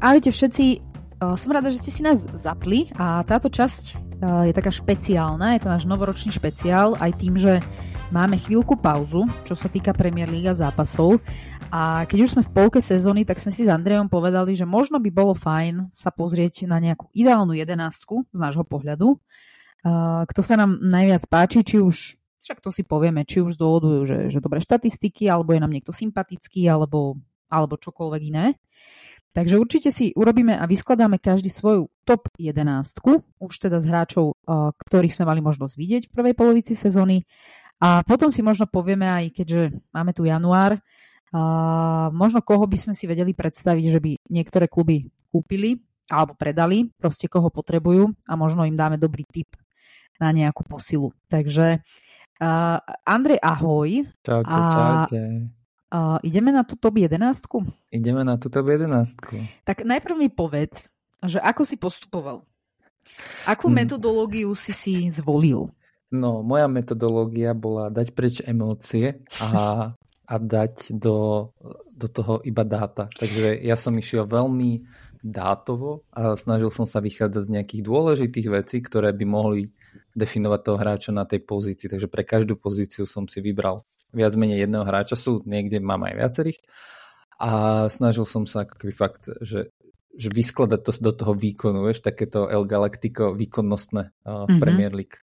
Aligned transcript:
Ahojte 0.00 0.32
všetci, 0.32 0.80
som 1.20 1.52
rada, 1.52 1.68
že 1.68 1.76
ste 1.76 1.92
si 1.92 2.00
nás 2.00 2.24
zapli 2.32 2.88
a 2.96 3.20
táto 3.20 3.52
časť 3.52 3.84
je 4.48 4.52
taká 4.56 4.72
špeciálna, 4.72 5.52
je 5.52 5.60
to 5.60 5.68
náš 5.68 5.84
novoročný 5.84 6.32
špeciál 6.32 6.96
aj 6.96 7.20
tým, 7.20 7.36
že 7.36 7.60
máme 8.08 8.40
chvíľku 8.40 8.80
pauzu, 8.80 9.28
čo 9.44 9.52
sa 9.52 9.68
týka 9.68 9.92
Premier 9.92 10.24
League 10.24 10.48
a 10.48 10.56
zápasov. 10.56 11.20
A 11.68 12.08
keď 12.08 12.18
už 12.24 12.32
sme 12.32 12.42
v 12.48 12.48
polke 12.48 12.80
sezóny, 12.80 13.28
tak 13.28 13.44
sme 13.44 13.52
si 13.52 13.68
s 13.68 13.68
Andrejom 13.68 14.08
povedali, 14.08 14.56
že 14.56 14.64
možno 14.64 15.04
by 15.04 15.12
bolo 15.12 15.36
fajn 15.36 15.92
sa 15.92 16.08
pozrieť 16.08 16.64
na 16.64 16.80
nejakú 16.80 17.12
ideálnu 17.12 17.52
jedenástku 17.52 18.24
z 18.32 18.38
nášho 18.40 18.64
pohľadu, 18.64 19.20
kto 20.24 20.40
sa 20.40 20.56
nám 20.56 20.80
najviac 20.80 21.28
páči, 21.28 21.60
či 21.60 21.76
už 21.76 22.16
však 22.40 22.64
to 22.64 22.72
si 22.72 22.88
povieme, 22.88 23.28
či 23.28 23.44
už 23.44 23.52
z 23.52 23.60
dôvodu, 23.60 24.08
že, 24.08 24.32
že 24.32 24.40
dobré 24.40 24.64
štatistiky, 24.64 25.28
alebo 25.28 25.52
je 25.52 25.60
nám 25.60 25.76
niekto 25.76 25.92
sympatický, 25.92 26.64
alebo, 26.72 27.20
alebo 27.52 27.76
čokoľvek 27.76 28.22
iné. 28.32 28.56
Takže 29.30 29.62
určite 29.62 29.94
si 29.94 30.10
urobíme 30.10 30.58
a 30.58 30.66
vyskladáme 30.66 31.22
každý 31.22 31.54
svoju 31.54 31.86
top 32.02 32.26
11, 32.34 32.66
už 33.38 33.54
teda 33.54 33.78
z 33.78 33.86
hráčov, 33.86 34.34
ktorých 34.74 35.14
sme 35.14 35.30
mali 35.30 35.38
možnosť 35.38 35.74
vidieť 35.78 36.02
v 36.10 36.14
prvej 36.14 36.34
polovici 36.34 36.74
sezóny. 36.74 37.22
A 37.78 38.02
potom 38.02 38.28
si 38.28 38.42
možno 38.42 38.66
povieme 38.66 39.06
aj, 39.06 39.30
keďže 39.30 39.78
máme 39.94 40.10
tu 40.10 40.26
január, 40.26 40.82
možno 42.10 42.42
koho 42.42 42.66
by 42.66 42.74
sme 42.74 42.94
si 42.98 43.06
vedeli 43.06 43.30
predstaviť, 43.30 43.84
že 43.86 44.02
by 44.02 44.12
niektoré 44.34 44.66
kluby 44.66 45.06
kúpili 45.30 45.78
alebo 46.10 46.34
predali, 46.34 46.90
proste 46.98 47.30
koho 47.30 47.54
potrebujú 47.54 48.10
a 48.26 48.34
možno 48.34 48.66
im 48.66 48.74
dáme 48.74 48.98
dobrý 48.98 49.22
tip 49.30 49.54
na 50.18 50.34
nejakú 50.34 50.66
posilu. 50.66 51.14
Takže 51.30 51.80
uh, 52.42 52.78
Andrej, 53.06 53.38
ahoj. 53.38 54.10
Čaute, 54.26 54.58
čaute. 54.74 55.20
Uh, 55.90 56.22
ideme 56.22 56.54
na 56.54 56.62
tú 56.62 56.78
top 56.78 57.02
11? 57.02 57.18
Ideme 57.90 58.22
na 58.22 58.38
tú 58.38 58.46
top 58.46 58.70
11. 58.70 59.10
Tak 59.66 59.82
najprv 59.82 60.14
mi 60.14 60.30
povedz, 60.30 60.86
že 61.18 61.42
ako 61.42 61.66
si 61.66 61.74
postupoval? 61.74 62.46
Akú 63.42 63.66
hmm. 63.66 63.76
metodológiu 63.84 64.54
si 64.54 64.70
si 64.70 65.10
zvolil? 65.10 65.66
No, 66.14 66.46
moja 66.46 66.70
metodológia 66.70 67.54
bola 67.54 67.90
dať 67.90 68.14
preč 68.14 68.38
emócie 68.42 69.22
a, 69.42 69.90
a 70.26 70.34
dať 70.38 70.94
do, 70.94 71.50
do 71.90 72.06
toho 72.06 72.38
iba 72.46 72.62
dáta. 72.62 73.10
Takže 73.10 73.58
ja 73.62 73.74
som 73.74 73.94
išiel 73.94 74.26
veľmi 74.26 74.86
dátovo 75.22 76.06
a 76.14 76.34
snažil 76.34 76.72
som 76.72 76.86
sa 76.86 76.98
vychádzať 76.98 77.42
z 77.46 77.52
nejakých 77.52 77.82
dôležitých 77.82 78.48
vecí, 78.50 78.76
ktoré 78.82 79.10
by 79.14 79.24
mohli 79.26 79.70
definovať 80.14 80.60
toho 80.64 80.76
hráča 80.78 81.10
na 81.10 81.26
tej 81.26 81.42
pozícii. 81.46 81.90
Takže 81.90 82.06
pre 82.10 82.22
každú 82.22 82.58
pozíciu 82.58 83.06
som 83.06 83.26
si 83.26 83.38
vybral 83.42 83.86
viac 84.10 84.32
menej 84.34 84.66
jedného 84.66 84.84
hráča, 84.84 85.16
sú 85.18 85.42
niekde 85.46 85.82
mám 85.82 86.06
aj 86.06 86.14
viacerých 86.14 86.58
a 87.40 87.50
snažil 87.88 88.28
som 88.28 88.44
sa 88.44 88.68
ako 88.68 88.76
keby 88.76 88.92
fakt, 88.92 89.32
že, 89.40 89.72
že 90.12 90.28
vyskladať 90.28 90.80
to 90.84 90.92
do 91.00 91.12
toho 91.16 91.32
výkonu, 91.32 91.88
vieš, 91.88 92.04
takéto 92.04 92.52
El 92.52 92.68
Galactico 92.68 93.32
výkonnostné 93.32 94.12
uh, 94.28 94.44
mm-hmm. 94.44 94.60
Premier 94.60 94.92
League. 94.92 95.16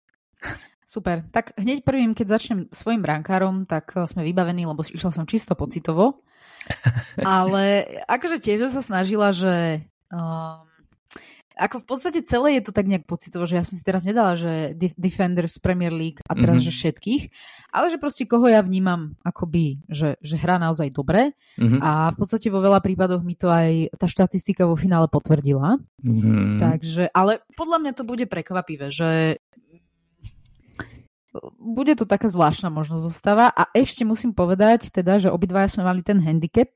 Super. 0.86 1.28
Tak 1.34 1.58
hneď 1.60 1.84
prvým, 1.84 2.16
keď 2.16 2.40
začnem 2.40 2.60
svojim 2.72 3.04
brankárom, 3.04 3.68
tak 3.68 3.92
sme 4.08 4.24
vybavení, 4.24 4.64
lebo 4.64 4.86
išla 4.86 5.12
som 5.12 5.28
čisto 5.28 5.58
pocitovo. 5.58 6.24
Ale 7.26 7.84
akože 8.08 8.40
tiež 8.40 8.72
sa 8.72 8.86
snažila, 8.86 9.36
že 9.36 9.84
um, 10.14 10.64
ako 11.56 11.82
v 11.82 11.86
podstate 11.88 12.20
celé 12.28 12.60
je 12.60 12.68
to 12.68 12.76
tak 12.76 12.86
nejak 12.86 13.08
pocitovo, 13.08 13.48
že 13.48 13.58
ja 13.58 13.64
som 13.64 13.80
si 13.80 13.84
teraz 13.84 14.04
nedala, 14.04 14.36
že 14.36 14.76
Defenders 15.00 15.58
Premier 15.58 15.92
League 15.92 16.20
a 16.28 16.36
teraz, 16.36 16.62
mm-hmm. 16.62 16.72
že 16.72 16.80
všetkých, 16.80 17.24
ale 17.72 17.86
že 17.90 17.98
proste 17.98 18.28
koho 18.28 18.46
ja 18.52 18.60
vnímam 18.60 19.16
akoby, 19.24 19.88
že, 19.88 20.20
že 20.20 20.36
hrá 20.36 20.60
naozaj 20.60 20.92
dobre 20.92 21.34
mm-hmm. 21.56 21.80
a 21.80 22.12
v 22.12 22.18
podstate 22.20 22.52
vo 22.52 22.60
veľa 22.60 22.84
prípadoch 22.84 23.24
mi 23.24 23.40
to 23.40 23.48
aj 23.48 23.96
tá 23.96 24.06
štatistika 24.06 24.68
vo 24.68 24.76
finále 24.76 25.08
potvrdila. 25.08 25.80
Mm-hmm. 26.04 26.60
Takže, 26.60 27.10
ale 27.16 27.42
podľa 27.56 27.78
mňa 27.82 27.92
to 27.96 28.04
bude 28.04 28.26
prekvapivé, 28.28 28.92
že 28.92 29.40
bude 31.60 31.94
to 32.00 32.08
taká 32.08 32.32
zvláštna 32.32 32.72
možnosť 32.72 33.04
zostáva 33.04 33.52
a 33.52 33.68
ešte 33.76 34.08
musím 34.08 34.32
povedať 34.32 34.92
teda, 34.92 35.20
že 35.20 35.34
obidvaja 35.34 35.68
sme 35.68 35.84
mali 35.84 36.00
ten 36.00 36.20
handicap, 36.24 36.72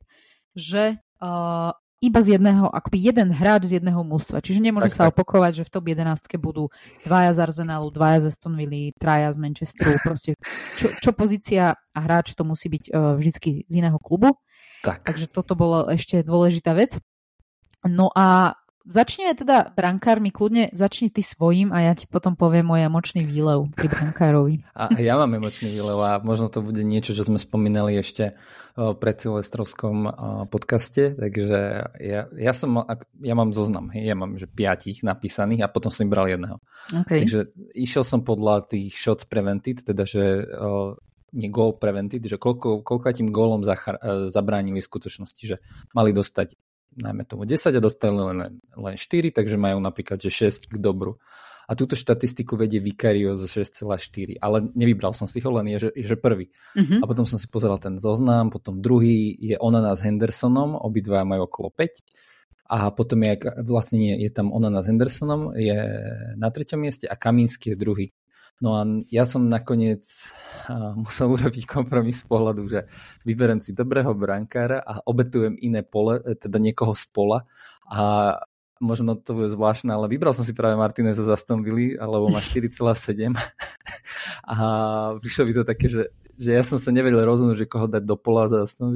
že 0.51 0.99
uh, 1.23 1.71
iba 1.99 2.19
z 2.23 2.39
jedného, 2.39 2.71
akoby 2.71 3.11
jeden 3.11 3.29
hráč 3.35 3.67
z 3.67 3.83
jedného 3.83 3.99
mústva. 4.07 4.39
Čiže 4.39 4.63
nemôže 4.63 4.91
tak, 4.91 4.95
sa 4.95 5.03
tak. 5.07 5.11
opakovať, 5.15 5.51
že 5.59 5.63
v 5.67 5.71
top 5.71 5.85
11 5.91 6.39
budú 6.39 6.63
dvaja 7.03 7.31
z 7.35 7.39
Arsenalu, 7.43 7.91
dvaja 7.91 8.23
z 8.23 8.25
Aston 8.31 8.55
Villa, 8.55 8.95
traja 8.95 9.29
z 9.35 9.37
Manchesteru. 9.39 9.99
Proste 9.99 10.39
čo, 10.79 10.95
čo 10.95 11.11
pozícia 11.11 11.75
a 11.75 11.99
hráč 11.99 12.35
to 12.35 12.47
musí 12.47 12.71
byť 12.71 12.83
uh, 12.91 13.19
vždycky 13.19 13.67
z 13.67 13.73
iného 13.83 13.99
klubu. 13.99 14.35
Tak. 14.83 15.03
Takže 15.03 15.27
toto 15.27 15.59
bolo 15.59 15.91
ešte 15.91 16.23
dôležitá 16.23 16.71
vec. 16.71 16.95
No 17.83 18.11
a 18.11 18.58
Začneme 18.89 19.37
teda 19.37 19.69
brankármi, 19.77 20.33
kľudne 20.33 20.73
začni 20.73 21.13
ty 21.13 21.21
svojím 21.21 21.69
a 21.69 21.85
ja 21.85 21.93
ti 21.93 22.09
potom 22.09 22.33
poviem 22.33 22.65
môj 22.65 22.89
emočný 22.89 23.21
výlev 23.21 23.69
pri 23.77 23.85
brankárovi. 23.85 24.65
A 24.73 24.89
ja 24.97 25.13
mám 25.13 25.29
emočný 25.29 25.69
výlev 25.69 26.01
a 26.01 26.17
možno 26.17 26.49
to 26.49 26.65
bude 26.65 26.81
niečo, 26.81 27.13
čo 27.13 27.21
sme 27.21 27.37
spomínali 27.37 28.01
ešte 28.01 28.33
pred 28.73 29.15
Silvestrovskom 29.19 30.09
podcaste, 30.49 31.13
takže 31.13 31.59
ja, 32.01 32.21
ja, 32.33 32.53
som, 32.57 32.81
ja 33.21 33.35
mám 33.37 33.53
zoznam, 33.53 33.93
ja 33.93 34.17
mám 34.17 34.41
že 34.41 34.49
piatich 34.49 35.05
napísaných 35.05 35.67
a 35.67 35.71
potom 35.71 35.93
som 35.93 36.07
im 36.07 36.13
bral 36.15 36.25
jedného. 36.25 36.57
Okay. 37.05 37.27
Takže 37.27 37.53
išiel 37.77 38.01
som 38.01 38.25
podľa 38.25 38.73
tých 38.73 38.97
shots 38.97 39.27
prevented, 39.29 39.85
teda 39.85 40.01
že 40.01 40.49
nie 41.29 41.53
goal 41.53 41.77
prevented, 41.77 42.25
že 42.25 42.41
koľko, 42.41 42.81
koľko 42.81 43.13
tým 43.13 43.29
gólom 43.29 43.61
zabránili 44.33 44.81
v 44.81 44.89
skutočnosti, 44.89 45.43
že 45.45 45.61
mali 45.93 46.09
dostať 46.09 46.57
najmä 46.99 47.23
tomu 47.25 47.43
10 47.47 47.75
a 47.75 47.79
dostali 47.79 48.19
len, 48.19 48.59
len 48.59 48.95
4, 48.95 49.31
takže 49.31 49.55
majú 49.55 49.79
napríklad 49.79 50.19
že 50.19 50.29
6 50.29 50.69
k 50.69 50.75
dobru. 50.77 51.17
A 51.69 51.77
túto 51.77 51.93
štatistiku 51.93 52.57
vedie 52.57 52.81
Vicario 52.81 53.37
zo 53.37 53.45
6,4, 53.45 54.41
ale 54.41 54.73
nevybral 54.73 55.13
som 55.13 55.29
si 55.29 55.37
ho, 55.37 55.53
len 55.53 55.69
je, 55.69 55.77
že, 55.85 55.89
že 56.01 56.15
prvý. 56.17 56.49
Uh-huh. 56.73 56.97
A 56.97 57.05
potom 57.05 57.29
som 57.29 57.37
si 57.37 57.45
pozeral 57.45 57.77
ten 57.77 57.93
zoznam, 57.93 58.49
potom 58.49 58.81
druhý 58.81 59.37
je 59.37 59.53
Onana 59.61 59.93
s 59.93 60.01
Hendersonom, 60.01 60.73
obidva 60.73 61.21
majú 61.21 61.45
okolo 61.45 61.69
5. 61.69 62.73
A 62.73 62.89
potom 62.89 63.21
je, 63.21 63.37
vlastne 63.69 64.01
nie, 64.01 64.17
je 64.17 64.33
tam 64.33 64.49
Onana 64.49 64.81
s 64.81 64.89
Hendersonom, 64.89 65.53
je 65.53 65.77
na 66.41 66.49
treťom 66.49 66.81
mieste 66.81 67.05
a 67.05 67.13
Kamínsky 67.13 67.73
je 67.73 67.77
druhý. 67.77 68.07
No 68.59 68.75
a 68.75 68.83
ja 69.07 69.23
som 69.23 69.47
nakoniec 69.47 70.03
musel 70.99 71.31
urobiť 71.31 71.63
kompromis 71.63 72.19
z 72.23 72.25
pohľadu, 72.27 72.67
že 72.67 72.91
vyberem 73.23 73.63
si 73.63 73.71
dobrého 73.71 74.11
brankára 74.11 74.83
a 74.83 74.99
obetujem 75.07 75.55
iné 75.63 75.79
pole, 75.79 76.19
e, 76.19 76.35
teda 76.35 76.59
niekoho 76.59 76.91
z 76.91 77.07
pola. 77.07 77.47
A 77.87 78.35
možno 78.83 79.15
to 79.15 79.35
bude 79.35 79.51
zvláštne, 79.51 79.91
ale 79.91 80.11
vybral 80.11 80.31
som 80.31 80.47
si 80.47 80.55
práve 80.55 80.79
Martineza 80.79 81.23
za 81.23 81.35
Aston 81.35 81.63
alebo 81.99 82.31
má 82.31 82.39
4,7 82.39 83.35
a 84.55 84.55
prišlo 85.19 85.43
by 85.47 85.51
to 85.51 85.63
také, 85.67 85.87
že, 85.91 86.03
že 86.39 86.55
ja 86.55 86.63
som 86.63 86.79
sa 86.79 86.95
nevedel 86.95 87.27
rozhodnúť, 87.27 87.67
že 87.67 87.71
koho 87.71 87.91
dať 87.91 88.03
do 88.07 88.15
pola 88.15 88.47
za 88.47 88.63
Aston 88.63 88.95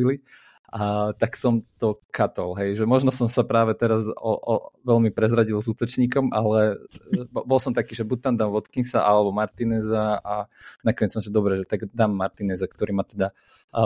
a 0.73 1.13
tak 1.13 1.37
som 1.37 1.61
to 1.77 2.01
katol, 2.09 2.57
hej, 2.57 2.73
že 2.81 2.89
možno 2.89 3.13
som 3.13 3.29
sa 3.29 3.45
práve 3.45 3.77
teraz 3.77 4.09
o, 4.09 4.33
o, 4.33 4.73
veľmi 4.81 5.13
prezradil 5.13 5.61
s 5.61 5.69
útočníkom, 5.69 6.33
ale 6.33 6.81
bol 7.29 7.61
som 7.61 7.77
taký, 7.77 7.93
že 7.93 8.01
buď 8.01 8.19
tam 8.25 8.35
dám 8.41 8.49
Watkinsa 8.49 9.05
alebo 9.05 9.29
Martineza 9.29 10.17
a 10.17 10.49
nakoniec 10.81 11.13
som, 11.13 11.21
že 11.21 11.29
dobre, 11.29 11.61
že 11.61 11.69
tak 11.69 11.93
dám 11.93 12.17
Martineza, 12.17 12.65
ktorý 12.65 12.89
má 12.89 13.05
teda 13.05 13.29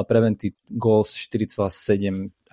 prevented 0.08 0.56
goals 0.72 1.12
4,7 1.12 1.68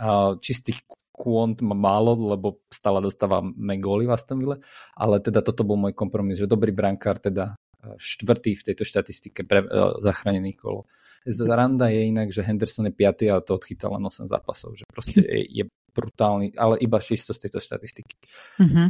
uh, 0.03 0.35
čistých 0.43 0.83
kvont 1.15 1.63
má 1.63 1.79
málo, 1.79 2.19
lebo 2.19 2.59
stále 2.75 2.99
dostávame 2.99 3.79
góly 3.79 4.11
v 4.11 4.19
Aston 4.19 4.43
Ville, 4.43 4.59
ale 4.99 5.23
teda 5.23 5.47
toto 5.47 5.63
bol 5.63 5.79
môj 5.79 5.95
kompromis, 5.95 6.43
že 6.43 6.51
dobrý 6.51 6.75
brankár, 6.75 7.23
teda 7.23 7.55
štvrtý 7.99 8.59
v 8.59 8.67
tejto 8.67 8.83
štatistike 8.83 9.47
pre 9.47 9.63
uh, 9.63 9.95
zachránených 10.01 10.59
golov. 10.59 10.91
Randa 11.25 11.89
je 11.89 12.13
inak, 12.13 12.29
že 12.29 12.45
Henderson 12.45 12.89
je 12.89 12.93
5. 12.93 13.33
ale 13.33 13.41
to 13.41 13.57
odchytal 13.57 13.97
len 13.97 14.05
8 14.05 14.29
zápasov, 14.29 14.77
že 14.77 14.85
proste 14.93 15.25
je, 15.25 15.65
je 15.65 15.65
brutálny, 15.95 16.53
ale 16.59 16.77
iba 16.85 17.01
čisto 17.01 17.33
z 17.33 17.49
tejto 17.49 17.65
štatistiky. 17.65 18.15
Mm-hmm. 18.61 18.87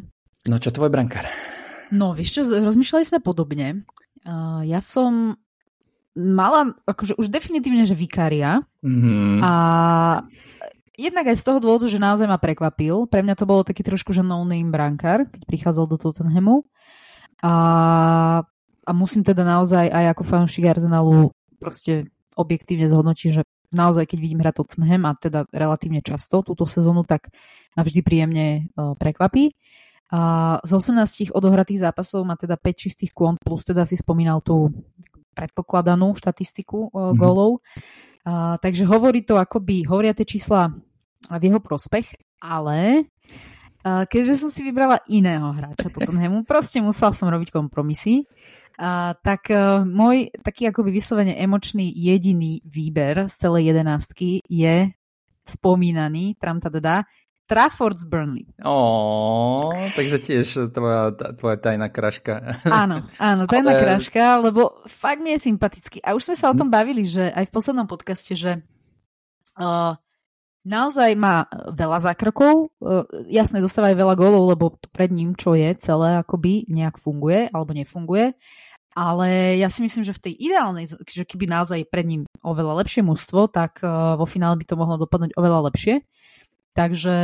No 0.51 0.57
čo 0.59 0.75
tvoj 0.75 0.91
brankár? 0.91 1.31
No 1.95 2.11
vieš 2.17 2.41
čo, 2.41 2.43
rozmýšľali 2.49 3.05
sme 3.07 3.21
podobne. 3.23 3.87
Uh, 4.25 4.65
ja 4.67 4.81
som 4.81 5.37
mala 6.17 6.75
akože 6.87 7.19
už 7.19 7.29
definitívne, 7.29 7.85
že 7.85 7.99
vikária 7.99 8.63
mm-hmm. 8.83 9.43
a 9.43 9.53
jednak 10.95 11.27
aj 11.27 11.37
z 11.39 11.45
toho 11.45 11.59
dôvodu, 11.59 11.87
že 11.91 12.03
naozaj 12.03 12.31
ma 12.31 12.39
prekvapil. 12.39 13.11
Pre 13.11 13.21
mňa 13.21 13.35
to 13.35 13.47
bolo 13.47 13.67
taký 13.67 13.83
trošku, 13.83 14.15
že 14.15 14.23
no-name 14.23 14.71
brankár, 14.71 15.27
keď 15.27 15.43
prichádzal 15.45 15.85
do 15.91 15.97
Tottenhamu. 15.99 16.63
A, 17.43 17.55
a 18.87 18.91
musím 18.95 19.27
teda 19.27 19.43
naozaj 19.43 19.91
aj 19.91 20.15
ako 20.17 20.23
fanúšik 20.25 20.65
Arsenalu 20.71 21.35
proste 21.59 22.14
objektívne 22.35 22.91
zhodnotí, 22.91 23.31
že 23.31 23.43
naozaj, 23.75 24.11
keď 24.11 24.19
vidím 24.19 24.41
hrať 24.43 24.55
Tottenham 24.63 25.11
a 25.11 25.19
teda 25.19 25.47
relatívne 25.51 26.05
často 26.05 26.47
túto 26.47 26.69
sezónu, 26.69 27.03
tak 27.03 27.31
ma 27.75 27.83
vždy 27.83 28.01
príjemne 28.07 28.47
uh, 28.75 28.95
prekvapí. 28.95 29.55
A 30.15 30.63
z 30.63 30.71
18 30.71 31.35
odohratých 31.35 31.91
zápasov 31.91 32.23
má 32.23 32.39
teda 32.39 32.55
5 32.55 32.71
čistých 32.77 33.11
kvont, 33.11 33.41
plus 33.43 33.67
teda 33.67 33.83
si 33.83 33.99
spomínal 33.99 34.39
tú 34.45 34.71
predpokladanú 35.35 36.15
štatistiku 36.15 36.93
mm-hmm. 36.93 37.19
gólov. 37.19 37.65
Uh, 38.23 38.55
takže 38.63 38.87
hovorí 38.87 39.27
to 39.27 39.35
akoby, 39.35 39.83
hovoria 39.91 40.15
tie 40.15 40.29
čísla 40.29 40.71
v 41.27 41.43
jeho 41.43 41.59
prospech, 41.59 42.15
ale 42.45 43.09
keďže 43.85 44.41
som 44.41 44.49
si 44.49 44.65
vybrala 44.65 45.05
iného 45.13 45.53
hráča 45.53 45.93
Tottenhamu, 45.93 46.49
proste 46.49 46.81
musel 46.81 47.13
som 47.13 47.29
robiť 47.29 47.53
kompromisy. 47.53 48.25
A, 48.75 49.15
tak 49.23 49.51
uh, 49.55 49.87
môj 49.87 50.35
taký 50.43 50.71
akoby 50.71 50.91
vyslovene 50.91 51.35
emočný 51.39 51.91
jediný 51.95 52.59
výber 52.67 53.31
z 53.31 53.35
celej 53.39 53.71
jedenáctky 53.71 54.43
je 54.51 54.91
spomínaný, 55.45 56.35
tramtadada, 56.41 57.05
Trafford 57.45 58.01
z 58.01 58.09
Burnley. 58.09 58.49
Ó, 58.65 59.61
takže 59.93 60.17
tiež 60.17 60.73
tvoja, 60.73 61.13
tvoja 61.13 61.57
tajná 61.61 61.93
kraška. 61.93 62.65
Áno, 62.65 63.05
áno, 63.21 63.43
tajná 63.53 63.77
Ale... 63.77 63.81
kraška, 63.85 64.41
lebo 64.41 64.81
fakt 64.89 65.21
mi 65.21 65.37
je 65.37 65.53
sympatický. 65.53 66.01
A 66.01 66.17
už 66.17 66.33
sme 66.33 66.37
sa 66.41 66.49
o 66.49 66.57
tom 66.57 66.73
bavili, 66.73 67.05
že 67.05 67.29
aj 67.29 67.53
v 67.53 67.55
poslednom 67.55 67.85
podcaste, 67.85 68.33
že 68.33 68.65
uh, 69.61 69.93
naozaj 70.65 71.15
má 71.15 71.47
veľa 71.71 72.11
zákrokov, 72.11 72.75
uh, 72.81 73.05
jasne 73.29 73.61
dostáva 73.61 73.93
aj 73.93 74.01
veľa 74.01 74.15
gólov, 74.17 74.43
lebo 74.57 74.65
pred 74.91 75.13
ním, 75.13 75.37
čo 75.37 75.53
je 75.55 75.77
celé, 75.77 76.25
akoby 76.25 76.67
nejak 76.67 76.99
funguje 76.99 77.53
alebo 77.53 77.77
nefunguje. 77.77 78.35
Ale 78.95 79.59
ja 79.59 79.67
si 79.67 79.83
myslím, 79.83 80.07
že 80.07 80.15
v 80.15 80.23
tej 80.31 80.35
ideálnej, 80.39 80.87
že 80.87 81.27
keby 81.27 81.51
naozaj 81.51 81.91
pred 81.91 82.07
ním 82.07 82.23
oveľa 82.47 82.87
lepšie 82.87 83.03
mužstvo, 83.03 83.51
tak 83.53 83.83
uh, 83.85 84.17
vo 84.17 84.27
finále 84.27 84.59
by 84.59 84.65
to 84.67 84.79
mohlo 84.79 84.97
dopadnúť 84.99 85.37
oveľa 85.37 85.71
lepšie. 85.71 86.03
Takže 86.75 87.17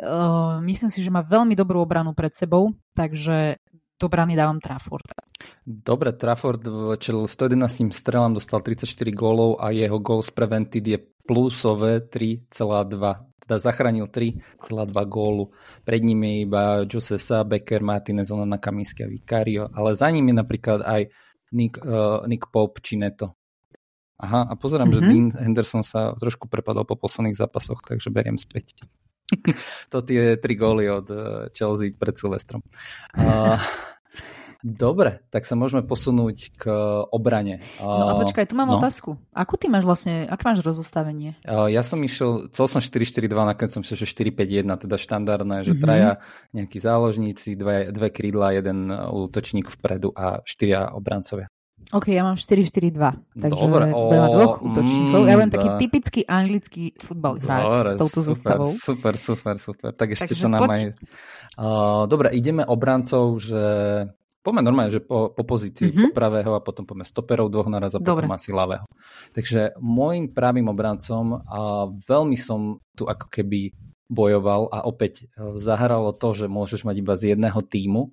uh, 0.00 0.64
myslím 0.64 0.88
si, 0.88 1.04
že 1.04 1.12
má 1.12 1.20
veľmi 1.20 1.52
dobrú 1.52 1.84
obranu 1.84 2.16
pred 2.16 2.32
sebou, 2.32 2.72
takže 2.96 3.60
do 4.00 4.06
brany 4.10 4.36
dávam 4.36 4.58
Trafforda. 4.60 5.14
Dobre, 5.64 6.12
Trafford 6.12 6.60
čelil 6.98 7.24
111 7.24 7.94
strelám, 7.94 8.34
dostal 8.34 8.60
34 8.60 8.84
gólov 9.14 9.62
a 9.62 9.70
jeho 9.70 9.96
gól 10.02 10.20
z 10.20 10.30
Prevented 10.34 10.84
je 10.84 10.98
plusové 11.26 12.00
3,2 12.00 13.34
teda 13.44 13.60
zachránil 13.60 14.08
3,2 14.08 14.88
gólu. 15.04 15.52
Pred 15.84 16.00
ním 16.00 16.24
je 16.24 16.34
iba 16.48 16.62
Josesa, 16.88 17.44
Becker, 17.44 17.84
Martinez, 17.84 18.32
Onana, 18.32 18.56
Kaminsky 18.56 19.04
a 19.04 19.08
Vicario, 19.08 19.68
ale 19.68 19.92
za 19.92 20.08
ním 20.08 20.32
je 20.32 20.34
napríklad 20.40 20.80
aj 20.80 21.12
Nick, 21.52 21.76
uh, 21.84 22.24
Nick 22.24 22.48
Pope 22.48 22.80
či 22.80 22.96
Neto. 22.96 23.36
Aha, 24.16 24.48
a 24.48 24.54
pozerám, 24.56 24.88
mm-hmm. 24.88 25.04
že 25.04 25.06
mhm. 25.06 25.10
Dean 25.12 25.28
Henderson 25.44 25.84
sa 25.84 26.16
trošku 26.16 26.48
prepadol 26.48 26.88
po 26.88 26.96
posledných 26.96 27.36
zápasoch, 27.36 27.84
takže 27.84 28.08
beriem 28.08 28.40
späť. 28.40 28.72
to 29.92 30.00
tie 30.00 30.40
tri 30.40 30.54
góly 30.56 30.88
od 30.88 31.06
eh, 31.10 31.18
Chelsea 31.52 31.92
pred 31.92 32.16
Silvestrom. 32.16 32.64
Uh, 33.12 33.58
Dobre, 34.64 35.20
tak 35.28 35.44
sa 35.44 35.60
môžeme 35.60 35.84
posunúť 35.84 36.56
k 36.56 36.72
obrane. 37.12 37.60
No 37.84 38.08
a 38.08 38.16
počkaj, 38.16 38.48
tu 38.48 38.56
mám 38.56 38.72
no. 38.72 38.80
otázku. 38.80 39.20
Ako 39.36 39.60
ty 39.60 39.68
máš 39.68 39.84
vlastne, 39.84 40.24
aké 40.24 40.40
máš 40.40 40.64
rozostavenie? 40.64 41.36
Ja 41.44 41.84
som 41.84 42.00
išiel, 42.00 42.48
cel 42.48 42.64
som 42.64 42.80
4-4-2, 42.80 43.28
nakoniec 43.44 43.76
som 43.76 43.84
išiel, 43.84 44.00
že 44.00 44.08
4-5-1, 44.08 44.88
teda 44.88 44.96
štandardné, 44.96 45.68
že 45.68 45.76
mm-hmm. 45.76 45.84
traja 45.84 46.10
nejakí 46.56 46.80
záložníci, 46.80 47.60
dve, 47.60 47.92
dve 47.92 48.08
krídla, 48.08 48.56
jeden 48.56 48.88
útočník 48.88 49.68
vpredu 49.68 50.16
a 50.16 50.40
štyria 50.48 50.96
obrancovia. 50.96 51.52
OK, 51.92 52.16
ja 52.16 52.24
mám 52.24 52.40
4-4-2, 52.40 53.44
takže 53.44 53.64
Dobre, 53.68 53.92
o, 53.92 54.08
budem 54.08 54.26
dvoch 54.32 54.54
útočníkov. 54.64 55.20
Mm, 55.20 55.28
ja 55.28 55.34
budem 55.36 55.52
taký 55.52 55.68
typický 55.76 56.20
anglický 56.24 56.84
futbal 56.96 57.36
hráč 57.36 57.68
Dobre, 57.68 57.90
s 57.92 57.96
touto 58.00 58.20
super, 58.24 58.28
zostavou. 58.32 58.68
Super, 58.72 59.14
super, 59.20 59.54
super. 59.60 59.90
Tak 59.92 60.08
ešte 60.16 60.32
takže 60.32 60.40
sa 60.40 60.48
nám 60.48 60.60
poď... 60.64 60.72
aj... 60.72 60.82
Uh, 61.54 62.02
dobre, 62.08 62.32
ideme 62.32 62.64
obrancov, 62.64 63.36
že 63.36 63.60
Poďme 64.44 64.60
normálne, 64.60 64.92
že 64.92 65.00
po, 65.00 65.32
po 65.32 65.40
pozícii 65.40 65.88
mm-hmm. 65.88 66.12
po 66.12 66.20
pravého 66.20 66.52
a 66.52 66.60
potom 66.60 66.84
poďme 66.84 67.08
stoperov 67.08 67.48
dvoch 67.48 67.72
naraz 67.72 67.96
a 67.96 68.00
Dobre. 68.04 68.28
potom 68.28 68.36
asi 68.36 68.52
ľavého. 68.52 68.84
Takže 69.32 69.80
môjim 69.80 70.28
pravým 70.28 70.68
obrancom 70.68 71.40
a 71.48 71.88
veľmi 71.88 72.36
som 72.36 72.76
tu 72.92 73.08
ako 73.08 73.32
keby 73.32 73.72
bojoval 74.12 74.68
a 74.68 74.84
opäť 74.84 75.24
e, 75.32 75.56
zahralo 75.56 76.12
to, 76.12 76.36
že 76.36 76.46
môžeš 76.52 76.84
mať 76.84 76.96
iba 77.00 77.14
z 77.16 77.32
jedného 77.32 77.56
týmu, 77.64 78.12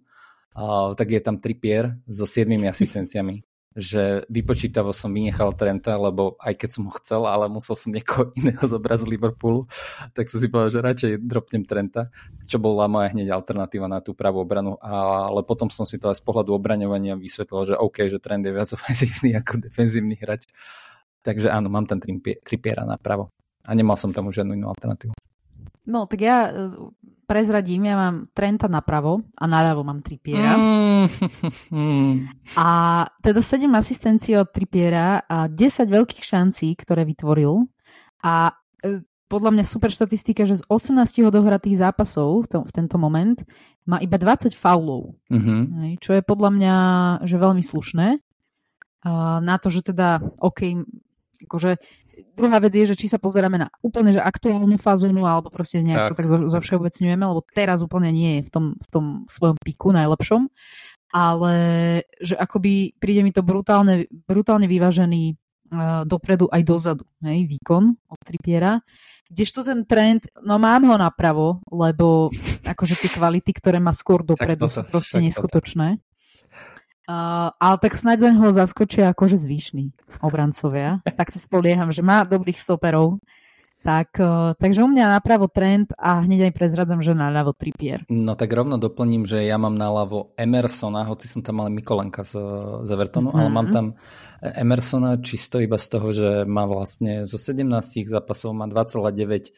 a, 0.55 0.95
tak 0.95 1.11
je 1.11 1.19
tam 1.19 1.35
Trippier 1.35 1.99
so 2.07 2.23
siedmými 2.23 2.63
asistenciami 2.71 3.43
že 3.71 4.27
vypočítavo 4.27 4.91
som 4.91 5.15
vynechal 5.15 5.55
Trenta, 5.55 5.95
lebo 5.95 6.35
aj 6.43 6.59
keď 6.59 6.69
som 6.75 6.83
ho 6.91 6.93
chcel, 6.99 7.23
ale 7.23 7.47
musel 7.47 7.79
som 7.79 7.95
niekoho 7.95 8.31
iného 8.39 8.59
zobrať 8.59 9.07
z 9.07 9.11
Liverpoolu, 9.15 9.67
tak 10.11 10.27
som 10.27 10.43
si 10.43 10.51
povedal, 10.51 10.71
že 10.71 10.79
radšej 10.83 11.11
dropnem 11.23 11.63
Trenta, 11.63 12.11
čo 12.43 12.59
bola 12.59 12.91
moja 12.91 13.15
hneď 13.15 13.31
alternatíva 13.31 13.87
na 13.87 14.03
tú 14.03 14.11
pravú 14.11 14.43
obranu, 14.43 14.75
ale 14.83 15.47
potom 15.47 15.71
som 15.71 15.87
si 15.87 15.95
to 15.95 16.11
aj 16.11 16.19
z 16.19 16.23
pohľadu 16.27 16.51
obraňovania 16.51 17.15
vysvetlil, 17.15 17.71
že 17.71 17.75
OK, 17.79 18.11
že 18.11 18.19
Trent 18.19 18.43
je 18.43 18.51
viac 18.51 18.69
ofenzívny 18.75 19.39
ako 19.39 19.63
defenzívny 19.63 20.19
hráč. 20.19 20.51
Takže 21.21 21.53
áno, 21.53 21.71
mám 21.71 21.87
tam 21.87 22.01
Trippiera 22.01 22.83
napravo. 22.83 23.31
A 23.61 23.77
nemal 23.77 23.93
som 23.93 24.09
tam 24.09 24.25
už 24.27 24.41
žiadnu 24.41 24.57
inú 24.57 24.73
alternatívu. 24.73 25.13
No, 25.85 26.05
tak 26.05 26.21
ja 26.21 26.49
prezradím, 27.31 27.87
ja 27.87 27.95
mám 27.95 28.27
Trenta 28.35 28.67
napravo 28.67 29.23
a 29.39 29.47
naľavo 29.47 29.87
mám 29.87 30.03
Trippiera. 30.03 30.59
Mm. 30.59 32.27
a 32.59 32.67
teda 33.23 33.39
7 33.39 33.71
asistencií 33.71 34.35
od 34.35 34.51
Trippiera 34.51 35.23
a 35.23 35.47
10 35.47 35.87
veľkých 35.87 36.23
šancí, 36.27 36.75
ktoré 36.75 37.07
vytvoril. 37.07 37.71
A 38.27 38.51
e, 38.83 38.99
podľa 39.31 39.55
mňa 39.55 39.63
super 39.63 39.95
štatistika, 39.95 40.43
že 40.43 40.59
z 40.59 40.67
18 40.67 41.23
odohratých 41.23 41.79
zápasov 41.79 42.43
v, 42.43 42.47
to, 42.51 42.57
v 42.67 42.71
tento 42.75 42.99
moment 42.99 43.39
má 43.87 44.03
iba 44.03 44.19
20 44.19 44.51
faulov. 44.51 45.15
Mm-hmm. 45.31 46.03
Čo 46.03 46.19
je 46.19 46.21
podľa 46.27 46.49
mňa 46.51 46.75
že 47.23 47.39
veľmi 47.39 47.63
slušné. 47.63 48.19
Na 49.41 49.55
to, 49.57 49.73
že 49.73 49.81
teda, 49.87 50.21
OK, 50.43 50.85
akože 51.47 51.81
druhá 52.35 52.57
vec 52.61 52.73
je, 52.73 52.89
že 52.89 52.95
či 52.95 53.07
sa 53.11 53.21
pozeráme 53.21 53.57
na 53.57 53.67
úplne 53.81 54.15
že 54.15 54.21
aktuálnu 54.21 54.77
fazónu 54.77 55.25
alebo 55.25 55.51
proste 55.51 55.81
nejak 55.81 55.99
tak. 55.99 56.09
to 56.09 56.17
tak 56.17 56.27
zo, 56.29 56.59
všeobecňujeme, 56.59 57.23
lebo 57.23 57.41
teraz 57.51 57.79
úplne 57.81 58.09
nie 58.13 58.39
je 58.39 58.41
v 58.47 58.51
tom, 58.51 58.65
v 58.77 58.87
tom 58.87 59.05
svojom 59.27 59.57
piku 59.61 59.91
najlepšom, 59.91 60.49
ale 61.11 61.55
že 62.23 62.39
akoby 62.39 62.95
príde 62.97 63.21
mi 63.21 63.35
to 63.35 63.43
brutálne, 63.43 64.07
brutálne 64.09 64.65
vyvážený 64.65 65.35
uh, 65.35 66.03
dopredu 66.07 66.47
aj 66.47 66.61
dozadu, 66.63 67.03
hej, 67.23 67.47
výkon 67.47 67.95
od 68.07 68.19
Trippiera. 68.23 68.79
Kdežto 69.31 69.63
ten 69.63 69.87
trend, 69.87 70.27
no 70.43 70.59
mám 70.59 70.83
ho 70.91 70.95
napravo, 70.99 71.63
lebo 71.71 72.27
akože 72.67 72.99
tie 72.99 73.09
kvality, 73.15 73.51
ktoré 73.55 73.79
má 73.79 73.95
skôr 73.95 74.27
dopredu, 74.27 74.67
sú 74.67 74.83
proste 74.83 75.23
neskutočné. 75.23 76.03
Uh, 77.11 77.51
ale 77.59 77.75
tak 77.83 77.91
snáď 77.91 78.17
za 78.23 78.29
ho 78.31 78.47
zaskočia 78.55 79.11
akože 79.11 79.35
zvyšní 79.35 79.91
obrancovia. 80.23 81.03
Tak 81.03 81.27
sa 81.27 81.43
spolieham, 81.43 81.91
že 81.91 81.99
má 81.99 82.23
dobrých 82.23 82.55
stoperov. 82.55 83.19
Tak, 83.81 84.21
uh, 84.21 84.53
takže 84.55 84.85
u 84.85 84.89
mňa 84.93 85.17
napravo 85.17 85.49
trend 85.49 85.89
a 85.97 86.21
hneď 86.21 86.47
aj 86.47 86.53
prezradzam, 86.53 87.01
že 87.01 87.17
naľavo 87.17 87.57
Trippier. 87.57 88.05
No 88.13 88.37
tak 88.37 88.53
rovno 88.53 88.77
doplním, 88.77 89.25
že 89.25 89.41
ja 89.41 89.57
mám 89.57 89.73
naľavo 89.73 90.37
Emersona, 90.37 91.03
hoci 91.09 91.25
som 91.25 91.41
tam 91.41 91.65
mal 91.65 91.67
Mikolenka 91.73 92.21
z, 92.21 92.37
z 92.85 92.89
Evertonu, 92.93 93.33
mm-hmm. 93.33 93.41
ale 93.41 93.49
mám 93.49 93.67
tam 93.73 93.85
Emersona 94.39 95.17
čisto 95.17 95.57
iba 95.57 95.81
z 95.81 95.87
toho, 95.97 96.07
že 96.13 96.29
má 96.45 96.69
vlastne 96.69 97.25
zo 97.25 97.41
17 97.41 97.65
zápasov 98.05 98.53
má 98.53 98.69
2,9 98.69 99.49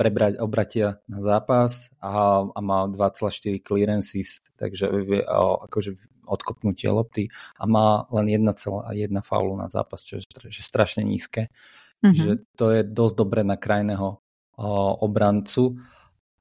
prebrať 0.00 0.40
obratia 0.40 1.04
na 1.04 1.20
zápas 1.20 1.92
a, 2.00 2.44
a 2.48 2.60
má 2.64 2.88
2,4 2.88 3.60
clearances, 3.60 4.40
takže 4.56 4.88
akože 5.68 6.00
odkopnutie 6.24 6.88
lopty 6.88 7.28
a 7.60 7.68
má 7.68 8.08
len 8.08 8.32
1,1 8.32 8.88
faulu 9.20 9.54
na 9.60 9.68
zápas, 9.68 10.00
čo 10.00 10.16
je 10.16 10.24
strašne 10.64 11.04
nízke. 11.04 11.52
Mm-hmm. 12.00 12.16
Že 12.16 12.30
to 12.56 12.66
je 12.72 12.80
dosť 12.88 13.14
dobré 13.16 13.40
na 13.44 13.60
krajného 13.60 14.20
obrancu. 15.00 15.80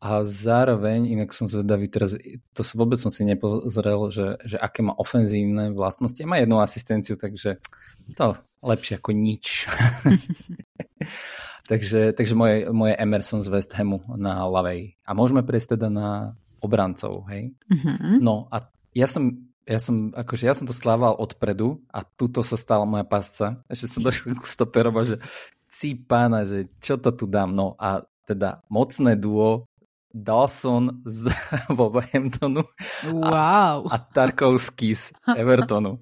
A 0.04 0.28
zároveň, 0.28 1.08
inak 1.16 1.32
som 1.32 1.48
zvedavý 1.48 1.88
teraz, 1.88 2.20
to 2.52 2.62
vôbec 2.76 3.00
som 3.00 3.08
si 3.08 3.24
nepozrel, 3.24 4.12
že, 4.12 4.36
že 4.44 4.60
aké 4.60 4.84
má 4.84 4.92
ofenzívne 5.00 5.72
vlastnosti. 5.72 6.20
Má 6.28 6.44
jednu 6.44 6.60
asistenciu, 6.60 7.16
takže 7.16 7.64
to 8.12 8.36
lepšie 8.60 9.00
ako 9.00 9.16
nič. 9.16 9.64
Takže, 11.64 12.12
takže 12.12 12.36
moje, 12.36 12.68
moje 12.76 12.94
Emerson 13.00 13.40
z 13.40 13.48
West 13.48 13.72
Hamu 13.72 14.04
na 14.20 14.44
ľavej. 14.44 15.00
A 15.08 15.16
môžeme 15.16 15.48
prejsť 15.48 15.80
teda 15.80 15.88
na 15.88 16.36
obrancov, 16.60 17.24
hej? 17.32 17.56
Mm-hmm. 17.72 18.20
No 18.20 18.52
a 18.52 18.68
ja 18.92 19.08
som, 19.08 19.48
ja 19.64 19.80
som, 19.80 20.12
akože 20.12 20.44
ja 20.44 20.56
som 20.56 20.68
to 20.68 20.76
slával 20.76 21.16
odpredu 21.16 21.80
a 21.88 22.04
tuto 22.04 22.44
sa 22.44 22.60
stala 22.60 22.84
moja 22.84 23.08
pasca. 23.08 23.64
Ešte 23.72 23.96
som 23.96 24.04
došiel 24.04 24.36
k 24.36 24.44
stoperom 24.44 24.96
a 25.00 25.08
že 25.08 25.24
si 25.72 25.96
pána, 25.96 26.44
že 26.44 26.68
čo 26.84 27.00
to 27.00 27.16
tu 27.16 27.32
dám? 27.32 27.56
No 27.56 27.80
a 27.80 28.04
teda 28.28 28.60
mocné 28.68 29.16
duo 29.16 29.72
Dawson 30.14 31.02
z 31.08 31.32
Wolverhamptonu 31.80 32.62
wow. 33.08 33.88
a, 33.90 33.98
a 33.98 33.98
Tarkovský 33.98 34.94
z 34.94 35.10
Evertonu. 35.26 35.98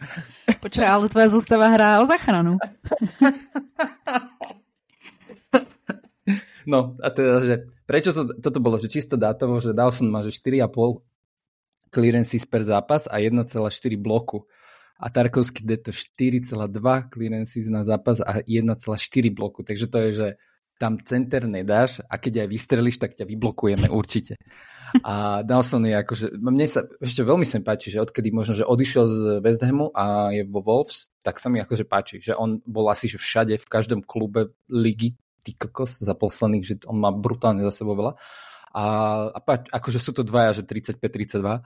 Počkaj, 0.50 0.90
ale 0.90 1.06
tvoja 1.08 1.30
zostava 1.32 1.72
hrá 1.72 2.02
o 2.02 2.06
záchranu. 2.10 2.58
No 6.66 6.96
a 7.02 7.10
teda, 7.10 7.42
že 7.42 7.56
prečo 7.90 8.14
to, 8.14 8.38
toto 8.38 8.60
bolo, 8.62 8.78
že 8.78 8.92
čisto 8.92 9.18
dátovo, 9.18 9.58
že 9.58 9.74
Dawson 9.74 10.10
má 10.10 10.22
že 10.22 10.30
4,5 10.30 11.02
clearances 11.90 12.46
per 12.46 12.62
zápas 12.64 13.10
a 13.10 13.18
1,4 13.18 13.58
bloku. 13.98 14.46
A 15.02 15.10
Tarkovský 15.10 15.66
to 15.82 15.90
4,2 15.90 16.70
clearances 17.10 17.66
na 17.74 17.82
zápas 17.82 18.22
a 18.22 18.46
1,4 18.46 18.78
bloku. 19.34 19.66
Takže 19.66 19.86
to 19.90 19.98
je, 19.98 20.10
že 20.14 20.28
tam 20.78 20.98
center 20.98 21.46
nedáš 21.46 22.02
a 22.10 22.18
keď 22.18 22.46
aj 22.46 22.48
vystrelíš, 22.50 22.98
tak 22.98 23.14
ťa 23.14 23.30
vyblokujeme 23.30 23.86
určite. 23.94 24.42
A 25.06 25.46
Dawson 25.46 25.86
je 25.86 25.94
akože, 25.94 26.26
mne 26.42 26.66
sa 26.66 26.90
ešte 26.98 27.22
veľmi 27.22 27.46
sa 27.46 27.62
mi 27.62 27.66
páči, 27.66 27.94
že 27.94 28.02
odkedy 28.02 28.34
možno, 28.34 28.58
že 28.58 28.66
odišiel 28.66 29.06
z 29.06 29.18
West 29.46 29.62
Hamu 29.62 29.94
a 29.94 30.34
je 30.34 30.42
vo 30.50 30.66
Wolves, 30.66 31.14
tak 31.22 31.38
sa 31.38 31.54
mi 31.54 31.62
akože 31.62 31.86
páči, 31.86 32.18
že 32.18 32.34
on 32.34 32.66
bol 32.66 32.90
asi 32.90 33.06
že 33.06 33.22
všade, 33.22 33.62
v 33.62 33.68
každom 33.70 34.02
klube 34.02 34.58
ligy, 34.68 35.14
ty 35.42 35.58
kokos, 35.58 36.02
za 36.02 36.14
posledných, 36.14 36.64
že 36.66 36.76
on 36.86 37.02
má 37.02 37.10
brutálne 37.10 37.66
za 37.66 37.74
sebou 37.74 37.98
veľa. 37.98 38.14
A, 38.72 38.84
a 39.36 39.40
akože 39.82 40.00
sú 40.00 40.16
to 40.16 40.24
dvaja, 40.24 40.62
že 40.62 40.64
35-32 40.64 41.60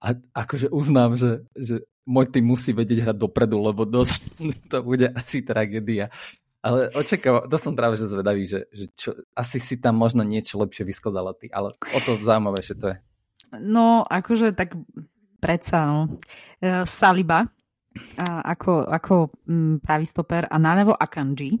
a 0.00 0.08
akože 0.36 0.68
uznám, 0.68 1.16
že, 1.16 1.44
že 1.56 1.88
môj 2.04 2.28
tým 2.28 2.44
musí 2.44 2.76
vedieť 2.76 3.08
hrať 3.08 3.16
dopredu, 3.16 3.60
lebo 3.60 3.88
dosť, 3.88 4.20
to 4.72 4.78
bude 4.84 5.08
asi 5.12 5.40
tragédia. 5.40 6.12
Ale 6.60 6.92
očakávam, 6.92 7.48
to 7.48 7.56
som 7.56 7.72
práve 7.72 7.96
že 7.96 8.04
zvedavý, 8.04 8.44
že, 8.44 8.68
že 8.68 8.92
čo, 8.92 9.16
asi 9.32 9.56
si 9.56 9.80
tam 9.80 9.96
možno 9.96 10.20
niečo 10.20 10.60
lepšie 10.60 10.84
vyskladala 10.84 11.32
ty, 11.32 11.48
ale 11.48 11.72
o 11.72 11.98
to 12.04 12.20
zaujímavé, 12.20 12.60
že 12.60 12.76
to 12.76 12.92
je. 12.92 12.96
No, 13.56 14.04
akože 14.04 14.52
tak 14.52 14.76
predsa, 15.40 15.88
no. 15.88 16.20
E, 16.60 16.84
Saliba 16.84 17.48
ako, 18.44 18.86
ako 18.86 19.14
m, 19.50 19.82
pravý 19.82 20.06
stoper 20.06 20.46
a 20.46 20.56
nalevo 20.58 20.94
Akanji. 20.94 21.58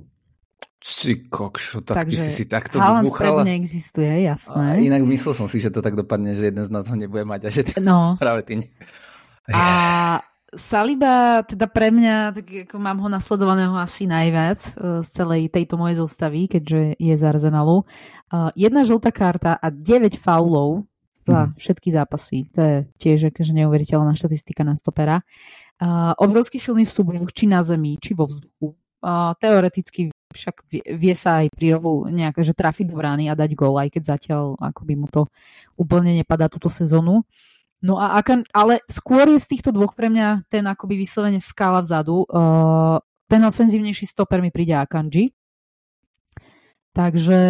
Si 0.80 1.28
kokšo, 1.28 1.84
tak 1.84 2.08
Takže 2.08 2.16
ty 2.16 2.16
si 2.16 2.30
si 2.32 2.44
takto 2.48 2.80
Haaland 2.80 3.04
vybuchala. 3.04 3.44
neexistuje, 3.44 4.24
jasné. 4.24 4.64
A 4.64 4.80
inak 4.80 5.04
myslel 5.04 5.36
som 5.36 5.44
si, 5.44 5.60
že 5.60 5.68
to 5.68 5.84
tak 5.84 5.92
dopadne, 5.92 6.32
že 6.32 6.48
jeden 6.48 6.64
z 6.64 6.72
nás 6.72 6.88
ho 6.88 6.96
nebude 6.96 7.28
mať 7.28 7.40
a 7.46 7.48
že 7.52 7.62
ty, 7.68 7.72
no. 7.84 8.14
práve 8.22 8.48
ty 8.48 8.64
nie. 8.64 8.70
A 9.52 10.24
Saliba, 10.50 11.46
teda 11.46 11.70
pre 11.70 11.94
mňa, 11.94 12.34
tak 12.34 12.46
ako 12.66 12.76
mám 12.82 12.98
ho 12.98 13.08
nasledovaného 13.12 13.76
asi 13.78 14.10
najviac 14.10 14.58
uh, 14.74 14.98
z 15.04 15.08
celej 15.14 15.52
tejto 15.52 15.78
mojej 15.78 16.00
zostavy, 16.00 16.50
keďže 16.50 16.98
je 16.98 17.14
z 17.14 17.22
Arsenalu. 17.22 17.86
Uh, 18.32 18.50
jedna 18.58 18.82
žltá 18.82 19.14
karta 19.14 19.54
a 19.54 19.70
9 19.70 20.18
faulov 20.18 20.90
za 21.22 21.46
mm. 21.46 21.50
všetky 21.54 21.88
zápasy. 21.94 22.38
To 22.56 22.60
je 22.66 22.76
tiež 22.98 23.30
akože 23.30 23.52
neuveriteľná 23.52 24.16
štatistika 24.18 24.66
na 24.66 24.74
stopera. 24.74 25.22
Uh, 25.78 26.18
obrovský 26.18 26.58
silný 26.58 26.82
v 26.82 26.94
súbojoch, 26.98 27.30
či 27.30 27.46
na 27.46 27.62
zemi, 27.62 28.00
či 28.02 28.18
vo 28.18 28.26
vzduchu. 28.26 28.74
Uh, 29.00 29.32
teoreticky 29.38 30.10
však 30.30 30.66
vie, 30.70 30.82
vie 30.86 31.14
sa 31.18 31.42
aj 31.44 31.52
pri 31.54 31.78
rovu 31.78 32.06
nejak, 32.08 32.40
že 32.40 32.54
trafiť 32.54 32.90
do 32.90 32.98
brány 32.98 33.28
a 33.30 33.38
dať 33.38 33.50
gól, 33.54 33.78
aj 33.78 33.90
keď 33.94 34.02
zatiaľ 34.16 34.54
akoby 34.58 34.94
mu 34.94 35.06
to 35.10 35.26
úplne 35.74 36.14
nepadá 36.14 36.46
túto 36.46 36.70
sezónu. 36.70 37.26
No 37.80 37.96
a 37.96 38.20
aká, 38.20 38.44
ale 38.52 38.84
skôr 38.86 39.24
je 39.32 39.40
z 39.40 39.56
týchto 39.56 39.72
dvoch 39.72 39.96
pre 39.96 40.12
mňa 40.12 40.44
ten 40.52 40.68
akoby 40.68 41.00
vyslovene 41.00 41.40
v 41.40 41.48
skála 41.48 41.80
vzadu. 41.80 42.28
Uh, 42.28 43.00
ten 43.24 43.40
ofenzívnejší 43.40 44.04
stoper 44.04 44.44
mi 44.44 44.52
príde 44.52 44.76
Akanji. 44.76 45.32
Takže 46.92 47.40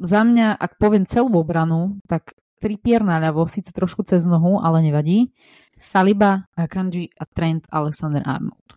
za 0.00 0.20
mňa, 0.24 0.56
ak 0.56 0.80
poviem 0.80 1.04
celú 1.04 1.44
obranu, 1.44 2.00
tak 2.08 2.32
Trippier 2.60 3.00
naľavo, 3.00 3.48
síce 3.48 3.72
trošku 3.72 4.04
cez 4.04 4.24
nohu, 4.28 4.60
ale 4.60 4.84
nevadí. 4.84 5.32
Saliba, 5.80 6.44
Akanji 6.52 7.08
a 7.16 7.24
Trent 7.24 7.64
Alexander-Arnold. 7.72 8.76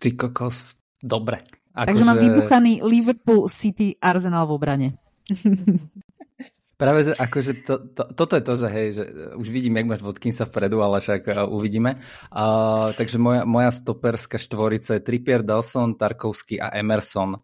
Ty 0.00 0.08
kokos, 0.16 0.80
dobre. 1.00 1.44
Ako 1.78 1.94
Takže 1.94 2.02
že... 2.02 2.08
mám 2.10 2.18
vybuchaný 2.18 2.72
Liverpool 2.82 3.46
City 3.46 3.94
Arsenal 4.02 4.50
v 4.50 4.52
obrane. 4.58 4.88
Práve, 6.78 7.10
že 7.10 7.12
akože 7.14 7.52
to, 7.66 7.74
to, 7.90 8.02
toto 8.14 8.38
je 8.38 8.42
to, 8.46 8.54
že 8.54 8.68
hej, 8.70 8.88
že 8.94 9.02
už 9.34 9.46
vidím, 9.50 9.82
jak 9.82 9.98
máš 9.98 10.02
sa 10.30 10.46
vpredu, 10.46 10.78
ale 10.78 11.02
však 11.02 11.22
uh, 11.26 11.50
uvidíme. 11.50 11.98
Uh, 12.30 12.94
takže 12.94 13.18
moja, 13.18 13.42
moja 13.42 13.70
stoperská 13.74 14.38
štvorica 14.38 14.94
je 14.94 15.02
Trippier, 15.02 15.42
Dawson, 15.42 15.98
Tarkovský 15.98 16.62
a 16.62 16.70
Emerson 16.74 17.42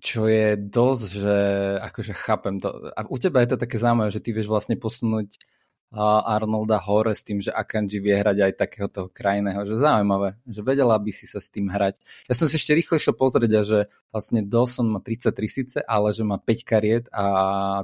čo 0.00 0.24
je 0.24 0.56
dosť, 0.56 1.08
že 1.12 1.36
akože 1.92 2.12
chápem 2.16 2.56
to. 2.56 2.72
A 2.96 3.04
u 3.04 3.20
teba 3.20 3.44
je 3.44 3.52
to 3.52 3.60
také 3.60 3.76
zaujímavé, 3.76 4.08
že 4.08 4.24
ty 4.24 4.32
vieš 4.32 4.48
vlastne 4.48 4.80
posunúť 4.80 5.36
Arnolda 5.98 6.78
hore 6.78 7.18
s 7.18 7.26
tým, 7.26 7.42
že 7.42 7.50
Akanji 7.50 7.98
vie 7.98 8.14
hrať 8.14 8.38
aj 8.46 8.52
takého 8.54 8.86
toho 8.86 9.10
krajného, 9.10 9.66
že 9.66 9.74
zaujímavé, 9.74 10.38
že 10.46 10.62
vedela 10.62 10.94
by 10.94 11.10
si 11.10 11.26
sa 11.26 11.42
s 11.42 11.50
tým 11.50 11.66
hrať. 11.66 11.98
Ja 12.30 12.34
som 12.38 12.46
si 12.46 12.54
ešte 12.54 12.78
rýchlo 12.78 12.94
išiel 12.94 13.18
pozrieť, 13.18 13.52
že 13.66 13.78
vlastne 14.14 14.46
Dawson 14.46 14.86
má 14.86 15.02
33 15.02 15.34
síce, 15.50 15.78
ale 15.82 16.14
že 16.14 16.22
má 16.22 16.38
5 16.38 16.62
kariet 16.62 17.04
a 17.10 17.24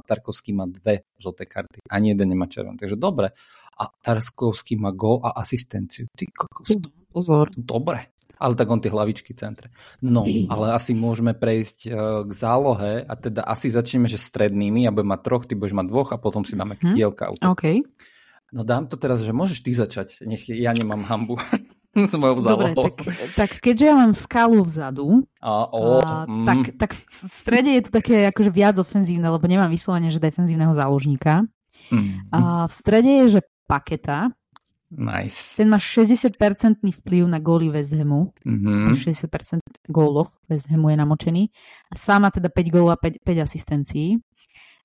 Tarkovský 0.07 0.55
má 0.55 0.71
dve 0.71 1.03
žlté 1.19 1.43
karty. 1.43 1.83
Ani 1.91 2.15
jeden 2.15 2.31
nemá 2.31 2.47
červený. 2.47 2.79
Takže 2.79 2.95
dobre. 2.95 3.35
A 3.75 3.91
Tarkovský 3.91 4.79
má 4.79 4.95
gol 4.95 5.19
a 5.19 5.35
asistenciu. 5.35 6.07
Ty 6.15 6.25
kokos. 6.31 6.79
Pozor. 7.11 7.51
Dobre 7.55 8.16
ale 8.37 8.53
tak 8.53 8.69
on 8.69 8.81
tie 8.81 8.93
hlavičky 8.93 9.33
centre. 9.33 9.73
No, 10.01 10.25
ale 10.25 10.73
asi 10.73 10.93
môžeme 10.93 11.33
prejsť 11.33 11.79
uh, 11.89 11.93
k 12.25 12.31
zálohe 12.31 13.03
a 13.03 13.13
teda 13.17 13.45
asi 13.45 13.73
začneme, 13.73 14.05
že 14.09 14.21
strednými, 14.21 14.85
ja 14.85 14.93
budem 14.93 15.11
mať 15.11 15.21
troch, 15.25 15.43
ty 15.45 15.53
budeš 15.53 15.75
mať 15.77 15.87
dvoch 15.89 16.09
a 16.13 16.21
potom 16.21 16.45
si 16.45 16.53
dáme 16.53 16.77
hmm. 16.77 16.95
kielka. 16.95 17.33
OK. 17.41 17.83
No 18.55 18.63
dám 18.63 18.87
to 18.87 18.95
teraz, 18.95 19.25
že 19.25 19.35
môžeš 19.35 19.59
ty 19.59 19.75
začať, 19.75 20.23
nech 20.23 20.47
ja 20.47 20.71
nemám 20.71 21.03
hambu. 21.03 21.35
s 22.05 22.13
mojou 22.13 22.45
Dobre, 22.45 22.77
tak, 22.77 22.95
tak 23.33 23.51
keďže 23.57 23.85
ja 23.89 23.95
mám 23.97 24.13
skalu 24.13 24.61
vzadu, 24.61 25.25
a, 25.41 25.65
o, 25.65 25.97
a, 25.97 26.29
mm. 26.29 26.45
tak, 26.45 26.59
tak 26.77 26.91
v 26.93 27.17
strede 27.25 27.73
je 27.73 27.81
to 27.89 27.91
také 27.97 28.29
akože 28.29 28.53
viac 28.53 28.77
ofenzívne, 28.77 29.25
lebo 29.25 29.41
nemám 29.49 29.73
vyslovene, 29.73 30.13
že 30.13 30.21
defenzívneho 30.21 30.77
záložníka. 30.77 31.49
Mm. 31.89 32.29
A 32.29 32.69
v 32.69 32.73
strede 32.73 33.11
je, 33.25 33.25
že 33.39 33.41
paketa, 33.65 34.29
Nice. 34.87 35.59
Ten 35.59 35.67
má 35.67 35.77
60% 35.77 36.79
vplyv 36.79 37.27
na 37.27 37.43
góly 37.43 37.67
West 37.67 37.91
Hamu. 37.91 38.31
Mm-hmm. 38.47 38.95
60% 38.95 39.59
góloch 39.91 40.31
West 40.47 40.71
Hamu 40.71 40.89
je 40.89 40.97
namočený. 40.97 41.43
A 41.91 41.93
sám 41.99 42.23
má 42.23 42.29
teda 42.31 42.47
5 42.47 42.71
gólov 42.71 42.95
a 42.95 42.97
5, 42.99 43.19
5 43.19 43.43
asistencií. 43.43 44.15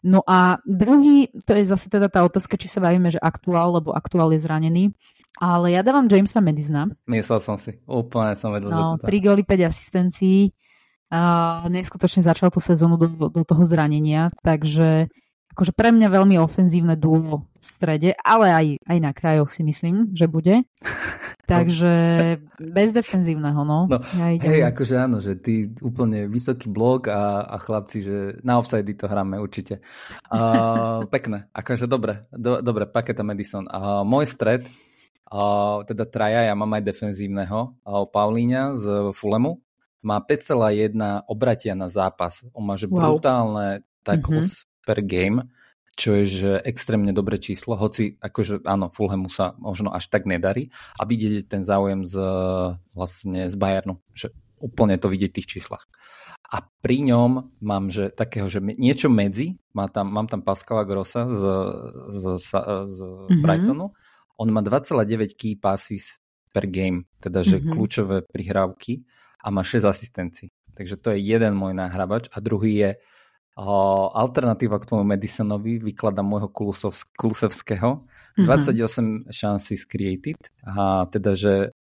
No 0.03 0.27
a 0.27 0.59
druhý, 0.67 1.31
to 1.47 1.55
je 1.55 1.63
zase 1.63 1.87
teda 1.87 2.11
tá 2.11 2.27
otázka, 2.27 2.59
či 2.59 2.67
sa 2.67 2.83
bavíme, 2.83 3.15
že 3.15 3.23
aktuál, 3.23 3.79
lebo 3.79 3.95
aktuál 3.95 4.35
je 4.35 4.43
zranený. 4.43 4.91
Ale 5.39 5.79
ja 5.79 5.87
dávam 5.87 6.11
Jamesa 6.11 6.43
Medizna. 6.43 6.91
Myslel 7.07 7.39
som 7.39 7.55
si, 7.55 7.79
úplne 7.87 8.35
som 8.35 8.51
vedel. 8.51 8.75
No, 8.75 8.99
3 8.99 9.07
góly, 9.23 9.47
5 9.47 9.71
asistencií. 9.71 10.51
A 11.13 11.63
neskutočne 11.69 12.25
začal 12.25 12.51
tú 12.51 12.59
sezónu 12.59 12.97
do, 12.97 13.07
do 13.31 13.45
toho 13.45 13.63
zranenia, 13.69 14.33
takže 14.43 15.13
akože 15.53 15.77
pre 15.77 15.93
mňa 15.93 16.09
veľmi 16.09 16.37
ofenzívne 16.41 16.97
duo 16.97 17.45
v 17.53 17.61
strede, 17.61 18.17
ale 18.25 18.47
aj, 18.51 18.67
aj 18.89 18.99
na 18.99 19.13
krajoch 19.13 19.53
si 19.53 19.61
myslím, 19.61 20.17
že 20.17 20.25
bude. 20.25 20.65
Takže 21.43 21.93
bez 22.57 22.97
defenzívneho, 22.97 23.61
no. 23.67 23.85
no 23.85 23.99
ja 24.17 24.33
idem. 24.33 24.49
Hej, 24.49 24.63
akože 24.73 24.95
áno, 24.97 25.21
že 25.21 25.37
ty 25.37 25.69
úplne 25.85 26.25
vysoký 26.25 26.73
blok 26.73 27.13
a, 27.13 27.45
a 27.45 27.61
chlapci, 27.61 27.99
že 28.01 28.17
na 28.41 28.57
offside 28.57 28.89
to 28.97 29.05
hráme 29.05 29.37
určite. 29.37 29.85
Uh, 30.33 31.05
pekné, 31.15 31.53
akože 31.53 31.85
dobre, 31.85 32.25
do, 32.33 32.65
dobre, 32.65 32.89
Paketa 32.89 33.21
Madison. 33.21 33.69
Uh, 33.69 34.01
môj 34.07 34.33
stred, 34.33 34.65
uh, 35.29 35.85
teda 35.85 36.09
traja, 36.09 36.49
ja 36.49 36.55
mám 36.57 36.73
aj 36.73 36.89
defenzívneho, 36.89 37.77
uh, 37.85 38.09
Paulíňa 38.09 38.73
z 38.79 38.85
Fulemu, 39.13 39.61
má 40.01 40.19
5,1 40.25 40.97
obratia 41.29 41.77
na 41.77 41.93
zápas. 41.93 42.43
On 42.57 42.65
má 42.65 42.81
že 42.81 42.89
wow. 42.89 43.13
brutálne 43.13 43.85
tackles, 44.01 44.65
mm-hmm 44.65 44.72
per 44.87 45.03
game, 45.03 45.49
čo 45.93 46.17
je 46.17 46.25
že 46.25 46.51
extrémne 46.65 47.13
dobré 47.13 47.37
číslo, 47.37 47.77
hoci 47.77 48.17
akože 48.17 48.65
áno, 48.65 48.89
Fulhamu 48.89 49.29
sa 49.29 49.53
možno 49.61 49.93
až 49.93 50.09
tak 50.09 50.25
nedarí 50.25 50.73
a 50.97 51.05
vidieť 51.05 51.49
ten 51.49 51.61
záujem 51.61 52.03
z, 52.09 52.17
vlastne 52.97 53.53
z 53.53 53.55
Bayernu, 53.61 54.01
že 54.17 54.33
úplne 54.57 54.97
to 54.97 55.13
vidieť 55.13 55.31
v 55.31 55.37
tých 55.43 55.51
číslach. 55.59 55.85
A 56.53 56.65
pri 56.85 57.01
ňom 57.01 57.61
mám 57.65 57.89
že 57.89 58.13
takého, 58.13 58.49
že 58.49 58.61
niečo 58.61 59.09
medzi, 59.09 59.57
má 59.73 59.89
tam, 59.89 60.13
mám 60.13 60.29
tam 60.29 60.45
Pascala 60.45 60.85
Grossa 60.85 61.29
z, 61.29 61.43
z, 62.13 62.25
z, 62.41 62.49
z 62.89 62.99
mm-hmm. 63.01 63.41
Brightonu, 63.41 63.87
on 64.37 64.49
má 64.49 64.61
2,9 64.65 65.33
key 65.37 65.57
passes 65.57 66.21
per 66.53 66.69
game, 66.69 67.09
teda 67.21 67.41
že 67.41 67.61
mm-hmm. 67.61 67.73
kľúčové 67.73 68.17
prihrávky 68.29 69.05
a 69.45 69.49
má 69.49 69.65
6 69.65 69.85
asistencií. 69.85 70.49
Takže 70.73 70.97
to 71.01 71.13
je 71.13 71.21
jeden 71.21 71.53
môj 71.53 71.77
náhrabač 71.77 72.33
a 72.33 72.41
druhý 72.41 72.73
je 72.81 72.91
alternatíva 74.17 74.81
k 74.81 74.89
tomu 74.89 75.05
Medisonovi 75.05 75.77
vykladám 75.81 76.25
môjho 76.25 76.49
Kulusevského. 77.17 78.05
28 78.33 78.73
mm-hmm. 78.73 79.29
chances 79.29 79.85
created. 79.85 80.41
A 80.65 81.05
teda, 81.05 81.37
že 81.37 81.77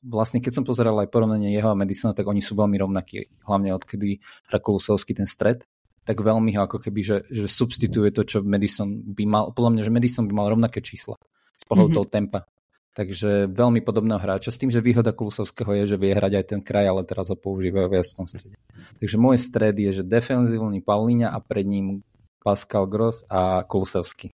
vlastne 0.00 0.40
keď 0.40 0.52
som 0.56 0.64
pozeral 0.64 0.96
aj 1.04 1.12
porovnanie 1.12 1.52
jeho 1.52 1.68
a 1.68 1.76
Madisona, 1.76 2.16
tak 2.16 2.24
oni 2.24 2.40
sú 2.40 2.56
veľmi 2.56 2.80
rovnakí. 2.80 3.44
Hlavne 3.44 3.76
odkedy 3.76 4.24
hra 4.48 4.58
Kulusevský 4.58 5.12
ten 5.12 5.28
stred 5.28 5.68
tak 6.02 6.18
veľmi 6.18 6.50
ho 6.58 6.66
ako 6.66 6.82
keby, 6.82 7.00
že, 7.02 7.16
že 7.30 7.46
substituje 7.46 8.10
to, 8.10 8.26
čo 8.26 8.42
Madison 8.42 8.90
by 8.90 9.22
mal. 9.22 9.44
Podľa 9.54 9.70
mňa, 9.78 9.82
že 9.86 9.94
Madison 9.94 10.26
by 10.26 10.34
mal 10.34 10.50
rovnaké 10.50 10.82
čísla 10.82 11.14
z 11.54 11.64
pohľadu 11.70 11.94
mm-hmm. 11.94 11.98
toho 12.02 12.06
tempa. 12.10 12.40
Takže 12.92 13.48
veľmi 13.48 13.80
podobného 13.80 14.20
hráča. 14.20 14.52
S 14.52 14.60
tým, 14.60 14.68
že 14.68 14.84
výhoda 14.84 15.16
Kulusovského 15.16 15.72
je, 15.80 15.96
že 15.96 15.96
vie 15.96 16.12
hrať 16.12 16.32
aj 16.36 16.44
ten 16.44 16.60
kraj, 16.60 16.92
ale 16.92 17.08
teraz 17.08 17.32
ho 17.32 17.36
používajú 17.40 17.88
viac 17.88 18.04
v 18.04 18.16
tom 18.20 18.26
strede. 18.28 18.56
Takže 19.00 19.16
môj 19.16 19.40
stred 19.40 19.80
je, 19.80 19.90
že 19.96 20.02
defenzívny 20.04 20.84
Paulíňa 20.84 21.32
a 21.32 21.40
pred 21.40 21.64
ním 21.64 22.04
Pascal 22.44 22.84
Gross 22.84 23.24
a 23.32 23.64
Kulusevský. 23.64 24.28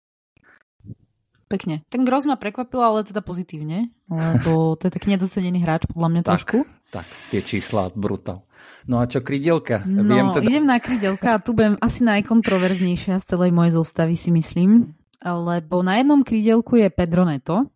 Pekne. 1.49 1.87
Ten 1.88 2.03
Gross 2.03 2.27
ma 2.27 2.35
prekvapil, 2.35 2.83
ale 2.83 3.07
teda 3.07 3.23
pozitívne, 3.23 3.95
lebo 4.11 4.75
to 4.77 4.91
je 4.91 4.93
taký 4.93 5.17
nedocenený 5.17 5.65
hráč 5.65 5.88
podľa 5.88 6.09
mňa 6.12 6.23
tak. 6.27 6.33
trošku. 6.43 6.59
Tak, 6.93 7.07
tie 7.31 7.41
čísla, 7.41 7.88
brutál. 7.95 8.45
No 8.88 9.00
a 9.00 9.09
čo 9.09 9.25
krydielka? 9.25 9.85
No, 9.87 10.12
Viem 10.12 10.29
teda... 10.33 10.45
idem 10.45 10.67
na 10.67 10.77
krydielka 10.81 11.37
a 11.37 11.41
tu 11.41 11.57
budem 11.57 11.77
asi 11.81 12.05
najkontroverznejšia 12.05 13.21
z 13.21 13.25
celej 13.25 13.53
mojej 13.53 13.73
zostavy 13.77 14.17
si 14.17 14.29
myslím, 14.33 14.93
lebo 15.25 15.81
na 15.81 16.00
jednom 16.00 16.21
krydielku 16.21 16.81
je 16.81 16.88
Pedro 16.93 17.25
Neto, 17.25 17.69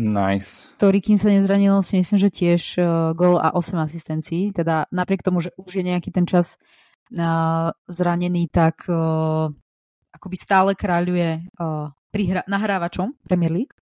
Nice. 0.00 0.72
Ktorý, 0.80 1.04
kým 1.04 1.20
sa 1.20 1.28
nezranil, 1.28 1.84
si 1.84 2.00
myslím, 2.00 2.16
že 2.16 2.30
tiež 2.32 2.62
uh, 2.80 3.12
gol 3.12 3.36
a 3.36 3.52
8 3.52 3.76
asistencií. 3.84 4.48
Teda 4.48 4.88
napriek 4.88 5.20
tomu, 5.20 5.44
že 5.44 5.52
už 5.60 5.76
je 5.76 5.84
nejaký 5.84 6.08
ten 6.08 6.24
čas 6.24 6.56
uh, 7.12 7.68
zranený, 7.84 8.48
tak 8.48 8.88
uh, 8.88 9.52
akoby 10.16 10.36
stále 10.40 10.72
kráľuje 10.72 11.52
uh, 11.60 11.92
prihra- 12.08 12.48
nahrávačom 12.48 13.12
Premier 13.28 13.52
League. 13.52 13.76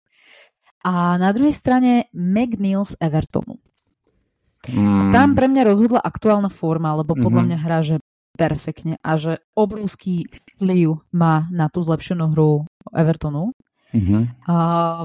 A 0.82 1.22
na 1.22 1.30
druhej 1.36 1.54
strane 1.54 2.10
McNeil 2.18 2.82
z 2.82 2.98
Evertonu. 2.98 3.62
Mm. 4.66 4.88
A 4.88 5.02
tam 5.14 5.38
pre 5.38 5.46
mňa 5.46 5.64
rozhodla 5.70 6.02
aktuálna 6.02 6.50
forma, 6.50 6.98
lebo 6.98 7.14
podľa 7.14 7.46
mm-hmm. 7.46 7.54
mňa 7.54 7.58
hrá, 7.62 7.80
že 7.86 7.96
perfektne 8.38 8.96
a 9.02 9.18
že 9.18 9.42
obrovský 9.58 10.30
vplyv 10.30 11.02
má 11.14 11.50
na 11.50 11.70
tú 11.70 11.82
zlepšenú 11.82 12.34
hru 12.34 12.70
Evertonu. 12.94 13.54
Mm-hmm. 13.96 14.22
A 14.46 14.56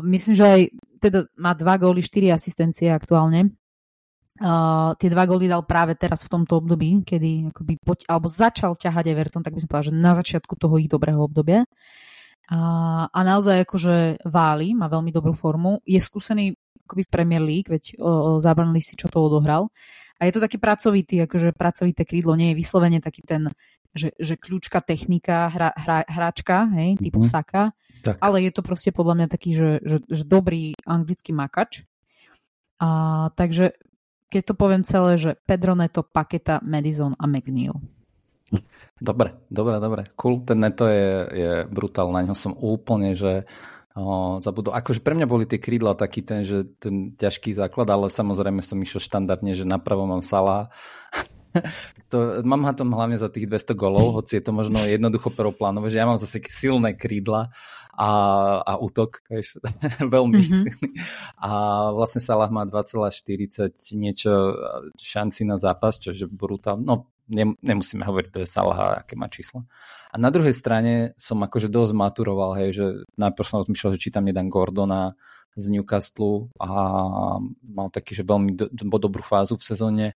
myslím, 0.05 0.35
že 0.37 0.45
aj 0.45 0.61
teda 1.03 1.27
má 1.35 1.59
dva 1.59 1.75
góly, 1.83 1.99
štyri 2.07 2.31
asistencie 2.31 2.95
aktuálne. 2.95 3.51
Uh, 4.41 4.97
tie 4.97 5.13
dva 5.13 5.29
góly 5.29 5.45
dal 5.51 5.67
práve 5.67 5.93
teraz 5.99 6.25
v 6.25 6.33
tomto 6.33 6.63
období, 6.63 7.05
kedy 7.05 7.53
akoby 7.53 7.77
poď, 7.83 8.09
alebo 8.09 8.33
začal 8.33 8.79
ťahať 8.79 9.13
Everton, 9.13 9.45
tak 9.45 9.53
by 9.53 9.61
som 9.61 9.69
povedal, 9.69 9.89
že 9.93 9.95
na 9.99 10.13
začiatku 10.17 10.55
toho 10.57 10.81
ich 10.81 10.89
dobrého 10.89 11.21
obdobia. 11.21 11.69
Uh, 12.49 13.07
a 13.07 13.21
naozaj 13.23 13.69
akože 13.69 14.25
Váli 14.25 14.73
má 14.73 14.89
veľmi 14.89 15.13
dobrú 15.13 15.37
formu. 15.37 15.85
Je 15.85 16.01
skúsený 16.01 16.57
akoby 16.85 17.03
v 17.07 17.13
Premier 17.13 17.43
League, 17.43 17.71
veď 17.71 17.99
zabrali 18.43 18.81
si, 18.83 18.99
čo 18.99 19.09
to 19.09 19.23
odohral. 19.23 19.71
A 20.23 20.29
je 20.29 20.39
to 20.39 20.45
taký 20.45 20.63
pracovitý, 20.63 21.23
akože 21.27 21.55
pracovité 21.55 22.07
krídlo, 22.07 22.39
nie 22.39 22.55
je 22.55 22.61
vyslovene 22.63 23.03
taký 23.03 23.27
ten, 23.27 23.51
že, 23.91 24.15
že 24.17 24.39
kľúčka 24.39 24.79
technika, 24.81 25.51
hra, 25.51 25.75
hra, 25.75 26.07
hráčka, 26.07 26.71
hej, 26.79 26.97
typu 27.03 27.27
mm-hmm. 27.27 27.35
Saka, 27.35 27.75
tak. 28.03 28.19
Ale 28.19 28.43
je 28.43 28.51
to 28.51 28.67
proste 28.67 28.91
podľa 28.91 29.15
mňa 29.15 29.29
taký, 29.31 29.51
že, 29.55 29.71
že, 29.83 30.03
že 30.11 30.25
dobrý 30.27 30.75
anglický 30.83 31.31
makač. 31.31 31.87
A, 32.83 33.31
takže 33.39 33.79
keď 34.27 34.43
to 34.43 34.55
poviem 34.59 34.83
celé, 34.83 35.21
že 35.21 35.39
Pedro 35.47 35.79
Neto, 35.79 36.03
Paketa, 36.03 36.59
Madison 36.65 37.15
a 37.15 37.29
McNeil. 37.31 37.79
Dobre, 39.03 39.35
dobre, 39.51 39.83
dobre. 39.83 40.03
Cool, 40.15 40.47
ten 40.47 40.63
Neto 40.63 40.87
je, 40.87 41.11
je 41.35 41.53
brutál, 41.67 42.15
na 42.15 42.23
ňo 42.23 42.35
som 42.39 42.55
úplne, 42.55 43.19
že 43.19 43.43
o, 43.43 43.82
zabudol. 44.41 44.73
Akože 44.73 45.05
pre 45.05 45.13
mňa 45.13 45.27
boli 45.29 45.45
tie 45.45 45.61
krídla 45.61 45.93
taký 45.93 46.25
ten, 46.25 46.49
že 46.49 46.65
ten 46.81 47.13
ťažký 47.13 47.53
základ, 47.53 47.89
ale 47.93 48.09
samozrejme 48.09 48.65
som 48.65 48.81
išiel 48.81 49.05
štandardne, 49.05 49.53
že 49.53 49.69
napravo 49.69 50.09
mám 50.09 50.25
Sala. 50.25 50.73
to, 52.13 52.41
mám 52.49 52.65
ha 52.65 52.73
tom 52.73 52.93
hlavne 52.97 53.21
za 53.21 53.29
tých 53.29 53.45
200 53.45 53.77
golov, 53.77 54.17
hoci 54.17 54.41
je 54.41 54.45
to 54.49 54.53
možno 54.57 54.81
jednoducho 54.81 55.29
prvoplánové, 55.29 55.93
že 55.93 56.01
ja 56.01 56.09
mám 56.09 56.17
zase 56.17 56.41
silné 56.49 56.97
krídla 56.97 57.53
a, 57.93 58.11
a 58.65 58.73
útok, 58.81 59.21
vieš, 59.29 59.61
veľmi 60.17 60.41
mm-hmm. 60.41 60.65
A 61.45 61.51
vlastne 61.93 62.25
Salah 62.25 62.49
má 62.49 62.65
2,40 62.65 63.93
niečo 63.93 64.57
šanci 64.97 65.45
na 65.45 65.61
zápas, 65.61 66.01
čo 66.01 66.17
je 66.17 66.25
brutál. 66.25 66.81
No, 66.81 67.13
nemusíme 67.33 68.05
hovoriť 68.05 68.29
bez 68.31 68.53
Salaha, 68.53 69.03
aké 69.03 69.17
má 69.17 69.27
čísla. 69.33 69.65
A 70.13 70.21
na 70.21 70.29
druhej 70.29 70.53
strane 70.53 71.17
som 71.17 71.41
akože 71.41 71.73
dosť 71.73 71.93
maturoval, 71.97 72.61
hej, 72.61 72.71
že 72.77 72.85
najprv 73.17 73.47
som 73.49 73.61
rozmýšľal, 73.65 73.97
že 73.97 74.03
či 74.03 74.09
tam 74.13 74.29
jeden 74.29 74.53
Gordona 74.53 75.17
z 75.57 75.65
Newcastle 75.73 76.53
a 76.61 76.69
mal 77.65 77.89
taký, 77.93 78.17
že 78.17 78.25
veľmi 78.25 78.57
do, 78.57 78.69
do, 78.69 78.85
dobrú 79.01 79.25
fázu 79.25 79.57
v 79.57 79.65
sezóne 79.65 80.07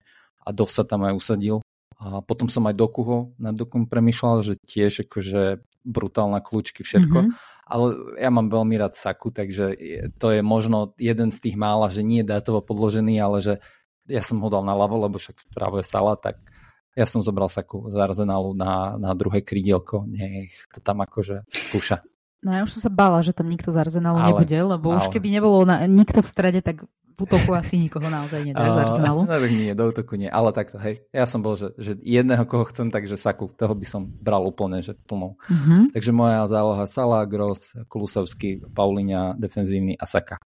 a 0.41 0.49
dosť 0.53 0.73
sa 0.73 0.83
tam 0.85 1.05
aj 1.05 1.13
usadil. 1.17 1.57
A 1.97 2.21
potom 2.21 2.45
som 2.45 2.65
aj 2.69 2.77
Dokuho, 2.77 3.33
na 3.41 3.49
Dokum 3.49 3.89
premyšľal, 3.89 4.45
že 4.45 4.53
tiež 4.61 5.09
akože 5.09 5.65
brutálna 5.81 6.45
kľúčky, 6.45 6.85
všetko. 6.85 7.17
Mm-hmm 7.25 7.55
ale 7.67 8.15
ja 8.15 8.31
mám 8.31 8.47
veľmi 8.47 8.79
rád 8.79 8.95
Saku, 8.95 9.29
takže 9.29 9.75
to 10.15 10.27
je 10.31 10.39
možno 10.39 10.95
jeden 10.95 11.35
z 11.35 11.39
tých 11.43 11.59
mála, 11.59 11.91
že 11.91 11.99
nie 11.99 12.23
je 12.23 12.31
dátovo 12.31 12.63
podložený, 12.63 13.19
ale 13.19 13.43
že 13.43 13.53
ja 14.07 14.23
som 14.23 14.39
ho 14.39 14.47
dal 14.47 14.63
na 14.63 14.71
ľavo, 14.71 15.03
lebo 15.03 15.19
však 15.19 15.51
práve 15.51 15.83
je 15.83 15.91
Sala, 15.91 16.15
tak 16.15 16.39
ja 16.97 17.05
som 17.05 17.21
zobral 17.21 17.45
Saku 17.45 17.93
z 17.93 17.95
Arsenalu 18.01 18.57
na, 18.57 18.97
na 18.97 19.13
druhé 19.13 19.45
krídielko, 19.45 20.09
nech 20.09 20.49
to 20.73 20.81
tam 20.81 21.05
akože 21.05 21.45
skúša. 21.45 22.01
No 22.41 22.53
ja 22.53 22.65
už 22.65 22.77
som 22.77 22.89
sa 22.89 22.91
bála, 22.93 23.21
že 23.21 23.37
tam 23.37 23.49
nikto 23.49 23.69
z 23.69 23.77
Arsenalu 23.77 24.17
ale, 24.17 24.27
nebude, 24.33 24.57
lebo 24.57 24.93
ale. 24.93 24.97
už 25.01 25.13
keby 25.13 25.29
nebolo 25.29 25.61
na, 25.65 25.85
nikto 25.85 26.25
v 26.25 26.29
strede, 26.29 26.61
tak 26.65 26.85
v 27.17 27.25
útoku 27.25 27.49
asi 27.57 27.81
nikoho 27.81 28.05
naozaj 28.13 28.45
nedá 28.45 28.69
z 28.69 28.77
Arsenalu. 28.77 29.25
No, 29.29 29.41
nie, 29.45 29.73
do 29.73 29.89
útoku 29.89 30.17
nie, 30.17 30.29
ale 30.29 30.53
takto, 30.53 30.77
hej. 30.77 31.01
Ja 31.09 31.25
som 31.25 31.41
bol, 31.41 31.57
že, 31.57 31.73
že 31.77 31.97
jedného, 32.01 32.45
koho 32.45 32.65
chcem, 32.69 32.93
takže 32.93 33.17
Saku, 33.17 33.49
toho 33.53 33.73
by 33.73 33.85
som 33.89 34.05
bral 34.05 34.45
úplne, 34.45 34.85
že 34.85 34.93
plnou. 34.93 35.37
Mm-hmm. 35.49 35.97
Takže 35.97 36.11
moja 36.13 36.45
záloha 36.45 36.85
Salah, 36.85 37.25
Gross, 37.25 37.73
Klusovský, 37.89 38.69
Paulinia, 38.69 39.33
defenzívny 39.33 39.97
a 39.97 40.05
Saka. 40.05 40.37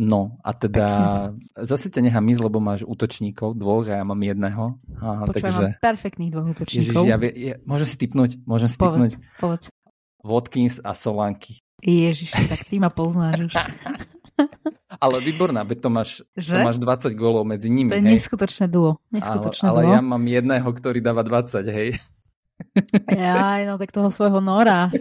No 0.00 0.40
a 0.40 0.56
teda 0.56 0.86
Pekne. 0.88 1.60
zase 1.60 1.92
ťa 1.92 2.00
nechám 2.00 2.24
ísť, 2.24 2.40
lebo 2.40 2.56
máš 2.56 2.88
útočníkov 2.88 3.52
dvoch 3.52 3.84
a 3.84 4.00
ja 4.00 4.04
mám 4.08 4.16
jedného. 4.16 4.80
A, 4.96 5.28
takže... 5.28 5.76
mám 5.76 5.76
perfektných 5.76 6.32
dvoch 6.32 6.56
útočníkov. 6.56 7.04
Ježiš, 7.04 7.12
ja 7.12 7.16
vie, 7.20 7.30
ja, 7.36 7.54
môžem 7.68 7.84
si 7.84 7.96
typnúť? 8.00 8.40
Môžem 8.48 8.72
si 8.72 8.80
povedz, 8.80 9.20
typnúť? 9.20 9.36
Povedz. 9.36 9.64
Watkins 10.24 10.80
a 10.80 10.96
Solanky. 10.96 11.60
Ježiš, 11.84 12.32
tak 12.32 12.64
ty 12.64 12.80
ma 12.80 12.88
poznáš 12.88 13.52
už. 13.52 13.54
Ale 15.04 15.20
výborná, 15.20 15.68
veď 15.68 15.78
to 15.84 15.88
máš, 15.92 16.10
to 16.32 16.58
máš 16.60 16.80
20 16.80 17.12
gólov 17.12 17.44
medzi 17.44 17.68
nimi. 17.68 17.92
To 17.92 18.00
je 18.00 18.04
hej. 18.04 18.16
neskutočné 18.16 18.66
duo. 18.72 19.00
Neskutočné 19.12 19.68
ale, 19.68 19.84
duo. 19.84 19.92
ale 19.92 19.96
ja 19.96 20.00
mám 20.00 20.24
jedného, 20.24 20.68
ktorý 20.68 20.98
dáva 21.00 21.22
20, 21.24 21.62
hej. 21.72 21.96
Jaj, 23.08 23.60
no 23.64 23.80
tak 23.80 23.92
toho 23.92 24.12
svojho 24.12 24.44
Nora, 24.44 24.92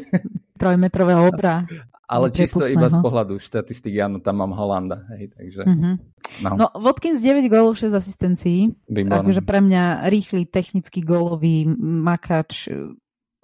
trojmetrového 0.60 1.28
obra. 1.28 1.64
Ale 2.10 2.34
čisto 2.34 2.66
iba 2.66 2.90
z 2.90 2.98
pohľadu 2.98 3.38
štatistik, 3.38 3.94
áno, 4.02 4.18
tam 4.18 4.42
mám 4.42 4.58
Holanda, 4.58 5.06
hej, 5.14 5.30
takže... 5.30 5.62
Mm-hmm. 5.62 5.94
No. 6.42 6.50
no, 6.58 6.66
Watkins 6.82 7.22
9 7.22 7.46
gólov, 7.46 7.78
6 7.78 7.94
asistencií. 7.94 8.74
Výborné. 8.90 9.30
Takže 9.30 9.42
pre 9.46 9.62
mňa 9.62 10.10
rýchly, 10.10 10.50
technický 10.50 11.06
gólový 11.06 11.70
makač, 11.78 12.66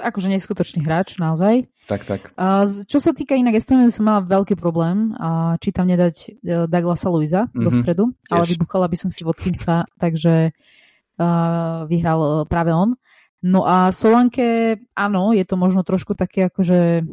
akože 0.02 0.28
neskutočný 0.34 0.82
hráč, 0.82 1.22
naozaj. 1.22 1.70
Tak, 1.86 2.02
tak. 2.10 2.22
A 2.36 2.66
čo 2.66 2.98
sa 2.98 3.14
týka 3.14 3.38
inak 3.38 3.62
Estonie, 3.62 3.94
som 3.94 4.10
mala 4.10 4.26
veľký 4.26 4.58
problém, 4.58 5.14
a 5.14 5.56
či 5.62 5.70
tam 5.70 5.86
nedať 5.86 6.16
e, 6.18 6.30
Douglasa 6.66 7.08
Luisa 7.14 7.46
mm-hmm. 7.46 7.64
do 7.64 7.70
mhm. 7.70 7.78
stredu, 7.78 8.04
Tiež. 8.26 8.32
ale 8.34 8.44
vybuchala 8.50 8.86
by 8.90 8.98
som 8.98 9.10
si 9.14 9.22
Watkinsa, 9.22 9.86
takže 10.02 10.50
uh, 10.52 11.86
vyhral 11.86 12.20
e, 12.20 12.30
práve 12.50 12.74
on. 12.74 12.98
No 13.46 13.62
a 13.62 13.94
Solanke, 13.94 14.82
áno, 14.98 15.30
je 15.30 15.46
to 15.46 15.54
možno 15.54 15.86
trošku 15.86 16.18
také 16.18 16.50
akože 16.50 17.06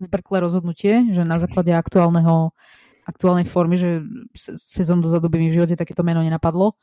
zbrklé 0.00 0.40
rozhodnutie, 0.40 1.12
že 1.12 1.22
na 1.22 1.36
základe 1.36 1.70
aktuálneho 1.76 2.56
aktuálnej 3.04 3.46
formy, 3.48 3.74
že 3.74 4.06
sezón 4.36 5.02
dozadu 5.02 5.26
by 5.26 5.36
mi 5.40 5.50
v 5.50 5.58
živote 5.58 5.74
takéto 5.74 6.06
meno 6.06 6.22
nenapadlo. 6.22 6.78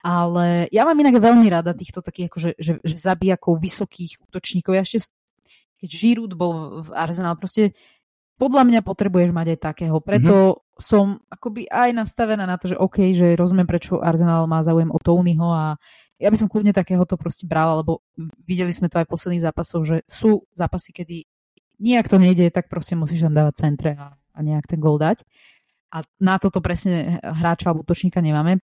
Ale 0.00 0.68
ja 0.72 0.88
mám 0.88 0.96
inak 0.96 1.20
veľmi 1.20 1.44
rada 1.52 1.76
týchto 1.76 2.00
takých 2.00 2.32
akože, 2.32 2.50
že, 2.56 2.72
že 2.80 2.96
zabijakov 2.96 3.60
vysokých 3.60 4.20
útočníkov. 4.24 4.72
Ja 4.72 4.84
ešte, 4.84 5.12
keď 5.80 5.90
Žirút 5.92 6.32
bol 6.36 6.84
v 6.84 6.90
Arsenal, 6.96 7.36
proste 7.36 7.76
podľa 8.40 8.64
mňa 8.64 8.80
potrebuješ 8.80 9.36
mať 9.36 9.46
aj 9.56 9.58
takého. 9.60 10.00
Preto 10.00 10.34
mm-hmm. 10.56 10.80
som 10.80 11.20
akoby 11.28 11.68
aj 11.68 11.92
nastavená 11.92 12.48
na 12.48 12.56
to, 12.56 12.72
že 12.72 12.80
OK, 12.80 13.12
že 13.12 13.36
rozumiem, 13.36 13.68
prečo 13.68 14.00
Arsenal 14.00 14.48
má 14.48 14.64
záujem 14.64 14.88
o 14.88 14.96
Tonyho 14.96 15.48
a 15.52 15.76
ja 16.16 16.28
by 16.32 16.36
som 16.36 16.48
kľudne 16.48 16.72
takéhoto 16.72 17.20
proste 17.20 17.44
brala, 17.44 17.84
lebo 17.84 18.00
videli 18.44 18.72
sme 18.72 18.88
to 18.88 19.00
aj 19.00 19.08
v 19.08 19.12
posledných 19.12 19.44
zápasoch, 19.44 19.84
že 19.84 19.96
sú 20.08 20.48
zápasy, 20.56 20.96
kedy 20.96 21.16
nejak 21.80 22.06
to 22.12 22.20
nejde, 22.20 22.52
tak 22.52 22.68
proste 22.68 22.94
musíš 22.94 23.24
tam 23.26 23.34
dávať 23.34 23.54
centre 23.56 23.90
a, 23.96 24.14
a 24.14 24.38
nejak 24.44 24.68
ten 24.68 24.78
gol 24.78 25.00
dať. 25.00 25.24
A 25.90 26.06
na 26.22 26.38
toto 26.38 26.62
presne 26.62 27.18
hráča 27.24 27.72
alebo 27.72 27.82
útočníka 27.82 28.22
nemáme. 28.22 28.62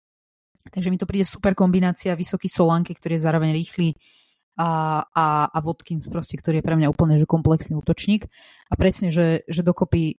Takže 0.71 0.91
mi 0.93 0.99
to 0.99 1.09
príde 1.09 1.27
super 1.27 1.57
kombinácia 1.59 2.15
vysoký 2.15 2.47
Solanke, 2.47 2.95
ktorý 2.95 3.19
je 3.19 3.25
zároveň 3.27 3.51
rýchly 3.55 3.99
a, 4.59 5.03
a, 5.11 5.27
a 5.51 5.59
Watkins 5.63 6.07
proste, 6.07 6.39
ktorý 6.39 6.61
je 6.61 6.67
pre 6.67 6.77
mňa 6.79 6.91
úplne 6.91 7.19
že 7.19 7.27
komplexný 7.27 7.75
útočník. 7.79 8.29
A 8.71 8.75
presne, 8.79 9.11
že, 9.11 9.43
že 9.47 9.63
dokopy 9.67 10.19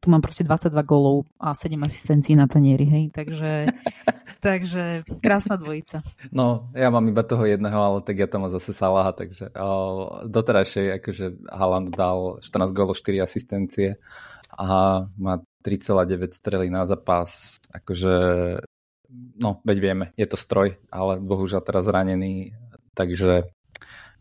tu 0.00 0.12
mám 0.12 0.20
proste 0.20 0.44
22 0.44 0.76
golov 0.86 1.26
a 1.40 1.56
7 1.56 1.76
asistencií 1.82 2.36
na 2.36 2.46
tanieri, 2.46 2.86
hej. 2.86 3.04
Takže, 3.10 3.50
takže 4.46 5.02
krásna 5.18 5.58
dvojica. 5.58 6.06
No, 6.30 6.70
ja 6.70 6.86
mám 6.94 7.02
iba 7.10 7.26
toho 7.26 7.42
jedného, 7.42 7.74
ale 7.74 7.98
tak 8.06 8.14
ja 8.22 8.30
tam 8.30 8.46
mám 8.46 8.54
zase 8.54 8.70
Salaha, 8.70 9.10
takže 9.10 9.50
o, 9.58 10.22
doterajšej 10.22 11.02
akože 11.02 11.50
Haaland 11.50 11.90
dal 11.90 12.38
14 12.38 12.70
golov, 12.70 12.94
4 12.94 13.26
asistencie 13.26 13.98
a 14.54 15.02
má 15.18 15.42
3,9 15.66 16.30
strely 16.30 16.70
na 16.70 16.86
zápas. 16.86 17.58
Akože 17.74 18.14
no, 19.42 19.58
veď 19.66 19.78
vieme, 19.82 20.04
je 20.14 20.26
to 20.30 20.38
stroj, 20.38 20.78
ale 20.94 21.18
bohužiaľ 21.18 21.66
teraz 21.66 21.90
zranený, 21.90 22.54
takže 22.94 23.50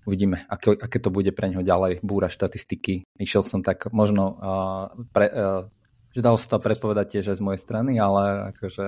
uvidíme, 0.09 0.41
aké, 0.49 0.73
aké 0.73 0.97
to 0.97 1.13
bude 1.13 1.29
pre 1.37 1.53
neho 1.53 1.61
ďalej, 1.61 2.01
búra 2.01 2.33
štatistiky. 2.33 3.05
Išiel 3.21 3.45
som 3.45 3.61
tak 3.61 3.93
možno 3.93 4.23
uh, 4.37 4.85
pre, 5.13 5.27
uh, 5.29 5.69
že 6.15 6.23
dalo 6.23 6.39
sa 6.39 6.47
to 6.47 6.57
predpovedať 6.63 7.19
tiež 7.19 7.35
aj 7.35 7.37
z 7.37 7.43
mojej 7.43 7.61
strany, 7.61 7.99
ale 7.99 8.55
akože 8.55 8.85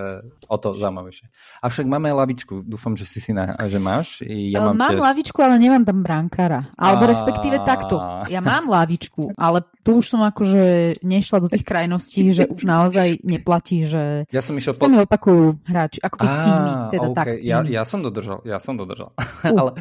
o 0.48 0.58
to 0.60 0.74
zaujímavejšie. 0.76 1.28
Avšak 1.60 1.86
máme 1.86 2.10
lavičku, 2.16 2.64
dúfam, 2.66 2.96
že 2.96 3.06
si 3.06 3.20
si 3.20 3.36
na, 3.36 3.54
že 3.68 3.78
máš. 3.78 4.24
Ja 4.26 4.64
mám 4.66 4.80
mám 4.80 4.96
tiež... 4.96 5.04
lavičku, 5.04 5.40
ale 5.40 5.62
nemám 5.62 5.84
tam 5.88 6.02
brankára. 6.02 6.72
Alebo 6.80 7.06
a... 7.06 7.10
respektíve 7.12 7.62
takto. 7.68 8.00
Ja 8.28 8.42
mám 8.42 8.72
lavičku, 8.72 9.36
ale 9.36 9.62
tu 9.86 10.04
už 10.04 10.16
som 10.16 10.24
akože 10.24 11.00
nešla 11.04 11.38
do 11.44 11.48
tých 11.48 11.64
krajností, 11.64 12.36
že 12.36 12.44
už 12.48 12.64
naozaj 12.68 13.24
neplatí, 13.24 13.88
že 13.88 14.28
ja 14.28 14.44
som 14.44 14.56
išiel 14.60 14.76
mi 14.88 15.06
opakujú 15.06 15.62
hráči, 15.68 16.00
ako 16.02 16.16
týmy, 16.26 16.72
teda 16.90 17.08
okay. 17.12 17.18
tak. 17.18 17.26
Ja, 17.46 17.58
ja 17.62 17.84
som 17.86 18.02
dodržal, 18.02 18.42
ja 18.48 18.58
som 18.58 18.74
dodržal. 18.80 19.14
Uh, 19.14 19.54
ale, 19.62 19.72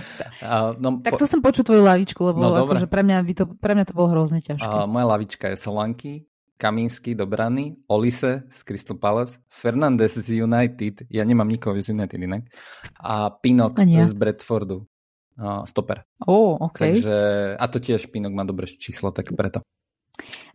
uh, 0.44 0.76
no, 0.76 1.00
tak 1.00 1.16
to 1.16 1.24
po... 1.24 1.30
som 1.30 1.40
počul 1.40 1.64
tvoju 1.64 1.82
lavičku, 1.86 2.20
lebo 2.20 2.38
no, 2.42 2.52
akože 2.68 2.90
pre 2.90 3.00
mňa, 3.06 3.24
to, 3.32 3.44
pre 3.56 3.72
mňa 3.72 3.84
to 3.88 3.94
bolo 3.96 4.12
hrozne 4.12 4.44
ťažké. 4.44 4.66
Uh, 4.66 4.84
moja 4.84 5.06
lavička 5.08 5.48
je 5.54 5.56
Solanky, 5.56 6.28
Kaminsky 6.56 7.12
do 7.12 7.28
brany, 7.28 7.76
Olise 7.88 8.48
z 8.48 8.58
Crystal 8.64 8.96
Palace, 8.96 9.38
Fernandez 9.48 10.16
z 10.16 10.40
United, 10.40 11.04
ja 11.12 11.22
nemám 11.24 11.48
nikoho 11.48 11.76
z 11.76 11.92
United 11.92 12.16
inak, 12.16 12.48
a 12.96 13.28
Pinok 13.28 13.76
z 13.84 14.12
Bradfordu, 14.16 14.88
uh, 15.36 15.68
stoper. 15.68 16.08
Oh, 16.24 16.56
okay. 16.56 16.96
Takže, 16.96 17.16
a 17.60 17.64
to 17.68 17.76
tiež 17.76 18.08
Pinok 18.08 18.32
má 18.32 18.48
dobré 18.48 18.64
číslo, 18.66 19.12
tak 19.12 19.36
preto. 19.36 19.60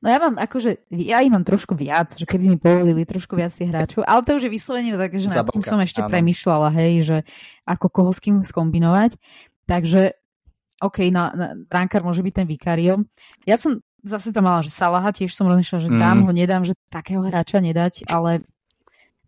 No 0.01 0.09
ja 0.09 0.17
mám 0.17 0.41
akože, 0.41 0.89
ja 0.89 1.21
ich 1.21 1.29
mám 1.29 1.45
trošku 1.45 1.77
viac, 1.77 2.17
že 2.17 2.25
keby 2.25 2.45
mi 2.49 2.57
povolili 2.57 3.05
trošku 3.05 3.37
viac 3.37 3.53
tých 3.53 3.69
hráčov, 3.69 4.01
ale 4.09 4.25
to 4.25 4.41
už 4.41 4.49
je 4.49 4.51
vyslovene 4.57 4.97
tak, 4.97 5.13
že 5.13 5.29
nad 5.29 5.45
tým 5.45 5.61
som 5.61 5.77
ešte 5.77 6.01
áno. 6.01 6.09
premyšľala, 6.09 6.69
hej, 6.73 6.93
že 7.05 7.17
ako 7.69 7.87
koho 7.93 8.09
s 8.09 8.17
kým 8.17 8.41
skombinovať. 8.41 9.21
Takže, 9.69 10.17
OK, 10.81 11.13
na, 11.13 11.23
na 11.37 11.47
bránkar 11.53 12.01
môže 12.01 12.25
byť 12.25 12.33
ten 12.33 12.47
Vikario. 12.49 13.05
Ja 13.45 13.61
som 13.61 13.85
zase 14.03 14.33
tam 14.33 14.49
mala, 14.49 14.65
že 14.65 14.73
Salaha, 14.73 15.13
tiež 15.13 15.33
som 15.33 15.49
rozmýšľala, 15.49 15.85
že 15.85 15.91
tam 15.95 16.15
mm. 16.21 16.25
ho 16.27 16.31
nedám, 16.31 16.61
že 16.65 16.73
takého 16.89 17.21
hráča 17.25 17.61
nedať, 17.61 18.05
ale 18.09 18.45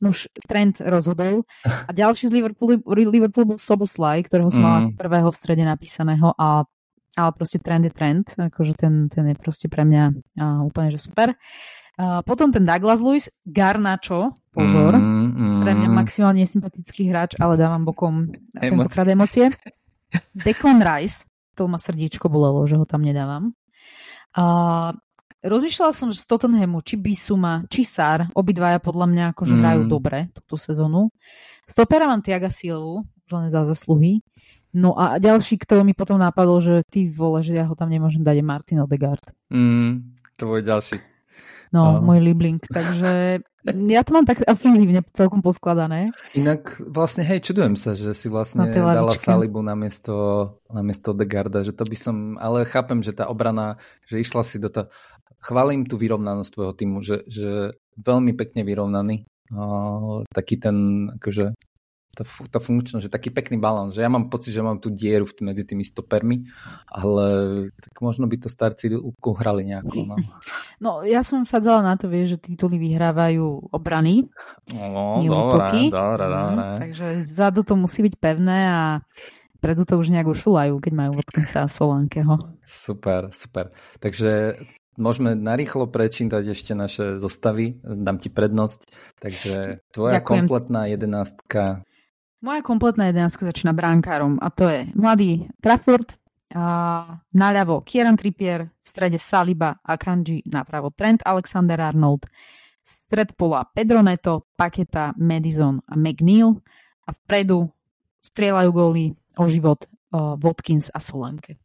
už 0.04 0.28
trend 0.50 0.84
rozhodol. 0.84 1.48
A 1.64 1.92
ďalší 1.96 2.28
z 2.28 2.36
Liverpoolu, 2.36 2.84
Liverpool 2.92 3.56
bol 3.56 3.58
Soboslaj, 3.60 4.28
ktorého 4.28 4.52
som 4.52 4.60
mm. 4.60 4.68
mala 4.68 4.80
prvého 4.96 5.30
v 5.32 5.40
strede 5.40 5.64
napísaného 5.64 6.36
a 6.36 6.68
ale 7.14 7.30
proste 7.38 7.62
trend 7.62 7.86
je 7.86 7.94
trend, 7.94 8.26
akože 8.34 8.74
ten, 8.74 9.06
ten 9.06 9.30
je 9.30 9.36
proste 9.38 9.70
pre 9.70 9.86
mňa 9.86 10.04
a, 10.42 10.66
úplne, 10.66 10.90
že 10.90 10.98
super. 10.98 11.38
A, 12.02 12.26
potom 12.26 12.50
ten 12.50 12.66
Douglas 12.66 13.06
Lewis, 13.06 13.30
Garnacho, 13.46 14.34
pozor, 14.50 14.98
mm, 14.98 15.30
mm. 15.30 15.62
pre 15.62 15.72
mňa 15.78 15.90
maximálne 15.94 16.42
nesympatický 16.42 17.14
hráč, 17.14 17.38
ale 17.38 17.54
dávam 17.54 17.86
bokom 17.86 18.34
tentokrát 18.58 19.06
emócie. 19.06 19.54
Declan 20.34 20.82
Rice, 20.82 21.26
to 21.54 21.70
ma 21.70 21.78
srdíčko 21.78 22.34
bolelo, 22.34 22.66
že 22.66 22.82
ho 22.82 22.86
tam 22.86 23.06
nedávam. 23.06 23.54
Rozmýšľala 25.44 25.92
som 25.92 26.10
z 26.16 26.24
Tottenhamu, 26.24 26.80
či 26.88 26.96
Bisuma, 26.96 27.68
či 27.68 27.84
Sar, 27.84 28.32
obidvaja 28.32 28.80
podľa 28.80 29.12
mňa 29.12 29.24
akože 29.36 29.56
mm. 29.56 29.60
hrajú 29.60 29.82
dobre 29.92 30.32
túto 30.32 30.56
sezónu. 30.56 31.12
Stopera 31.68 32.08
mám 32.08 32.24
Tiaga 32.24 32.48
Silvu, 32.48 33.04
už 33.28 33.32
len 33.36 33.48
za 33.52 33.68
zasluhy. 33.68 34.24
No 34.74 34.96
a 34.98 35.20
ďalší, 35.20 35.60
kto 35.62 35.86
mi 35.86 35.92
potom 35.94 36.18
napadol, 36.18 36.64
že 36.64 36.76
ty 36.88 37.06
vole, 37.06 37.44
že 37.46 37.54
ja 37.54 37.68
ho 37.68 37.76
tam 37.78 37.92
nemôžem 37.92 38.24
dať, 38.24 38.36
je 38.40 38.46
Martin 38.46 38.80
Odegaard. 38.82 39.22
Mm, 39.52 40.18
tvoj 40.40 40.64
ďalší. 40.66 40.98
No, 41.76 41.98
uh. 41.98 42.02
môj 42.02 42.24
libling. 42.24 42.64
Takže 42.64 43.44
ja 43.66 44.02
to 44.04 44.12
mám 44.12 44.28
tak 44.28 44.44
ofenzívne 44.44 45.08
celkom 45.16 45.40
poskladané. 45.40 46.12
Inak 46.36 46.84
vlastne, 46.84 47.24
hej, 47.24 47.40
čudujem 47.44 47.80
sa, 47.80 47.96
že 47.96 48.12
si 48.12 48.28
vlastne 48.28 48.68
na 48.68 49.00
dala 49.00 49.16
Salibu 49.16 49.64
na 49.64 49.74
miesto, 49.74 50.14
na 50.68 50.84
miesto 50.84 51.16
Odegarda, 51.16 51.64
že 51.64 51.72
to 51.72 51.88
by 51.88 51.96
som, 51.96 52.16
ale 52.38 52.68
chápem, 52.68 53.00
že 53.00 53.16
tá 53.16 53.32
obrana, 53.32 53.80
že 54.08 54.20
išla 54.20 54.44
si 54.44 54.60
do 54.60 54.68
toho. 54.68 54.92
Chválim 55.44 55.84
tú 55.84 56.00
vyrovnanosť 56.00 56.52
tvojho 56.56 56.74
týmu, 56.76 57.04
že, 57.04 57.24
že 57.28 57.76
veľmi 58.00 58.32
pekne 58.36 58.64
vyrovnaný. 58.64 59.28
Uh, 59.52 60.24
taký 60.32 60.56
ten, 60.56 61.08
akože 61.20 61.52
tá, 62.14 62.22
tá 62.24 62.60
funkčnosť, 62.62 63.10
že 63.10 63.12
taký 63.12 63.34
pekný 63.34 63.58
balans, 63.58 63.98
že 63.98 64.06
ja 64.06 64.10
mám 64.10 64.30
pocit, 64.30 64.54
že 64.54 64.62
mám 64.62 64.78
tú 64.78 64.94
dieru 64.94 65.26
medzi 65.42 65.66
tými 65.66 65.82
stopermi, 65.82 66.46
ale 66.86 67.26
tak 67.74 67.94
možno 68.06 68.30
by 68.30 68.38
to 68.38 68.54
starci 68.54 68.94
uhrali 69.18 69.66
nejako. 69.66 70.06
No. 70.06 70.16
no 70.78 70.92
ja 71.02 71.26
som 71.26 71.42
sadzala 71.42 71.82
na 71.82 71.98
to, 71.98 72.06
vieš, 72.06 72.38
že 72.38 72.54
tituly 72.54 72.78
vyhrávajú 72.78 73.74
obrany. 73.74 74.30
No, 74.70 75.26
dobre, 75.26 75.90
dobre, 75.90 76.26
mhm, 76.30 76.34
dobre. 76.38 76.66
takže 76.86 77.06
vzadu 77.26 77.66
to 77.66 77.74
musí 77.74 78.06
byť 78.06 78.16
pevné 78.22 78.60
a 78.70 78.82
predu 79.58 79.82
to 79.82 79.98
už 79.98 80.14
nejak 80.14 80.30
ušulajú, 80.30 80.78
keď 80.78 80.94
majú 80.94 81.12
Watkinsa 81.18 81.66
a 81.66 81.72
Solankeho. 81.72 82.38
Super, 82.62 83.34
super. 83.34 83.74
Takže 83.98 84.62
Môžeme 84.94 85.34
narýchlo 85.34 85.90
prečítať 85.90 86.54
ešte 86.54 86.78
naše 86.78 87.18
zostavy, 87.18 87.82
dám 87.82 88.22
ti 88.22 88.30
prednosť. 88.30 88.94
Takže 89.18 89.82
tvoja 89.90 90.22
Ďakujem. 90.22 90.46
kompletná 90.46 90.86
jedenástka 90.86 91.82
moja 92.44 92.60
kompletná 92.60 93.08
jedenáctka 93.08 93.48
začína 93.48 93.72
bránkárom 93.72 94.36
a 94.44 94.52
to 94.52 94.68
je 94.68 94.92
mladý 94.94 95.48
Trafford, 95.64 96.20
a 96.54 96.66
naľavo 97.34 97.82
Kieran 97.82 98.14
Trippier, 98.14 98.70
v 98.70 98.86
strede 98.86 99.18
Saliba 99.18 99.82
a 99.82 99.98
Kanji, 99.98 100.46
napravo 100.46 100.94
Trent 100.94 101.26
Alexander-Arnold, 101.26 102.30
stred 102.78 103.34
pola 103.34 103.66
Pedro 103.66 104.06
Neto, 104.06 104.54
Paketa, 104.54 105.18
Madison 105.18 105.82
a 105.82 105.98
McNeil 105.98 106.54
a 107.08 107.12
vpredu 107.18 107.74
strieľajú 108.22 108.70
góly 108.70 109.18
o 109.42 109.50
život 109.50 109.90
uh, 110.14 110.38
Watkins 110.38 110.94
a 110.94 111.02
Solanke. 111.02 111.58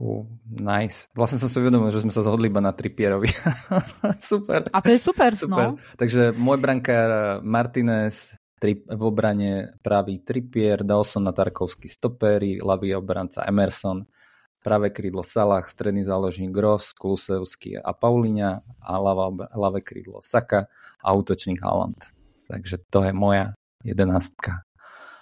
Uh, 0.00 0.24
nice. 0.48 1.08
Vlastne 1.16 1.40
som 1.40 1.48
si 1.48 1.56
uvedomil, 1.60 1.92
že 1.92 2.04
sme 2.04 2.12
sa 2.12 2.24
zhodli 2.24 2.52
iba 2.52 2.60
na 2.60 2.76
Trippierovi. 2.76 3.28
super. 4.20 4.68
A 4.68 4.78
to 4.84 4.92
je 4.92 5.00
super, 5.00 5.32
super. 5.32 5.76
no. 5.76 5.80
Takže 5.96 6.36
môj 6.36 6.60
brankár 6.60 7.40
Martinez, 7.44 8.36
tri, 8.60 8.84
v 8.84 9.02
obrane 9.02 9.72
pravý 9.80 10.20
Trippier, 10.20 10.84
Dawson 10.84 11.24
na 11.24 11.32
Tarkovský 11.32 11.88
stopery, 11.88 12.60
ľavý 12.60 12.92
obranca 12.92 13.48
Emerson, 13.48 14.04
pravé 14.60 14.92
krídlo 14.92 15.24
Salah, 15.24 15.64
stredný 15.64 16.04
záložník 16.04 16.52
Gross, 16.52 16.92
Kulusevský 16.92 17.80
a 17.80 17.96
Pauliňa 17.96 18.50
a 18.84 18.92
ľavá, 19.00 19.48
ľavé 19.56 19.80
krídlo 19.80 20.20
Saka 20.20 20.68
a 21.00 21.08
útočník 21.16 21.64
Haaland. 21.64 22.04
Takže 22.44 22.84
to 22.92 23.08
je 23.08 23.12
moja 23.16 23.56
jedenástka. 23.80 24.68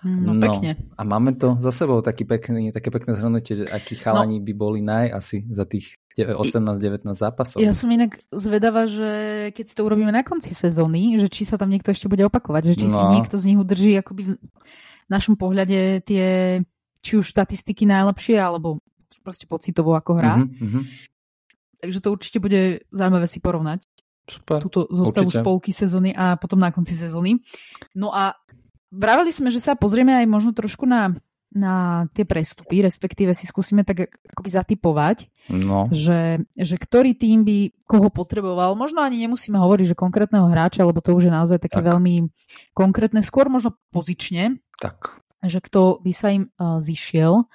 No, 0.03 0.35
no 0.35 0.43
pekne. 0.43 0.79
A 0.95 1.03
máme 1.03 1.35
to 1.35 1.59
za 1.59 1.75
sebou 1.75 1.99
taký 2.03 2.23
pekný, 2.23 2.71
také 2.71 2.91
pekné 2.91 3.19
zhrnutie, 3.19 3.63
že 3.63 3.67
akí 3.67 3.99
chalani 3.99 4.39
no. 4.39 4.45
by 4.47 4.53
boli 4.55 4.81
naj 4.83 5.11
asi 5.11 5.43
za 5.51 5.67
tých 5.67 5.99
18-19 6.27 7.15
zápasov. 7.15 7.63
Ja 7.63 7.71
som 7.71 7.87
inak 7.93 8.19
zvedavá, 8.35 8.91
že 8.91 9.11
keď 9.55 9.65
si 9.65 9.75
to 9.79 9.87
urobíme 9.87 10.11
na 10.11 10.27
konci 10.27 10.51
sezóny, 10.51 11.21
že 11.23 11.31
či 11.31 11.47
sa 11.47 11.55
tam 11.55 11.71
niekto 11.71 11.95
ešte 11.95 12.11
bude 12.11 12.27
opakovať, 12.27 12.75
že 12.75 12.75
či 12.83 12.87
no. 12.91 12.99
si 12.99 13.05
niekto 13.15 13.37
z 13.39 13.45
nich 13.47 13.59
udrží 13.61 13.93
akoby 14.01 14.35
v 14.35 15.11
našom 15.13 15.39
pohľade 15.39 16.03
tie 16.03 16.27
či 16.99 17.13
už 17.15 17.31
štatistiky 17.31 17.87
najlepšie, 17.87 18.37
alebo 18.43 18.83
proste 19.23 19.47
pocitovo 19.47 19.95
ako 19.95 20.19
hrá. 20.19 20.43
Mm-hmm. 20.43 20.83
Takže 21.79 21.99
to 22.03 22.09
určite 22.11 22.39
bude 22.43 22.83
zaujímavé 22.91 23.31
si 23.31 23.39
porovnať. 23.39 23.87
Super. 24.29 24.61
Túto 24.61 24.91
zostavu 24.91 25.31
určite. 25.31 25.41
spolky 25.41 25.71
sezóny 25.71 26.11
a 26.13 26.35
potom 26.35 26.59
na 26.59 26.75
konci 26.75 26.99
sezóny. 26.99 27.39
No 27.95 28.11
a 28.11 28.35
Vraveli 28.89 29.37
sme, 29.37 29.53
že 29.53 29.61
sa 29.61 29.77
pozrieme 29.77 30.17
aj 30.17 30.25
možno 30.25 30.57
trošku 30.57 30.89
na, 30.89 31.13
na 31.49 32.05
tie 32.13 32.29
prestupy, 32.29 32.85
respektíve 32.85 33.33
si 33.33 33.49
skúsime 33.49 33.81
tak 33.81 34.13
akoby 34.37 34.51
zatypovať, 34.53 35.33
no. 35.49 35.89
že, 35.89 36.45
že 36.53 36.77
ktorý 36.77 37.17
tým 37.17 37.45
by 37.45 37.73
koho 37.89 38.13
potreboval. 38.13 38.77
Možno 38.77 39.01
ani 39.01 39.25
nemusíme 39.25 39.57
hovoriť, 39.57 39.97
že 39.97 39.97
konkrétneho 39.97 40.53
hráča, 40.53 40.85
lebo 40.85 41.01
to 41.01 41.17
už 41.17 41.29
je 41.29 41.33
naozaj 41.33 41.59
také 41.65 41.81
tak. 41.81 41.89
veľmi 41.89 42.29
konkrétne, 42.77 43.25
skôr 43.25 43.49
možno 43.49 43.73
pozične, 43.89 44.61
tak. 44.77 45.17
že 45.41 45.65
kto 45.65 46.05
by 46.05 46.13
sa 46.13 46.29
im 46.37 46.53
uh, 46.61 46.85
zišiel. 46.85 47.49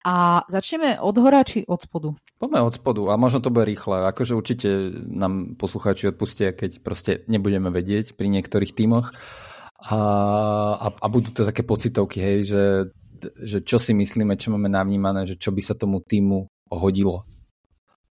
A 0.00 0.48
začneme 0.48 0.96
od 0.96 1.12
hora 1.20 1.44
či 1.44 1.60
od 1.68 1.84
spodu? 1.84 2.16
Poďme 2.40 2.64
od 2.64 2.72
spodu 2.72 3.12
a 3.12 3.20
možno 3.20 3.44
to 3.44 3.52
bude 3.52 3.68
rýchle. 3.68 4.08
Akože 4.08 4.32
určite 4.32 4.68
nám 4.96 5.60
poslucháči 5.60 6.08
odpustia, 6.08 6.56
keď 6.56 6.80
proste 6.80 7.20
nebudeme 7.28 7.68
vedieť 7.68 8.16
pri 8.16 8.32
niektorých 8.32 8.72
tímoch 8.72 9.12
a, 9.76 10.00
a, 10.72 10.88
a 10.88 11.06
budú 11.12 11.36
to 11.36 11.44
také 11.44 11.68
pocitovky, 11.68 12.16
hej, 12.16 12.38
že, 12.48 12.62
že 13.40 13.60
čo 13.60 13.76
si 13.76 13.92
myslíme, 13.92 14.34
čo 14.40 14.54
máme 14.54 14.72
navnímané, 14.72 15.28
že 15.28 15.36
čo 15.36 15.52
by 15.52 15.62
sa 15.62 15.76
tomu 15.76 16.00
týmu 16.00 16.48
hodilo. 16.72 17.26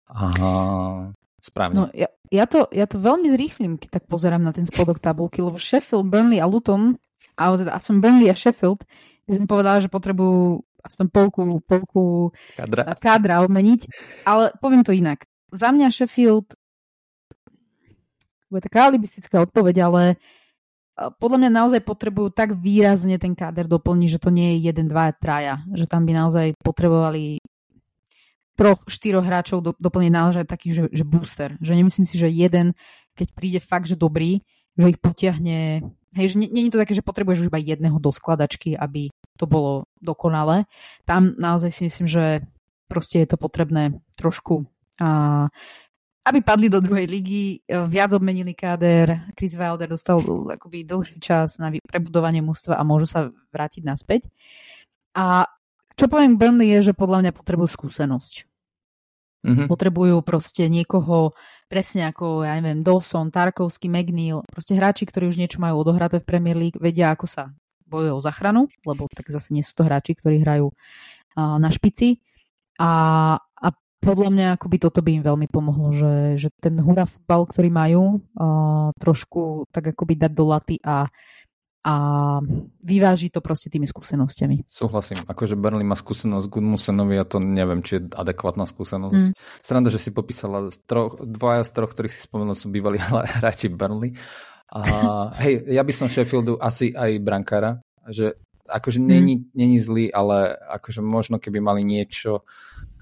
Aha, 0.07 1.11
správne. 1.43 1.75
No, 1.75 1.83
ja, 1.91 2.07
ja, 2.31 2.45
to, 2.47 2.67
ja 2.71 2.87
to 2.87 2.99
veľmi 2.99 3.27
zrýchlim, 3.31 3.75
keď 3.79 3.99
tak 3.99 4.03
pozerám 4.07 4.43
na 4.43 4.55
ten 4.55 4.63
spodok 4.63 4.99
tabulky, 5.03 5.43
lebo 5.43 5.59
Sheffield, 5.59 6.07
Burnley 6.07 6.39
a 6.39 6.47
Luton, 6.47 6.95
ale 7.35 7.63
teda 7.63 7.75
aspoň 7.75 7.95
Burnley 7.99 8.29
a 8.31 8.35
Sheffield, 8.35 8.87
by 9.27 9.33
som 9.35 9.45
povedala, 9.45 9.83
že 9.83 9.91
potrebujú 9.91 10.63
aspoň 10.79 11.05
polku, 11.11 11.39
polku 11.67 12.03
kádra. 12.55 12.95
kádra 12.95 13.43
obmeniť, 13.43 13.91
ale 14.23 14.55
poviem 14.63 14.87
to 14.87 14.95
inak. 14.95 15.27
Za 15.51 15.75
mňa 15.75 15.91
Sheffield 15.91 16.55
bude 18.47 18.63
taká 18.63 18.87
alibistická 18.87 19.43
odpoveď, 19.43 19.91
ale 19.91 20.03
podľa 20.97 21.37
mňa 21.45 21.51
naozaj 21.53 21.81
potrebujú 21.85 22.33
tak 22.33 22.57
výrazne 22.57 23.21
ten 23.21 23.37
káder 23.37 23.69
doplniť, 23.69 24.09
že 24.17 24.21
to 24.21 24.33
nie 24.33 24.57
je 24.57 24.71
jeden, 24.71 24.89
dva, 24.89 25.13
traja. 25.13 25.61
Že 25.69 25.85
tam 25.85 26.01
by 26.09 26.11
naozaj 26.17 26.47
potrebovali 26.59 27.37
troch, 28.57 28.81
štyroch 28.89 29.25
hráčov 29.25 29.61
do, 29.61 29.71
doplniť 29.77 30.11
naozaj 30.11 30.43
taký, 30.49 30.73
že, 30.73 30.83
že 30.89 31.05
booster. 31.05 31.53
Že 31.61 31.77
nemyslím 31.77 32.05
si, 32.09 32.17
že 32.17 32.33
jeden, 32.33 32.73
keď 33.13 33.27
príde 33.37 33.59
fakt, 33.61 33.85
že 33.85 33.95
dobrý, 33.95 34.41
že 34.73 34.89
ich 34.89 34.99
potiahne 35.01 35.85
Hej, 36.17 36.33
že 36.33 36.49
nie 36.49 36.65
je 36.65 36.73
to 36.73 36.81
také, 36.81 36.97
že 36.97 37.05
potrebuješ 37.05 37.45
už 37.45 37.49
iba 37.53 37.61
jedného 37.61 38.01
do 38.01 38.09
skladačky, 38.09 38.73
aby 38.73 39.13
to 39.37 39.45
bolo 39.45 39.85
dokonalé. 40.01 40.65
Tam 41.05 41.37
naozaj 41.37 41.69
si 41.69 41.81
myslím, 41.85 42.09
že 42.09 42.41
proste 42.89 43.21
je 43.21 43.29
to 43.29 43.37
potrebné 43.37 44.01
trošku 44.17 44.65
a, 44.97 45.51
aby 46.27 46.43
padli 46.43 46.67
do 46.67 46.83
druhej 46.83 47.07
ligy, 47.07 47.63
viac 47.67 48.11
obmenili 48.11 48.51
káder, 48.51 49.31
Chris 49.33 49.55
Wilder 49.55 49.87
dostal 49.87 50.19
akoby 50.51 50.83
dlhší 50.83 51.23
čas 51.23 51.55
na 51.55 51.71
prebudovanie 51.87 52.43
mústva 52.43 52.75
a 52.75 52.83
môžu 52.83 53.07
sa 53.07 53.19
vrátiť 53.55 53.87
naspäť. 53.87 54.27
A 55.15 55.47
čo 55.97 56.05
poviem 56.11 56.35
Burnley 56.35 56.77
je, 56.77 56.91
že 56.91 56.93
podľa 56.93 57.25
mňa 57.25 57.31
potrebujú 57.31 57.71
skúsenosť. 57.73 58.45
Mm-hmm. 59.47 59.67
Potrebujú 59.71 60.19
proste 60.27 60.67
niekoho, 60.67 61.31
presne 61.71 62.11
ako, 62.11 62.43
ja 62.43 62.59
neviem, 62.59 62.83
Dawson, 62.83 63.31
Tarkovský, 63.31 63.87
McNeil, 63.87 64.43
proste 64.51 64.75
hráči, 64.75 65.07
ktorí 65.07 65.31
už 65.31 65.39
niečo 65.39 65.63
majú 65.63 65.79
odohraté 65.81 66.19
v 66.19 66.27
Premier 66.27 66.57
League, 66.59 66.77
vedia, 66.77 67.15
ako 67.15 67.25
sa 67.25 67.55
bojuje 67.87 68.11
o 68.11 68.19
zachranu, 68.19 68.67
lebo 68.83 69.07
tak 69.07 69.31
zase 69.31 69.55
nie 69.55 69.63
sú 69.63 69.71
to 69.79 69.87
hráči, 69.87 70.19
ktorí 70.19 70.43
hrajú 70.43 70.75
uh, 70.75 71.55
na 71.57 71.71
špici. 71.71 72.19
A, 72.77 72.91
a 73.39 73.67
podľa 73.97 74.29
mňa 74.29 74.45
akoby 74.55 74.77
toto 74.77 74.99
by 75.01 75.19
im 75.19 75.23
veľmi 75.25 75.47
pomohlo, 75.49 75.93
že, 75.93 76.37
že 76.37 76.49
ten 76.61 76.77
hura 76.77 77.09
futbal, 77.09 77.49
ktorý 77.49 77.69
majú, 77.73 78.03
uh, 78.37 78.93
trošku 78.97 79.67
tak 79.73 79.93
akoby 79.93 80.13
dať 80.15 80.31
do 80.31 80.45
laty 80.47 80.77
a 80.85 81.09
a 81.87 81.95
vyváži 82.83 83.31
to 83.31 83.39
proste 83.39 83.71
tými 83.71 83.87
skúsenostiami. 83.87 84.67
Súhlasím. 84.67 85.23
Akože 85.23 85.55
Burnley 85.55 85.87
má 85.87 85.95
skúsenosť 85.95 86.51
Gudmusenovi 86.51 87.15
a 87.15 87.23
to 87.23 87.39
neviem, 87.39 87.79
či 87.79 88.03
je 88.03 88.11
adekvátna 88.11 88.67
skúsenosť. 88.67 89.31
Mm. 89.31 89.33
Sranda, 89.63 89.87
že 89.87 90.03
si 90.03 90.11
popísala 90.11 90.67
z 90.67 90.83
troch, 90.83 91.15
dvaja 91.23 91.63
z 91.63 91.71
troch, 91.71 91.95
ktorých 91.95 92.11
si 92.11 92.27
spomenul, 92.27 92.59
sú 92.59 92.67
bývalí 92.67 92.99
hráči 93.39 93.71
Burnley. 93.71 94.19
A 94.67 94.81
hej, 95.39 95.63
ja 95.71 95.79
by 95.79 95.93
som 95.95 96.11
Sheffieldu 96.11 96.59
asi 96.59 96.91
aj 96.91 97.23
brankára, 97.23 97.79
že 98.11 98.35
akože 98.67 98.99
mm. 98.99 99.07
není, 99.07 99.35
není 99.55 99.79
zlý, 99.79 100.11
ale 100.11 100.59
akože 100.59 100.99
možno 100.99 101.39
keby 101.39 101.63
mali 101.63 101.87
niečo, 101.87 102.43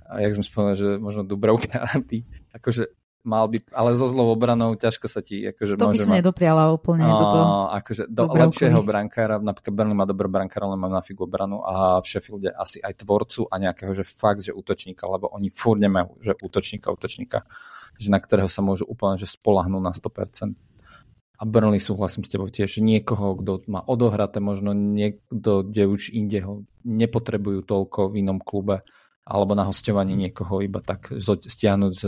jak 0.06 0.34
sme 0.38 0.46
spomenuli, 0.46 0.78
že 0.78 0.90
možno 1.02 1.26
Dubrovka, 1.26 1.82
aby 1.98 2.22
akože 2.54 2.94
mal 3.26 3.50
by, 3.50 3.58
ale 3.74 3.98
so 3.98 4.06
zlou 4.06 4.38
obranou 4.38 4.78
ťažko 4.78 5.10
sa 5.10 5.20
ti 5.26 5.42
akože 5.50 5.82
to 5.82 5.90
by 5.90 5.98
som 5.98 6.14
nedopriala 6.14 6.70
úplne 6.70 7.10
no, 7.10 7.18
toto. 7.18 7.40
Akože 7.74 8.04
do, 8.06 8.30
lepšieho 8.30 8.80
brankára, 8.86 9.42
napríklad 9.42 9.74
Burnley 9.74 9.98
má 9.98 10.06
dobrý 10.06 10.30
brankára, 10.30 10.70
ale 10.70 10.78
mám 10.78 10.94
na 10.94 11.02
figu 11.02 11.26
obranu 11.26 11.66
a 11.66 11.98
v 12.00 12.06
Sheffielde 12.06 12.54
asi 12.54 12.78
aj 12.86 13.02
tvorcu 13.02 13.50
a 13.50 13.58
nejakého, 13.58 13.98
že 13.98 14.06
fakt, 14.06 14.46
že 14.46 14.54
útočníka, 14.54 15.10
lebo 15.10 15.26
oni 15.34 15.50
furt 15.50 15.82
nemajú, 15.82 16.22
že 16.22 16.38
útočníka, 16.38 16.94
útočníka, 16.94 17.50
že 17.98 18.14
na 18.14 18.22
ktorého 18.22 18.48
sa 18.48 18.62
môžu 18.62 18.86
úplne 18.86 19.18
že 19.18 19.26
spolahnúť 19.26 19.82
na 19.82 19.92
100%. 19.92 20.54
A 21.36 21.44
Burnley 21.44 21.84
súhlasím 21.84 22.24
s 22.24 22.32
tebou 22.32 22.48
tiež, 22.48 22.80
niekoho, 22.80 23.36
kto 23.36 23.68
má 23.68 23.84
odohraté, 23.84 24.40
možno 24.40 24.72
niekto, 24.72 25.68
kde 25.68 25.84
už 25.84 26.16
inde 26.16 26.40
ho 26.40 26.54
nepotrebujú 26.88 27.60
toľko 27.68 28.16
v 28.16 28.24
inom 28.24 28.40
klube, 28.40 28.88
alebo 29.26 29.58
na 29.58 29.66
hostovanie 29.66 30.14
niekoho 30.14 30.62
iba 30.62 30.80
tak 30.86 31.10
stiahnuť 31.18 31.92
z, 31.98 32.04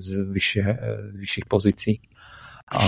z, 0.00 0.10
vyššie, 0.24 0.64
e, 0.64 0.76
z 1.12 1.18
vyšších 1.20 1.46
pozícií. 1.46 2.00
A, 2.72 2.82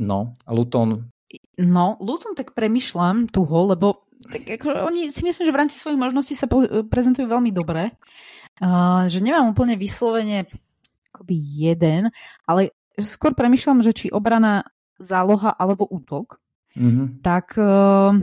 no, 0.00 0.18
Luton... 0.48 1.12
No, 1.60 2.00
Luton 2.00 2.32
tak 2.32 2.56
premyšľam 2.56 3.28
tuho, 3.28 3.68
lebo 3.68 4.04
tak 4.24 4.48
ako, 4.48 4.88
oni 4.88 5.12
si 5.12 5.20
myslím, 5.20 5.44
že 5.44 5.52
v 5.52 5.60
rámci 5.60 5.76
svojich 5.76 6.00
možností 6.00 6.32
sa 6.32 6.48
prezentujú 6.88 7.28
veľmi 7.28 7.52
dobre. 7.52 7.92
Uh, 8.62 9.04
že 9.10 9.20
nemám 9.20 9.52
úplne 9.52 9.74
vyslovene 9.76 10.46
akoby 11.10 11.34
jeden, 11.36 12.08
ale 12.46 12.72
skôr 12.96 13.34
premyšľam, 13.34 13.82
že 13.82 13.92
či 13.92 14.06
obrana 14.14 14.64
záloha 14.96 15.50
alebo 15.50 15.84
útok, 15.90 16.38
mm-hmm. 16.78 17.20
tak 17.20 17.58
uh, 17.58 18.14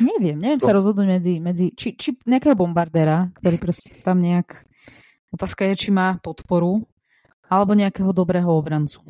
Neviem, 0.00 0.38
neviem 0.38 0.60
to... 0.62 0.66
sa 0.66 0.74
rozhodnúť 0.74 1.06
medzi, 1.06 1.34
medzi 1.38 1.66
či, 1.74 1.94
či 1.94 2.18
nejakého 2.26 2.58
bombardéra, 2.58 3.30
ktorý 3.38 3.56
proste 3.60 3.94
tam 4.02 4.18
nejak... 4.22 4.66
Otázka 5.34 5.66
je, 5.70 5.74
či 5.74 5.90
má 5.90 6.18
podporu, 6.22 6.86
alebo 7.50 7.74
nejakého 7.74 8.10
dobrého 8.14 8.48
obrancu. 8.54 9.02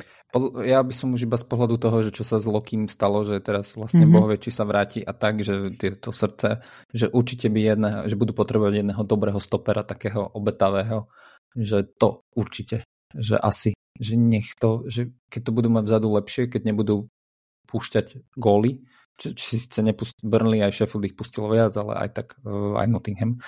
Ja 0.67 0.83
by 0.83 0.91
som 0.91 1.15
už 1.15 1.31
iba 1.31 1.39
z 1.39 1.47
pohľadu 1.47 1.79
toho, 1.79 2.03
že 2.03 2.11
čo 2.11 2.27
sa 2.27 2.43
s 2.43 2.47
Lokým 2.51 2.91
stalo, 2.91 3.23
že 3.23 3.39
teraz 3.39 3.79
vlastne 3.79 4.03
mm-hmm. 4.03 4.19
Boh 4.19 4.27
vie, 4.27 4.43
či 4.43 4.51
sa 4.51 4.67
vráti 4.67 4.99
a 4.99 5.15
tak, 5.15 5.47
že 5.47 5.71
to 6.03 6.11
srdce, 6.11 6.59
že 6.91 7.07
určite 7.07 7.47
by 7.47 7.61
jedné, 7.63 7.91
že 8.11 8.19
budú 8.19 8.35
potrebovať 8.35 8.83
jedného 8.83 9.03
dobrého 9.07 9.39
stopera, 9.39 9.87
takého 9.87 10.27
obetavého, 10.35 11.07
že 11.55 11.87
to 11.87 12.27
určite, 12.35 12.83
že 13.15 13.39
asi, 13.39 13.79
že 13.95 14.19
nech 14.19 14.51
to, 14.59 14.83
že 14.91 15.15
keď 15.31 15.41
to 15.47 15.51
budú 15.55 15.69
mať 15.71 15.85
vzadu 15.87 16.09
lepšie, 16.19 16.51
keď 16.51 16.67
nebudú 16.67 17.07
púšťať 17.71 18.35
góly, 18.35 18.83
či, 19.19 19.35
či 19.35 19.61
síce 19.63 19.81
nepust, 19.81 20.19
Burnley 20.23 20.63
aj 20.63 20.75
Sheffield 20.75 21.07
ich 21.07 21.17
pustilo 21.17 21.51
viac, 21.51 21.75
ale 21.79 21.95
aj 21.97 22.09
tak 22.15 22.27
uh, 22.43 22.79
aj 22.79 22.87
Nottingham. 22.91 23.39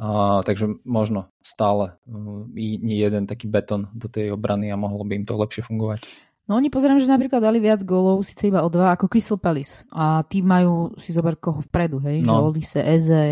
Uh, 0.00 0.40
takže 0.40 0.80
možno 0.88 1.28
stále 1.44 2.00
uh, 2.08 2.48
jeden 2.56 3.28
taký 3.28 3.52
beton 3.52 3.92
do 3.92 4.08
tej 4.08 4.32
obrany 4.32 4.72
a 4.72 4.80
mohlo 4.80 5.04
by 5.04 5.20
im 5.20 5.28
to 5.28 5.36
lepšie 5.36 5.60
fungovať. 5.60 6.08
No 6.48 6.56
oni 6.58 6.66
pozerám, 6.72 6.98
že 6.98 7.06
napríklad 7.06 7.44
dali 7.44 7.62
viac 7.62 7.84
gólov, 7.86 8.26
síce 8.26 8.50
iba 8.50 8.64
o 8.64 8.72
dva, 8.72 8.96
ako 8.96 9.06
Crystal 9.06 9.38
Palace. 9.38 9.86
A 9.94 10.26
tí 10.26 10.42
majú 10.42 10.90
si 10.98 11.14
zober 11.14 11.38
koho 11.38 11.62
vpredu, 11.62 12.02
hej? 12.02 12.26
No. 12.26 12.32
Že 12.32 12.42
Olise, 12.42 12.80
Eze, 12.82 13.24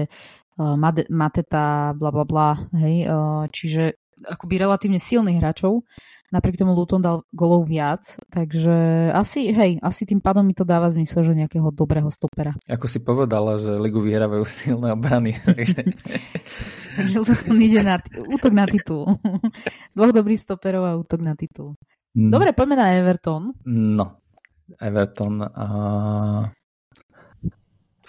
uh, 0.60 0.76
Mateta, 1.08 1.96
bla 1.98 2.10
bla 2.14 2.22
bla, 2.22 2.48
hej? 2.78 3.10
Uh, 3.10 3.48
čiže 3.50 3.98
akoby 4.26 4.54
relatívne 4.58 4.98
silných 4.98 5.38
hráčov. 5.38 5.86
Napriek 6.28 6.60
tomu 6.60 6.76
Luton 6.76 7.00
dal 7.00 7.24
golov 7.32 7.64
viac, 7.64 8.04
takže 8.28 9.08
asi, 9.16 9.48
hej, 9.48 9.80
asi 9.80 10.04
tým 10.04 10.20
pádom 10.20 10.44
mi 10.44 10.52
to 10.52 10.60
dáva 10.60 10.92
zmysel, 10.92 11.24
že 11.24 11.32
nejakého 11.32 11.72
dobrého 11.72 12.12
stopera. 12.12 12.52
Ako 12.68 12.84
si 12.84 13.00
povedala, 13.00 13.56
že 13.56 13.72
ligu 13.80 13.96
vyhrávajú 14.04 14.44
silné 14.44 14.92
obrany. 14.92 15.32
Takže, 16.98 17.16
Luton 17.24 17.56
ide 17.64 17.80
na 17.80 17.96
útok 18.28 18.52
na 18.52 18.68
titul. 18.68 19.08
Dvoch 19.96 20.12
dobrých 20.12 20.36
stoperov 20.36 20.84
a 20.84 21.00
útok 21.00 21.24
na 21.24 21.32
titul. 21.32 21.80
Mm. 22.12 22.28
Dobre, 22.28 22.52
poďme 22.52 22.76
na 22.76 22.92
Everton. 22.92 23.54
No, 23.64 24.20
Everton. 24.76 25.48
A... 25.48 25.64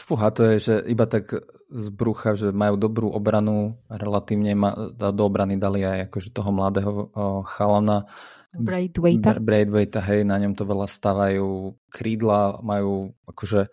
Fúha, 0.09 0.33
to 0.33 0.41
je, 0.41 0.55
že 0.57 0.73
iba 0.89 1.05
tak 1.05 1.37
z 1.69 1.87
brucha, 1.93 2.33
že 2.33 2.49
majú 2.49 2.81
dobrú 2.81 3.13
obranu, 3.13 3.77
relatívne 3.93 4.57
ma, 4.57 4.73
do 4.89 5.21
obrany 5.21 5.61
dali 5.61 5.85
aj 5.85 6.09
akože 6.09 6.33
toho 6.33 6.49
mladého 6.49 7.13
o, 7.13 7.45
chalana. 7.45 8.09
Braidwaita. 8.49 9.37
Braidwaita, 9.37 10.01
hej, 10.01 10.25
na 10.25 10.41
ňom 10.41 10.57
to 10.57 10.65
veľa 10.65 10.89
stavajú. 10.89 11.77
Krídla 11.93 12.57
majú, 12.65 13.13
akože, 13.29 13.69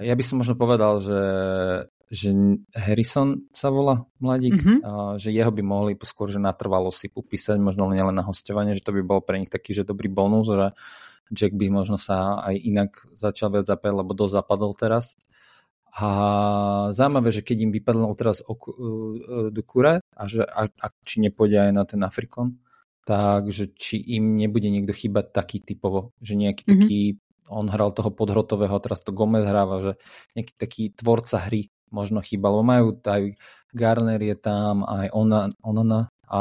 ja 0.00 0.14
by 0.16 0.24
som 0.24 0.40
možno 0.40 0.56
povedal, 0.56 0.96
že, 0.96 1.22
že 2.08 2.32
Harrison 2.72 3.44
sa 3.52 3.68
volá 3.68 4.08
mladík, 4.16 4.56
mm-hmm. 4.56 4.78
a, 4.80 5.20
že 5.20 5.28
jeho 5.28 5.52
by 5.52 5.60
mohli 5.60 5.92
skôr, 6.08 6.32
že 6.32 6.40
natrvalo 6.40 6.88
si 6.88 7.12
upísať, 7.12 7.60
možno 7.60 7.84
nielen 7.92 8.16
na 8.16 8.24
hostovanie, 8.24 8.72
že 8.72 8.80
to 8.80 8.96
by 8.96 9.04
bol 9.04 9.20
pre 9.20 9.36
nich 9.36 9.52
taký, 9.52 9.76
že 9.76 9.84
dobrý 9.84 10.08
bonus, 10.08 10.48
že 10.48 10.72
Jack 11.36 11.52
by 11.52 11.68
možno 11.68 12.00
sa 12.00 12.40
aj 12.48 12.56
inak 12.56 12.90
začal 13.12 13.52
viac 13.52 13.68
zapať, 13.68 13.92
lebo 13.92 14.16
dosť 14.16 14.40
zapadol 14.40 14.72
teraz. 14.72 15.20
A 15.90 16.08
zaujímavé, 16.94 17.34
že 17.34 17.42
keď 17.42 17.56
im 17.66 17.72
vypadlo 17.74 18.14
teraz 18.14 18.42
oku, 18.46 18.70
uh, 18.70 19.48
do 19.50 19.62
kure 19.66 19.98
a 19.98 20.22
že 20.30 20.46
a, 20.46 20.70
a 20.70 20.86
či 21.02 21.18
nepôjde 21.18 21.70
aj 21.70 21.72
na 21.74 21.82
ten 21.82 22.00
Afrikon, 22.06 22.62
takže 23.02 23.74
či 23.74 23.98
im 23.98 24.38
nebude 24.38 24.70
niekto 24.70 24.94
chýbať 24.94 25.34
taký 25.34 25.58
typovo, 25.58 26.14
že 26.22 26.38
nejaký 26.38 26.62
mm-hmm. 26.62 26.80
taký, 26.86 27.00
on 27.50 27.66
hral 27.66 27.90
toho 27.90 28.14
podhrotového, 28.14 28.78
teraz 28.78 29.02
to 29.02 29.10
Gomez 29.10 29.42
hráva, 29.42 29.82
že 29.82 29.92
nejaký 30.38 30.52
taký 30.54 30.82
tvorca 30.94 31.42
hry 31.42 31.74
možno 31.90 32.22
chýba, 32.22 32.54
lebo 32.54 32.62
majú 32.62 32.94
aj 33.02 33.34
Garner 33.74 34.22
je 34.22 34.36
tam, 34.38 34.86
aj 34.86 35.10
ona, 35.10 35.50
Onana 35.62 36.10
a 36.30 36.40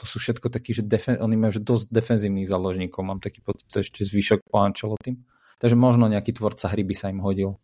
to 0.00 0.04
sú 0.08 0.16
všetko 0.16 0.48
takí, 0.48 0.72
že 0.72 0.80
defen- 0.80 1.20
oni 1.20 1.36
majú 1.36 1.52
že 1.52 1.60
dosť 1.60 1.92
defenzívnych 1.92 2.48
záložníkov, 2.48 3.04
mám 3.04 3.20
taký 3.20 3.44
pocit, 3.44 3.68
to 3.68 3.84
ešte 3.84 4.00
zvyšok 4.00 4.48
po 4.48 4.64
Ancelotim. 4.64 5.28
Takže 5.60 5.76
možno 5.76 6.08
nejaký 6.08 6.32
tvorca 6.32 6.72
hry 6.72 6.80
by 6.80 6.94
sa 6.96 7.12
im 7.12 7.20
hodil. 7.20 7.60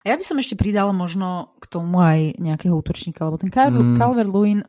A 0.00 0.04
ja 0.08 0.16
by 0.16 0.24
som 0.24 0.40
ešte 0.40 0.56
pridala 0.56 0.96
možno 0.96 1.52
k 1.60 1.68
tomu 1.68 2.00
aj 2.00 2.40
nejakého 2.40 2.72
útočníka, 2.72 3.28
lebo 3.28 3.36
ten 3.36 3.52
mm. 3.52 4.00
Calvert-Lewin, 4.00 4.64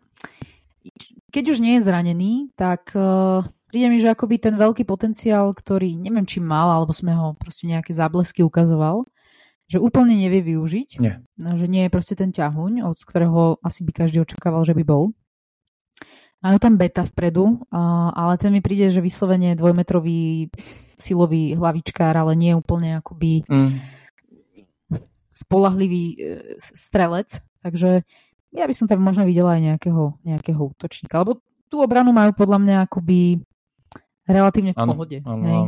keď 1.31 1.43
už 1.55 1.63
nie 1.63 1.79
je 1.79 1.87
zranený, 1.87 2.31
tak 2.59 2.91
uh, 2.99 3.47
príde 3.71 3.87
mi, 3.87 4.03
že 4.03 4.11
akoby 4.11 4.43
ten 4.43 4.59
veľký 4.59 4.83
potenciál, 4.83 5.55
ktorý 5.55 5.95
neviem, 5.95 6.27
či 6.27 6.43
mal, 6.43 6.75
alebo 6.75 6.91
sme 6.91 7.15
ho 7.15 7.31
proste 7.39 7.63
nejaké 7.71 7.95
záblesky 7.95 8.43
ukazoval, 8.43 9.07
že 9.71 9.79
úplne 9.79 10.19
nevie 10.19 10.43
využiť. 10.43 10.99
Nie. 10.99 11.23
Že 11.39 11.67
nie 11.71 11.87
je 11.87 11.93
proste 11.95 12.19
ten 12.19 12.35
ťahuň, 12.35 12.83
od 12.83 12.99
ktorého 12.99 13.63
asi 13.63 13.87
by 13.87 14.03
každý 14.03 14.19
očakával, 14.19 14.67
že 14.67 14.75
by 14.75 14.83
bol. 14.83 15.15
Majú 16.43 16.57
tam 16.59 16.75
beta 16.75 17.07
vpredu, 17.07 17.63
ale 17.71 18.35
ten 18.35 18.51
mi 18.51 18.59
príde, 18.59 18.91
že 18.91 18.99
vyslovene 18.99 19.55
dvojmetrový 19.55 20.51
silový 20.99 21.55
hlavičkár, 21.55 22.19
ale 22.19 22.35
nie 22.35 22.51
úplne 22.51 22.99
akoby 22.99 23.47
mm 23.47 24.00
spolahlivý 25.41 26.03
e, 26.13 26.15
strelec, 26.59 27.41
takže 27.65 28.05
ja 28.51 28.63
by 28.67 28.73
som 28.75 28.85
tam 28.85 28.99
možno 29.01 29.23
videla 29.23 29.55
aj 29.57 29.61
nejakého, 29.63 30.03
nejakého 30.27 30.61
útočníka. 30.61 31.23
Lebo 31.23 31.39
tú 31.71 31.79
obranu 31.79 32.11
majú 32.11 32.35
podľa 32.35 32.59
mňa 32.59 32.75
akoby 32.85 33.39
relatívne 34.27 34.75
v 34.75 34.79
Áno, 34.79 34.91
pohode. 34.93 35.17
áno, 35.23 35.43
hej, 35.47 35.61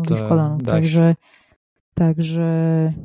vyskladanú. 0.00 0.56
Takže, 0.64 1.20
takže 1.92 2.50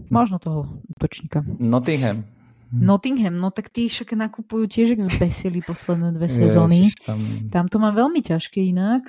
možno 0.07 0.39
toho 0.39 0.79
útočníka. 0.95 1.43
Nottingham. 1.59 2.23
Nottingham, 2.67 3.39
no 3.39 3.47
tak 3.47 3.71
tí 3.71 3.87
však 3.87 4.11
nakupujú 4.15 4.67
tiež 4.67 4.99
zbesili 4.99 5.63
posledné 5.63 6.11
dve 6.11 6.27
sezóny. 6.27 6.91
Ježiš, 6.91 6.99
tam... 7.03 7.19
Tam 7.47 7.65
to 7.71 7.77
mám 7.79 7.95
veľmi 7.95 8.19
ťažké 8.19 8.59
inak. 8.59 9.07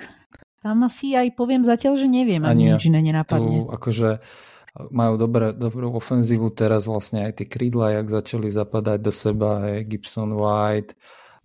Tam 0.59 0.83
asi 0.83 1.15
aj 1.15 1.35
poviem 1.39 1.63
zatiaľ, 1.63 1.95
že 1.95 2.07
neviem, 2.07 2.43
ani 2.43 2.75
nič 2.75 2.87
iné 2.91 2.99
tu 2.99 3.07
nenapadne. 3.11 3.67
akože 3.71 4.19
majú 4.87 5.19
dobré, 5.19 5.51
dobrú 5.51 5.91
ofenzívu 5.99 6.55
teraz 6.55 6.87
vlastne 6.87 7.27
aj 7.27 7.43
tie 7.43 7.47
krídla, 7.51 7.99
jak 7.99 8.07
začali 8.07 8.47
zapadať 8.47 8.99
do 9.03 9.11
seba, 9.11 9.59
aj 9.67 9.87
Gibson 9.91 10.31
White, 10.31 10.95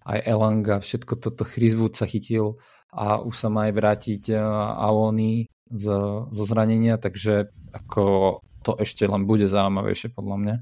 aj 0.07 0.19
Elanga, 0.23 0.79
všetko 0.79 1.19
toto 1.19 1.43
Chris 1.43 1.75
sa 1.97 2.07
chytil 2.07 2.63
a 2.95 3.19
už 3.19 3.35
sa 3.35 3.49
má 3.51 3.67
aj 3.67 3.73
vrátiť 3.75 4.23
eh, 4.31 4.39
Avony 4.79 5.51
zo, 5.67 6.31
zo 6.31 6.45
zranenia, 6.47 7.01
takže 7.01 7.51
ako 7.75 8.39
to 8.65 8.79
ešte 8.81 9.05
len 9.05 9.27
bude 9.27 9.51
zaujímavejšie 9.51 10.15
podľa 10.15 10.37
mňa. 10.41 10.57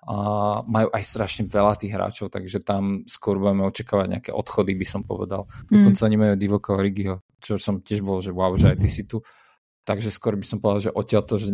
A 0.00 0.16
majú 0.64 0.88
aj 0.96 1.04
strašne 1.04 1.44
veľa 1.44 1.76
tých 1.76 1.92
hráčov, 1.92 2.32
takže 2.32 2.64
tam 2.64 3.04
skôr 3.04 3.36
budeme 3.36 3.68
očakávať 3.68 4.06
nejaké 4.08 4.30
odchody, 4.32 4.72
by 4.72 4.86
som 4.88 5.04
povedal. 5.04 5.44
Dokonca 5.68 6.08
oni 6.08 6.16
majú 6.16 6.34
Divoka 6.40 6.72
Origiho, 6.72 7.20
čo 7.36 7.60
som 7.60 7.84
tiež 7.84 8.00
bol, 8.00 8.24
že 8.24 8.32
wow, 8.32 8.52
že 8.56 8.72
aj 8.72 8.78
ty 8.80 8.88
si 8.88 9.04
tu. 9.04 9.20
Takže 9.84 10.08
skôr 10.08 10.40
by 10.40 10.44
som 10.44 10.56
povedal, 10.60 10.88
že 10.88 10.96
odtiaľ 10.96 11.22
to, 11.28 11.36
že 11.36 11.48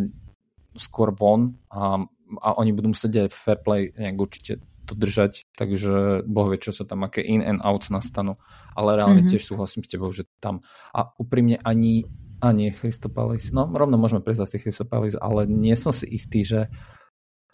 skôr 0.79 1.12
von 1.12 1.57
a, 1.71 2.01
a 2.43 2.49
oni 2.61 2.73
budú 2.73 2.93
musieť 2.93 3.27
aj 3.27 3.29
fair 3.33 3.59
play 3.61 3.91
nejak 3.95 4.17
určite 4.19 4.53
to 4.87 4.95
držať, 4.95 5.51
takže 5.59 6.23
boh 6.31 6.47
vie, 6.47 6.62
čo 6.62 6.71
sa 6.71 6.87
tam, 6.87 7.03
aké 7.03 7.19
in 7.19 7.43
and 7.43 7.59
out 7.67 7.91
nastanú. 7.91 8.39
Ale 8.79 8.95
reálne 8.95 9.27
Mhm. 9.27 9.31
tiež 9.35 9.43
súhlasím 9.43 9.83
s 9.83 9.91
tebou, 9.91 10.15
že 10.15 10.31
tam 10.39 10.62
a 10.95 11.11
úprimne 11.19 11.59
ani 11.67 12.07
a 12.39 12.53
nie 12.53 12.71
Christopalis. 12.71 13.51
No 13.51 13.67
rovno 13.67 13.97
môžeme 13.99 14.21
prejsť 14.23 14.41
za 14.47 14.59
Christopalis, 14.61 15.17
ale 15.19 15.49
nie 15.49 15.73
som 15.75 15.91
si 15.91 16.07
istý, 16.07 16.45
že 16.45 16.69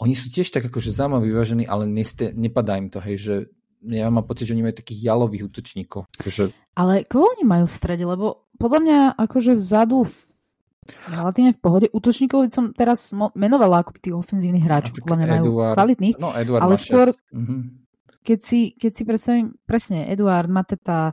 oni 0.03 0.13
sú 0.19 0.29
tiež 0.29 0.51
tak 0.51 0.67
akože 0.67 0.91
zaujímaví 0.91 1.31
vyvážení, 1.31 1.65
ale 1.65 1.87
neste, 1.87 2.35
nepadá 2.35 2.75
im 2.77 2.91
to, 2.91 2.99
hej, 2.99 3.17
že 3.17 3.35
ja 3.87 4.11
mám 4.11 4.27
pocit, 4.27 4.51
že 4.51 4.55
oni 4.59 4.67
majú 4.67 4.75
takých 4.75 5.01
jalových 5.07 5.47
útočníkov. 5.51 6.07
Takže 6.19 6.51
Ale 6.75 7.07
koho 7.07 7.31
oni 7.35 7.45
majú 7.47 7.67
v 7.71 7.75
strede? 7.75 8.05
Lebo 8.07 8.51
podľa 8.59 8.81
mňa 8.83 8.99
akože 9.19 9.59
vzadu 9.59 10.07
v 10.07 10.15
relatívne 11.07 11.53
v 11.53 11.61
pohode. 11.61 11.87
Útočníkov 11.89 12.51
som 12.51 12.73
teraz 12.73 13.11
menovala 13.33 13.83
ako 13.83 13.97
tých 13.97 14.15
ofenzívnych 14.15 14.65
hráčov. 14.65 15.03
Podľa 15.03 15.17
mňa 15.17 15.27
majú 15.29 15.45
Eduard- 15.47 15.75
kvalitných. 15.75 16.17
no 16.19 16.35
Eduard 16.35 16.63
Ale 16.63 16.75
skôr- 16.77 17.15
6. 17.15 17.21
Mhm. 17.33 17.57
Keď 18.23 18.39
si, 18.39 18.61
keď 18.73 18.91
si 18.93 19.03
predstavím, 19.03 19.47
presne, 19.63 20.07
Eduard 20.07 20.47
Mateta, 20.47 21.11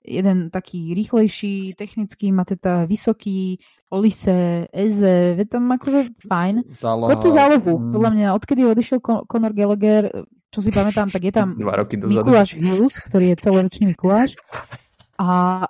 jeden 0.00 0.48
taký 0.48 0.92
rýchlejší, 0.92 1.72
technický, 1.72 2.32
Mateta 2.32 2.84
vysoký, 2.84 3.56
Olise, 3.88 4.68
Eze, 4.70 5.34
je 5.34 5.46
tam 5.46 5.66
akože 5.66 6.20
fajn. 6.20 6.68
Skôr 6.70 7.16
tú 7.16 7.32
zálohu. 7.32 7.74
mm, 7.74 7.90
Podľa 7.90 8.10
mňa, 8.12 8.26
odkedy 8.36 8.60
odišiel 8.62 9.00
Con- 9.00 9.24
Conor 9.24 9.50
Gallagher, 9.50 10.04
čo 10.46 10.60
si 10.60 10.70
pamätám, 10.70 11.08
tak 11.08 11.22
je 11.22 11.32
tam 11.32 11.56
dva 11.58 11.74
roky 11.74 11.96
dozadu. 11.96 12.28
Mikuláš 12.28 12.54
Hughes, 12.54 12.96
ktorý 13.02 13.32
je 13.32 13.36
celoročný 13.40 13.84
Mikuláš. 13.90 14.36
A 15.16 15.64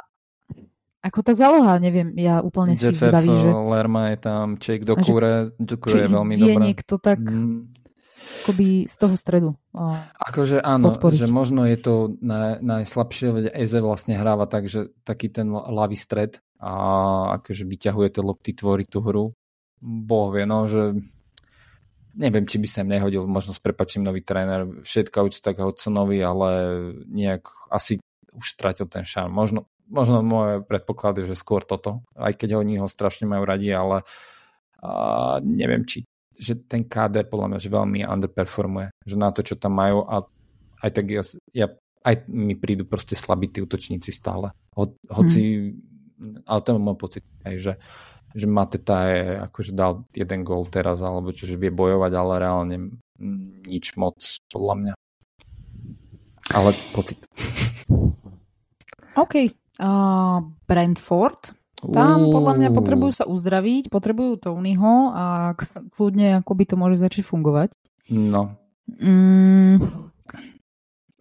ako 1.01 1.19
tá 1.21 1.33
záloha, 1.33 1.77
neviem, 1.77 2.13
ja 2.15 2.41
úplne 2.41 2.77
si 2.77 2.85
vybaví, 2.87 3.25
Jefferson, 3.25 3.37
že 3.41 3.51
Lerma 3.51 4.03
je 4.13 4.19
tam, 4.19 4.47
Jake 4.55 4.85
A 4.85 4.85
že- 4.85 4.89
Dokure, 4.89 5.33
či 5.51 5.65
Dokure 5.65 5.99
je 5.99 6.09
veľmi 6.09 6.35
dobrá. 6.37 6.61
niekto 6.63 6.95
tak 6.97 7.19
Mm, 7.19 7.73
akoby 8.45 8.67
z 8.85 8.95
toho 8.97 9.15
stredu. 9.17 9.51
Akože 10.15 10.61
áno, 10.61 10.93
podporiť. 10.93 11.25
že 11.25 11.27
možno 11.27 11.65
je 11.65 11.77
to 11.77 11.95
naj, 12.21 12.61
najslabšie, 12.61 13.27
veď 13.33 13.45
Eze 13.51 13.81
vlastne 13.81 14.15
hráva 14.15 14.45
tak, 14.45 14.69
že 14.69 14.93
taký 15.03 15.29
ten 15.29 15.49
ľavý 15.49 15.97
stred 15.97 16.37
a 16.61 16.73
akože 17.41 17.65
vyťahuje 17.65 18.09
tie 18.13 18.23
lopty, 18.23 18.51
tvorí 18.53 18.85
tú 18.85 19.01
hru. 19.01 19.33
Boh 19.81 20.29
vie, 20.29 20.45
no, 20.45 20.69
že 20.69 20.93
neviem, 22.13 22.45
či 22.45 22.61
by 22.61 22.69
sa 22.69 22.83
im 22.83 22.93
nehodil, 22.93 23.25
možno 23.25 23.57
s 23.57 23.61
prepačím 23.61 24.03
nový 24.03 24.21
tréner, 24.21 24.85
všetka 24.85 25.23
úcta 25.23 25.57
k 25.57 25.63
Hodsonovi, 25.65 26.21
ale 26.21 26.49
nejak 27.07 27.49
asi 27.71 27.97
už 28.31 28.47
stratil 28.47 28.85
ten 28.87 29.03
šarm. 29.03 29.33
Možno, 29.33 29.65
možno 29.91 30.23
moje 30.23 30.63
predpoklady, 30.65 31.27
že 31.27 31.35
skôr 31.35 31.67
toto, 31.67 32.07
aj 32.15 32.39
keď 32.39 32.63
oni 32.63 32.79
ho 32.79 32.87
strašne 32.87 33.27
majú 33.27 33.45
radi, 33.45 33.75
ale 33.75 34.07
a 34.81 35.37
neviem, 35.45 35.85
či 35.85 36.09
že 36.41 36.57
ten 36.57 36.89
káder 36.89 37.29
podľa 37.29 37.53
mňa 37.53 37.59
že 37.61 37.69
veľmi 37.69 38.01
underperformuje, 38.09 38.89
že 39.05 39.17
na 39.21 39.29
to, 39.29 39.45
čo 39.45 39.61
tam 39.61 39.77
majú 39.77 40.09
a 40.09 40.25
aj 40.81 40.91
tak 40.97 41.07
ja, 41.13 41.23
ja 41.53 41.67
aj 42.01 42.25
mi 42.33 42.57
prídu 42.57 42.89
proste 42.89 43.13
slabí 43.13 43.53
tí 43.53 43.61
útočníci 43.61 44.09
stále. 44.09 44.57
Ho, 44.73 44.89
hoci, 45.13 45.77
ale 46.49 46.61
to 46.65 46.73
je 46.73 46.81
môj 46.81 46.97
pocit, 46.97 47.25
aj, 47.45 47.55
že, 47.61 47.73
že 48.33 48.47
Mateta 48.49 49.05
je 49.13 49.23
akože 49.53 49.77
dal 49.77 50.09
jeden 50.17 50.41
gól 50.41 50.65
teraz, 50.73 51.05
alebo 51.05 51.29
čo, 51.37 51.45
že 51.45 51.61
vie 51.61 51.69
bojovať, 51.69 52.13
ale 52.17 52.41
reálne 52.41 52.77
nič 53.69 54.01
moc 54.01 54.17
podľa 54.49 54.75
mňa. 54.81 54.93
Ale 56.57 56.73
pocit. 56.97 57.21
OK. 59.21 59.60
Uh, 59.81 60.45
Brentford. 60.69 61.57
Tam 61.81 62.29
podľa 62.29 62.61
mňa 62.61 62.69
potrebujú 62.77 63.13
sa 63.17 63.25
uzdraviť, 63.25 63.89
potrebujú 63.89 64.37
Tonyho 64.37 65.17
a 65.17 65.25
kľudne 65.97 66.45
ako 66.45 66.53
by 66.53 66.65
to 66.69 66.75
môže 66.77 67.01
začať 67.01 67.25
fungovať. 67.25 67.73
No, 68.13 68.61
Mm, 68.99 70.11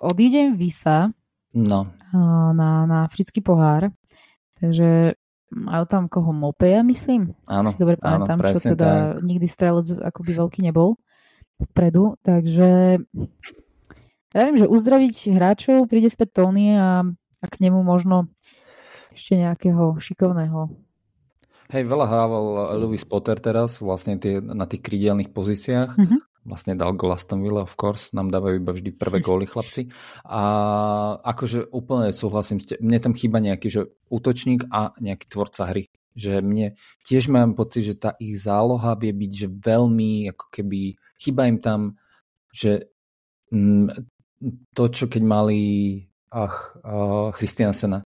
odídem 0.01 0.57
Visa 0.57 1.13
no. 1.53 1.79
uh, 1.85 2.49
na, 2.55 2.89
na 2.89 2.97
africký 3.05 3.45
pohár, 3.45 3.93
takže 4.57 5.13
majú 5.53 5.85
tam 5.85 6.09
koho 6.09 6.33
Mopeja, 6.33 6.81
myslím. 6.81 7.37
Áno, 7.45 7.69
si 7.69 7.77
dobre 7.77 8.01
áno, 8.01 8.25
pamätám, 8.25 8.37
čo 8.41 8.43
presne 8.57 8.69
teda 8.73 8.89
tak. 8.89 9.21
nikdy 9.21 9.47
strelec 9.49 9.87
akoby 10.01 10.31
veľký 10.33 10.59
nebol 10.65 10.97
vpredu, 11.59 12.17
takže 12.23 13.01
ja 14.29 14.41
viem, 14.45 14.57
že 14.57 14.69
uzdraviť 14.69 15.13
hráčov 15.35 15.89
príde 15.89 16.09
späť 16.09 16.41
Tony 16.41 16.73
a, 16.73 17.03
a 17.41 17.45
k 17.45 17.55
nemu 17.59 17.81
možno 17.81 18.29
ešte 19.13 19.33
nejakého 19.39 19.97
šikovného. 19.97 20.69
Hej, 21.69 21.85
veľa 21.85 22.05
hrával 22.09 22.45
Lewis 22.81 23.05
Potter 23.05 23.37
teraz 23.37 23.77
vlastne 23.77 24.17
tie, 24.17 24.41
na 24.41 24.65
tých 24.65 24.81
krídelných 24.81 25.29
pozíciách. 25.29 25.91
Mhm. 25.97 26.17
Vlastne 26.49 26.73
dal 26.73 26.97
gol 26.97 27.13
Aston 27.13 27.45
Villa, 27.45 27.61
of 27.61 27.77
course. 27.77 28.09
Nám 28.09 28.33
dávajú 28.33 28.57
iba 28.57 28.73
vždy 28.73 28.97
prvé 28.97 29.21
góly 29.25 29.45
chlapci. 29.45 29.85
A 30.25 30.41
akože 31.21 31.69
úplne 31.69 32.09
súhlasím 32.09 32.57
Mne 32.81 32.97
tam 32.97 33.13
chýba 33.13 33.37
nejaký 33.37 33.67
že 33.69 33.81
útočník 34.09 34.65
a 34.73 34.97
nejaký 34.97 35.29
tvorca 35.29 35.69
hry. 35.69 35.85
Že 36.17 36.41
mne 36.41 36.67
tiež 37.05 37.29
mám 37.29 37.53
pocit, 37.53 37.85
že 37.85 38.01
tá 38.01 38.17
ich 38.17 38.33
záloha 38.41 38.97
vie 38.97 39.13
byť 39.13 39.31
že 39.45 39.47
veľmi 39.53 40.33
ako 40.33 40.45
keby 40.49 40.97
chýba 41.21 41.45
im 41.45 41.61
tam, 41.61 42.01
že 42.49 42.89
mm, 43.53 43.93
to, 44.73 44.83
čo 44.89 45.05
keď 45.05 45.21
mali 45.21 45.61
ach, 46.33 46.73
uh, 46.81 47.29
Christiansena, 47.29 48.01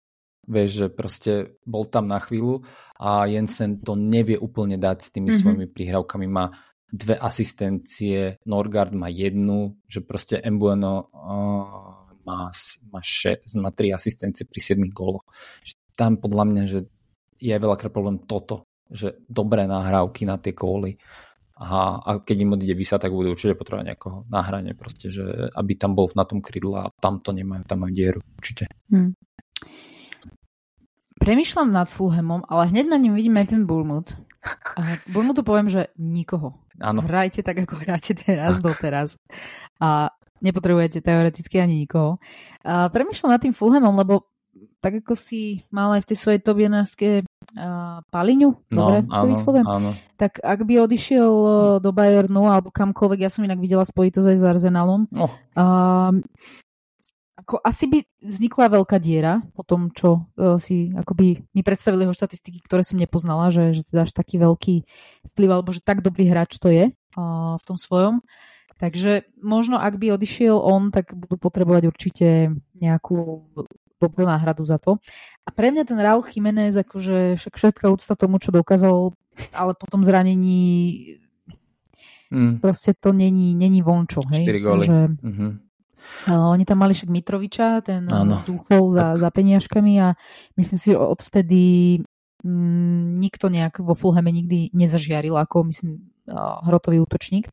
Vieš, 0.52 0.70
že 0.76 0.88
proste 0.92 1.32
bol 1.64 1.88
tam 1.88 2.12
na 2.12 2.20
chvíľu 2.20 2.68
a 3.00 3.24
Jensen 3.24 3.80
to 3.80 3.96
nevie 3.96 4.36
úplne 4.36 4.76
dať 4.76 4.98
s 5.00 5.10
tými 5.16 5.32
Mhm. 5.32 5.32
mm-hmm. 5.32 5.40
svojimi 5.40 5.68
prihrávkami. 5.72 6.28
Má 6.28 6.52
dve 6.92 7.16
asistencie, 7.16 8.36
Norgard 8.44 8.92
má 8.92 9.08
jednu, 9.08 9.80
že 9.88 10.04
proste 10.04 10.44
Embueno 10.44 11.08
uh, 11.08 12.12
má, 12.28 12.52
má, 12.92 13.00
še, 13.00 13.40
má 13.56 13.72
tri 13.72 13.96
asistencie 13.96 14.44
pri 14.44 14.60
siedmých 14.60 14.92
góloch. 14.92 15.24
Že 15.64 15.74
tam 15.96 16.12
podľa 16.20 16.44
mňa, 16.52 16.64
že 16.68 16.80
je 17.40 17.56
veľakrát 17.56 17.96
problém 17.96 18.20
toto, 18.28 18.68
že 18.92 19.24
dobré 19.26 19.66
nahrávky 19.66 20.28
na 20.28 20.36
tie 20.36 20.52
góly. 20.52 21.00
A, 21.62 22.02
a 22.02 22.10
keď 22.26 22.38
im 22.42 22.54
odíde 22.58 22.74
Visa, 22.74 22.98
tak 22.98 23.14
budú 23.14 23.38
určite 23.38 23.54
potrebovať 23.54 23.94
nejakého 23.94 24.18
nahrania, 24.34 24.74
proste, 24.74 25.14
že 25.14 25.22
aby 25.54 25.78
tam 25.78 25.94
bol 25.94 26.10
na 26.18 26.26
tom 26.26 26.42
krydle 26.42 26.90
a 26.90 26.92
tam 26.98 27.22
to 27.22 27.32
nemajú, 27.38 27.62
tam 27.70 27.86
majú 27.86 27.94
dieru, 27.94 28.20
určite. 28.36 28.66
Hm. 28.90 29.14
Premýšľam 31.22 31.70
nad 31.70 31.86
Fulhamom, 31.86 32.42
ale 32.50 32.74
hneď 32.74 32.90
na 32.90 32.98
ním 32.98 33.14
vidíme 33.14 33.46
aj 33.46 33.54
ten 33.54 33.70
Bournemouth. 33.70 34.10
A 34.74 34.98
Bournemouthu 35.14 35.46
poviem, 35.46 35.70
že 35.70 35.94
nikoho. 35.94 36.58
Áno. 36.82 37.06
Hrajte 37.06 37.46
tak, 37.46 37.62
ako 37.62 37.78
hráte 37.78 38.18
teraz, 38.18 38.58
doteraz. 38.58 39.22
A 39.78 40.10
nepotrebujete 40.42 41.06
teoreticky 41.06 41.62
ani 41.62 41.86
nikoho. 41.86 42.18
A 42.66 42.90
premýšľam 42.90 43.38
nad 43.38 43.42
tým 43.42 43.54
Fulhamom, 43.54 43.94
lebo 43.94 44.26
tak 44.82 45.06
ako 45.06 45.14
si 45.14 45.62
mal 45.70 45.94
aj 45.94 46.02
v 46.02 46.10
tej 46.10 46.18
svojej 46.18 46.42
tobienárskej 46.42 47.14
Paliňu, 48.10 48.50
dobre 48.66 49.06
to 49.06 49.10
No, 49.10 49.14
áno, 49.14 49.30
vyslovujem, 49.30 49.68
áno. 49.70 49.90
tak 50.18 50.42
ak 50.42 50.60
by 50.66 50.74
odišiel 50.82 51.30
e, 51.30 51.50
do 51.86 51.92
Bayernu 51.94 52.50
alebo 52.50 52.74
kamkoľvek, 52.74 53.20
ja 53.22 53.30
som 53.30 53.46
inak 53.46 53.62
videla 53.62 53.86
spojitosť 53.86 54.26
aj 54.26 54.38
s 54.42 54.44
Arsenalom, 54.44 55.06
No, 55.14 55.30
Um, 55.54 56.26
ako 57.42 57.58
asi 57.66 57.90
by 57.90 58.00
vznikla 58.22 58.66
veľká 58.70 59.02
diera 59.02 59.42
po 59.58 59.66
tom, 59.66 59.90
čo 59.90 60.30
uh, 60.38 60.62
si 60.62 60.94
akoby 60.94 61.42
mi 61.52 61.62
predstavili 61.66 62.06
jeho 62.06 62.14
štatistiky, 62.14 62.62
ktoré 62.62 62.86
som 62.86 63.02
nepoznala, 63.02 63.50
že, 63.50 63.74
že 63.74 63.82
teda 63.90 64.06
až 64.06 64.14
taký 64.14 64.38
veľký 64.38 64.76
vplyv, 65.34 65.50
alebo 65.50 65.74
že 65.74 65.82
tak 65.82 66.06
dobrý 66.06 66.30
hráč 66.30 66.62
to 66.62 66.70
je 66.70 66.94
uh, 66.94 67.54
v 67.58 67.64
tom 67.66 67.82
svojom. 67.82 68.22
Takže 68.78 69.30
možno 69.38 69.78
ak 69.78 69.98
by 70.02 70.18
odišiel 70.18 70.58
on, 70.58 70.90
tak 70.90 71.14
budú 71.14 71.38
potrebovať 71.38 71.84
určite 71.86 72.58
nejakú 72.78 73.46
dobrú 74.02 74.26
náhradu 74.26 74.66
za 74.66 74.82
to. 74.82 74.98
A 75.46 75.54
pre 75.54 75.70
mňa 75.70 75.86
ten 75.86 76.02
Raúl 76.02 76.26
Jiménez, 76.26 76.74
akože 76.74 77.38
však 77.38 77.54
všetká 77.54 77.86
úcta 77.94 78.18
tomu, 78.18 78.42
čo 78.42 78.50
dokázal, 78.50 79.14
ale 79.54 79.72
po 79.78 79.86
tom 79.86 80.02
zranení 80.02 81.22
mm. 82.34 82.58
proste 82.58 82.98
to 82.98 83.14
není, 83.14 83.54
není 83.54 83.86
vončo. 83.86 84.26
Hej? 84.34 84.50
4 84.50 84.66
góly. 84.66 84.86
Že, 84.90 85.00
mm-hmm. 85.22 85.52
Oni 86.30 86.64
tam 86.66 86.78
mali 86.82 86.94
však 86.94 87.10
Mitroviča, 87.10 87.82
ten 87.82 88.06
ano. 88.06 88.38
zdúchol 88.42 88.94
za, 88.94 89.08
za 89.18 89.30
peniažkami 89.34 89.94
a 90.02 90.14
myslím 90.58 90.80
si, 90.80 90.94
že 90.94 90.98
odvtedy 90.98 91.64
mm, 92.46 93.18
nikto 93.18 93.50
nejak 93.50 93.82
vo 93.82 93.98
Fulhame 93.98 94.30
nikdy 94.30 94.70
nezažiaril 94.74 95.38
ako, 95.38 95.72
myslím, 95.74 96.12
hrotový 96.28 97.02
útočník. 97.02 97.50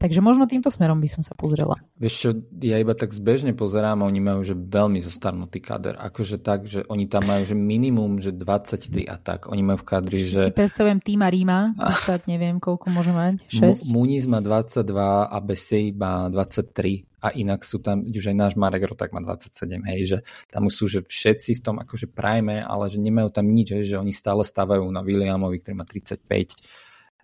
Takže 0.00 0.24
možno 0.24 0.48
týmto 0.48 0.72
smerom 0.72 0.96
by 0.96 1.12
som 1.12 1.20
sa 1.20 1.36
pozrela. 1.36 1.76
Vieš 2.00 2.14
čo, 2.16 2.28
ja 2.64 2.80
iba 2.80 2.96
tak 2.96 3.12
zbežne 3.12 3.52
pozerám 3.52 4.00
a 4.00 4.08
oni 4.08 4.16
majú 4.16 4.40
že 4.40 4.56
veľmi 4.56 4.96
zostarnutý 5.04 5.60
kader. 5.60 6.00
Akože 6.00 6.40
tak, 6.40 6.64
že 6.64 6.88
oni 6.88 7.04
tam 7.04 7.28
majú 7.28 7.44
že 7.44 7.52
minimum, 7.52 8.16
že 8.16 8.32
23 8.32 9.04
a 9.04 9.20
tak. 9.20 9.52
Oni 9.52 9.60
majú 9.60 9.84
v 9.84 9.86
kadri, 9.92 10.24
že... 10.24 10.48
Si 10.48 10.56
predstavujem 10.56 11.04
týma 11.04 11.28
Ríma, 11.28 11.76
20, 11.76 12.32
neviem 12.32 12.56
koľko 12.56 12.88
môže 12.88 13.12
mať, 13.12 13.44
6. 13.52 13.92
Muniz 13.92 14.24
má 14.24 14.40
22 14.40 14.88
a 15.28 15.36
Besej 15.44 15.92
má 15.92 16.32
23 16.32 17.04
a 17.20 17.36
inak 17.36 17.60
sú 17.60 17.84
tam, 17.84 18.00
už 18.00 18.32
aj 18.32 18.36
náš 18.36 18.52
Marek 18.56 18.88
Rotak 18.88 19.12
má 19.12 19.20
27, 19.20 19.84
hej, 19.84 20.00
že 20.08 20.18
tam 20.48 20.72
sú 20.72 20.88
že 20.88 21.04
všetci 21.04 21.60
v 21.60 21.62
tom 21.62 21.76
akože 21.76 22.08
prajme, 22.08 22.64
ale 22.64 22.88
že 22.88 22.96
nemajú 22.96 23.28
tam 23.28 23.52
nič, 23.52 23.76
hej, 23.76 23.84
že 23.84 24.00
oni 24.00 24.16
stále 24.16 24.40
stávajú 24.40 24.88
na 24.88 25.04
Williamovi, 25.04 25.60
ktorý 25.60 25.76
má 25.76 25.84
35, 25.84 26.56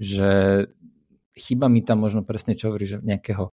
že 0.01 0.29
chyba 1.37 1.69
mi 1.69 1.85
tam 1.85 2.01
možno 2.01 2.25
presne, 2.25 2.57
čo 2.57 2.73
hovorí, 2.73 2.89
že 2.89 3.03
nejakého 3.05 3.53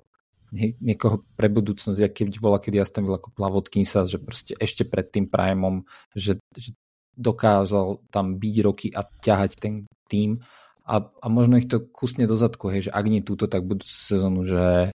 niekoho 0.54 1.26
pre 1.34 1.50
budúcnosť, 1.50 1.98
ja 1.98 2.10
keď 2.14 2.38
bola, 2.38 2.62
keď 2.62 2.84
ja 2.84 2.86
stavil 2.86 3.18
ako 3.18 3.34
Plavodkinsa, 3.34 4.06
že 4.06 4.22
proste 4.22 4.54
ešte 4.62 4.86
pred 4.86 5.10
tým 5.10 5.26
Primom, 5.26 5.82
že, 6.14 6.38
že 6.54 6.78
dokázal 7.18 8.06
tam 8.14 8.38
byť 8.38 8.56
roky 8.62 8.88
a 8.94 9.02
ťahať 9.02 9.52
ten 9.58 9.90
tým 10.06 10.38
a, 10.84 11.00
a 11.00 11.26
možno 11.32 11.58
ich 11.58 11.72
to 11.72 11.80
kusne 11.80 12.28
do 12.28 12.36
zadku, 12.36 12.68
hej, 12.68 12.90
že 12.90 12.92
ak 12.92 13.06
nie 13.08 13.24
túto, 13.24 13.48
tak 13.48 13.64
budúcu 13.64 13.96
sezónu, 13.96 14.44
že, 14.44 14.92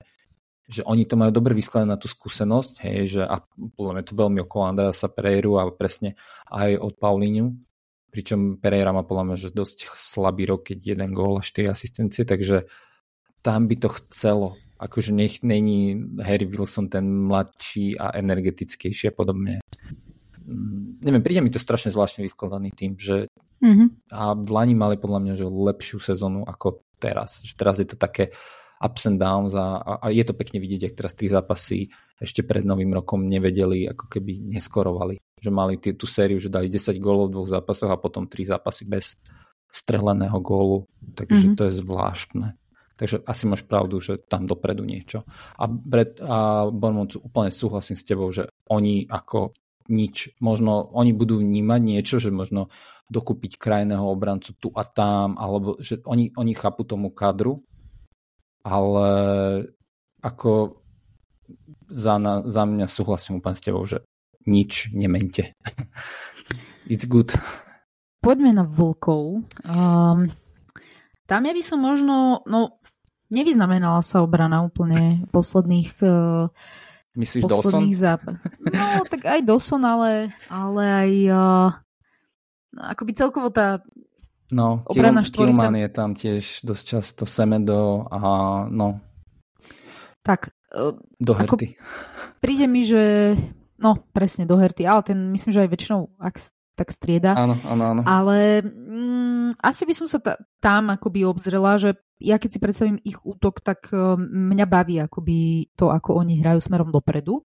že 0.69 0.85
oni 0.85 1.09
to 1.09 1.17
majú 1.17 1.33
dobre 1.33 1.57
vyskladené 1.57 1.97
na 1.97 2.01
tú 2.01 2.13
skúsenosť, 2.13 2.85
hej, 2.85 2.99
že 3.19 3.23
a 3.25 3.41
podľa 3.75 3.93
mňa 3.99 4.05
to 4.05 4.15
veľmi 4.15 4.39
okolo 4.45 4.63
Andreasa 4.69 5.09
Pereiru 5.09 5.57
a 5.57 5.73
presne 5.73 6.15
aj 6.53 6.77
od 6.77 6.93
Paulíňu, 7.01 7.57
pričom 8.09 8.57
Pereira 8.57 8.93
má 8.93 9.05
podľa 9.05 9.25
mňa 9.25 9.37
že 9.37 9.49
dosť 9.53 9.93
slabý 9.93 10.49
rok, 10.49 10.73
keď 10.73 10.97
jeden 10.97 11.11
gól 11.13 11.41
a 11.41 11.45
4 11.45 11.69
asistencie, 11.69 12.25
takže 12.25 12.65
tam 13.45 13.69
by 13.69 13.77
to 13.77 13.89
chcelo. 13.89 14.59
Akože 14.79 15.11
nech 15.11 15.43
není 15.43 15.99
Harry 16.23 16.47
Wilson 16.47 16.87
ten 16.87 17.05
mladší 17.27 17.99
a 17.99 18.15
energetickejší 18.15 19.11
a 19.11 19.15
podobne. 19.15 19.59
Mm, 20.47 21.03
neviem, 21.03 21.23
príde 21.23 21.43
mi 21.43 21.51
to 21.51 21.59
strašne 21.59 21.91
zvláštne 21.91 22.23
vyskladaný 22.23 22.71
tým, 22.73 22.95
že 22.95 23.27
mm-hmm. 23.59 24.15
a 24.15 24.39
v 24.39 24.51
Lani 24.55 24.75
mali 24.79 24.97
podľa 24.97 25.21
mňa 25.21 25.35
že 25.35 25.47
lepšiu 25.51 25.99
sezónu 25.99 26.47
ako 26.47 26.87
teraz. 27.03 27.43
Že 27.43 27.55
teraz 27.59 27.77
je 27.83 27.89
to 27.91 27.97
také 27.99 28.31
ups 28.79 29.11
and 29.11 29.19
downs 29.19 29.59
a, 29.59 29.83
a, 29.83 29.93
a 29.99 30.07
je 30.15 30.23
to 30.23 30.35
pekne 30.39 30.63
vidieť, 30.63 30.91
ak 30.91 30.97
teraz 30.97 31.13
tí 31.19 31.27
zápasy 31.27 31.91
ešte 32.19 32.43
pred 32.43 32.67
novým 32.67 32.91
rokom 32.91 33.27
nevedeli, 33.31 33.87
ako 33.87 34.11
keby 34.11 34.43
neskorovali. 34.59 35.23
Že 35.39 35.51
mali 35.55 35.79
tý, 35.79 35.95
tú 35.95 36.11
sériu, 36.11 36.43
že 36.43 36.51
dali 36.51 36.67
10 36.67 36.99
gólov 36.99 37.31
v 37.31 37.35
dvoch 37.39 37.51
zápasoch 37.51 37.91
a 37.95 37.99
potom 37.99 38.27
3 38.27 38.59
zápasy 38.59 38.83
bez 38.91 39.15
streleného 39.71 40.39
gólu. 40.43 40.91
Takže 41.15 41.55
mm-hmm. 41.55 41.59
to 41.59 41.63
je 41.71 41.73
zvláštne. 41.79 42.49
Takže 42.99 43.23
asi 43.23 43.47
máš 43.47 43.63
pravdu, 43.63 44.03
že 44.03 44.19
tam 44.19 44.51
dopredu 44.51 44.83
niečo. 44.83 45.23
A, 45.55 45.71
Brett 45.71 46.19
a 46.19 46.67
Bournemouth 46.67 47.15
úplne 47.23 47.55
súhlasím 47.55 47.95
s 47.95 48.03
tebou, 48.03 48.27
že 48.35 48.51
oni 48.67 49.07
ako 49.07 49.55
nič, 49.89 50.35
možno 50.43 50.91
oni 50.93 51.15
budú 51.15 51.39
vnímať 51.39 51.81
niečo, 51.81 52.19
že 52.19 52.35
možno 52.35 52.69
dokúpiť 53.09 53.57
krajného 53.57 54.05
obrancu 54.05 54.53
tu 54.59 54.69
a 54.75 54.85
tam, 54.85 55.39
alebo 55.39 55.79
že 55.81 56.03
oni, 56.05 56.35
oni 56.37 56.53
chápu 56.53 56.85
tomu 56.85 57.09
kadru, 57.15 57.65
ale 58.67 59.09
ako 60.21 60.83
za, 61.89 62.21
na, 62.21 62.45
za 62.45 62.63
mňa 62.69 62.87
súhlasím 62.87 63.41
úplne 63.41 63.57
s 63.57 63.65
tebou, 63.65 63.83
že 63.85 64.05
nič 64.45 64.93
nemente. 64.93 65.53
It's 66.93 67.05
good. 67.05 67.37
Poďme 68.25 68.57
na 68.57 68.65
vlkov. 68.65 69.45
Um, 69.65 70.33
tam 71.29 71.41
ja 71.45 71.53
by 71.53 71.63
som 71.63 71.79
možno, 71.85 72.45
no 72.49 72.81
nevyznamenala 73.29 74.01
sa 74.01 74.25
obrana 74.25 74.65
úplne 74.65 75.29
posledných 75.29 75.91
uh, 76.01 76.49
Myslíš 77.13 77.45
posledných 77.45 77.97
zápas. 77.99 78.41
No, 78.73 79.05
tak 79.05 79.29
aj 79.29 79.45
Dawson, 79.45 79.85
ale, 79.85 80.33
ale 80.49 80.83
aj 80.87 81.11
uh, 81.29 81.69
akoby 82.79 83.13
celkovo 83.13 83.53
tá 83.53 83.85
No, 84.49 84.81
obrana 84.89 85.21
Kilman 85.21 85.77
je 85.77 85.91
tam 85.93 86.17
tiež 86.17 86.65
dosť 86.65 86.85
často 86.97 87.25
Semedo 87.29 88.09
a 88.09 88.21
no. 88.73 89.05
Tak. 90.25 90.57
Uh, 90.69 90.93
do 91.17 91.33
herty. 91.33 91.81
Príde 92.45 92.69
mi, 92.69 92.85
že 92.85 93.33
no, 93.81 93.97
presne 94.13 94.45
do 94.45 94.61
herty, 94.61 94.85
ale 94.85 95.01
ten 95.01 95.33
myslím, 95.33 95.51
že 95.57 95.63
aj 95.65 95.71
väčšinou 95.73 96.01
ak 96.21 96.37
tak 96.79 96.95
strieda. 96.95 97.35
Áno, 97.35 97.59
áno, 97.67 97.85
áno. 97.91 98.03
Ale 98.07 98.63
mm, 98.63 99.59
asi 99.59 99.83
by 99.83 99.95
som 99.97 100.07
sa 100.07 100.23
ta, 100.23 100.39
tam 100.63 100.95
akoby 100.95 101.27
obzrela, 101.27 101.75
že 101.81 101.99
ja 102.23 102.39
keď 102.39 102.51
si 102.55 102.63
predstavím 102.63 102.99
ich 103.03 103.19
útok, 103.25 103.65
tak 103.65 103.91
uh, 103.91 104.15
mňa 104.21 104.67
baví 104.69 105.03
akoby 105.03 105.73
to, 105.75 105.91
ako 105.91 106.21
oni 106.23 106.39
hrajú 106.39 106.63
smerom 106.63 106.95
dopredu. 106.95 107.43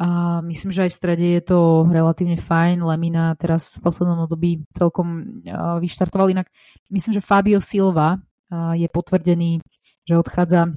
A 0.00 0.40
myslím, 0.48 0.72
že 0.72 0.88
aj 0.88 0.90
v 0.90 0.98
strede 0.98 1.26
je 1.36 1.42
to 1.44 1.84
relatívne 1.84 2.40
fajn. 2.40 2.80
Lemina 2.80 3.36
teraz 3.36 3.76
v 3.76 3.84
poslednom 3.84 4.24
období 4.24 4.64
celkom 4.72 5.36
vyštartoval. 5.78 6.32
Inak 6.32 6.48
myslím, 6.88 7.20
že 7.20 7.22
Fabio 7.22 7.60
Silva 7.60 8.16
je 8.72 8.88
potvrdený, 8.88 9.60
že 10.08 10.16
odchádza 10.16 10.72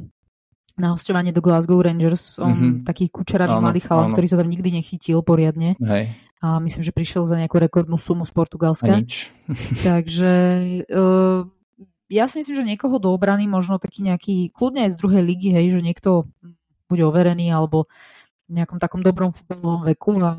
na 0.76 0.96
hostovanie 0.96 1.32
do 1.32 1.40
Glasgow 1.40 1.80
Rangers. 1.80 2.40
On 2.40 2.52
mm-hmm. 2.52 2.74
taký 2.84 3.08
kučeravý 3.08 3.56
mladý 3.60 3.80
chalán, 3.84 4.12
ktorý 4.12 4.28
sa 4.28 4.40
tam 4.40 4.52
nikdy 4.52 4.76
nechytil 4.76 5.24
poriadne. 5.24 5.80
Hej. 5.80 6.12
A 6.44 6.60
myslím, 6.62 6.84
že 6.84 6.94
prišiel 6.94 7.26
za 7.26 7.40
nejakú 7.40 7.58
rekordnú 7.58 7.96
sumu 7.96 8.28
z 8.28 8.32
Portugalska. 8.36 9.02
Takže 9.88 10.34
uh, 10.92 11.48
ja 12.12 12.30
si 12.30 12.44
myslím, 12.44 12.56
že 12.60 12.70
niekoho 12.76 13.02
do 13.02 13.10
obrany, 13.10 13.50
možno 13.50 13.82
taký 13.82 14.06
nejaký, 14.06 14.36
kľudne 14.54 14.86
aj 14.86 14.94
z 14.94 15.00
druhej 15.00 15.24
ligy, 15.26 15.50
hej, 15.56 15.80
že 15.80 15.82
niekto 15.82 16.30
bude 16.86 17.02
overený 17.02 17.50
alebo 17.50 17.90
v 18.46 18.62
nejakom 18.62 18.78
takom 18.78 19.02
dobrom 19.02 19.34
futbalovom 19.34 19.90
veku 19.90 20.22
a 20.22 20.38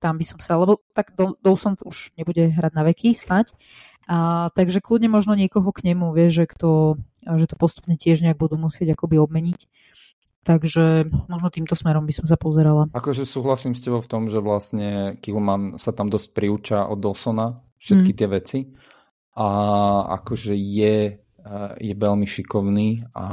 tam 0.00 0.20
by 0.20 0.24
som 0.24 0.38
sa, 0.40 0.60
lebo 0.60 0.84
tak 0.92 1.16
Dawson 1.16 1.76
už 1.80 2.12
nebude 2.20 2.52
hrať 2.52 2.72
na 2.76 2.82
veky 2.84 3.16
snať. 3.16 3.56
A, 4.06 4.48
takže 4.54 4.78
kľudne 4.78 5.10
možno 5.10 5.34
niekoho 5.34 5.72
k 5.74 5.92
nemu, 5.92 6.14
vie, 6.14 6.30
že, 6.30 6.46
kto, 6.46 7.00
že 7.26 7.46
to 7.50 7.56
postupne 7.58 7.98
tiež 7.98 8.22
nejak 8.22 8.38
budú 8.38 8.54
musieť 8.54 8.94
akoby 8.94 9.18
obmeniť. 9.18 9.66
Takže 10.46 11.10
možno 11.26 11.50
týmto 11.50 11.74
smerom 11.74 12.06
by 12.06 12.14
som 12.14 12.26
sa 12.30 12.38
pozerala. 12.38 12.86
Akože 12.94 13.26
súhlasím 13.26 13.74
s 13.74 13.82
tebou 13.82 13.98
v 13.98 14.06
tom, 14.06 14.30
že 14.30 14.38
vlastne 14.38 15.18
Kilman 15.18 15.74
sa 15.74 15.90
tam 15.90 16.06
dosť 16.06 16.28
priúča 16.30 16.86
od 16.86 17.02
Dawsona 17.02 17.58
všetky 17.82 18.12
mm. 18.14 18.18
tie 18.18 18.28
veci 18.30 18.58
a 19.36 19.48
akože 20.22 20.54
je, 20.54 21.18
je 21.78 21.94
veľmi 21.94 22.26
šikovný 22.26 23.12
a 23.14 23.24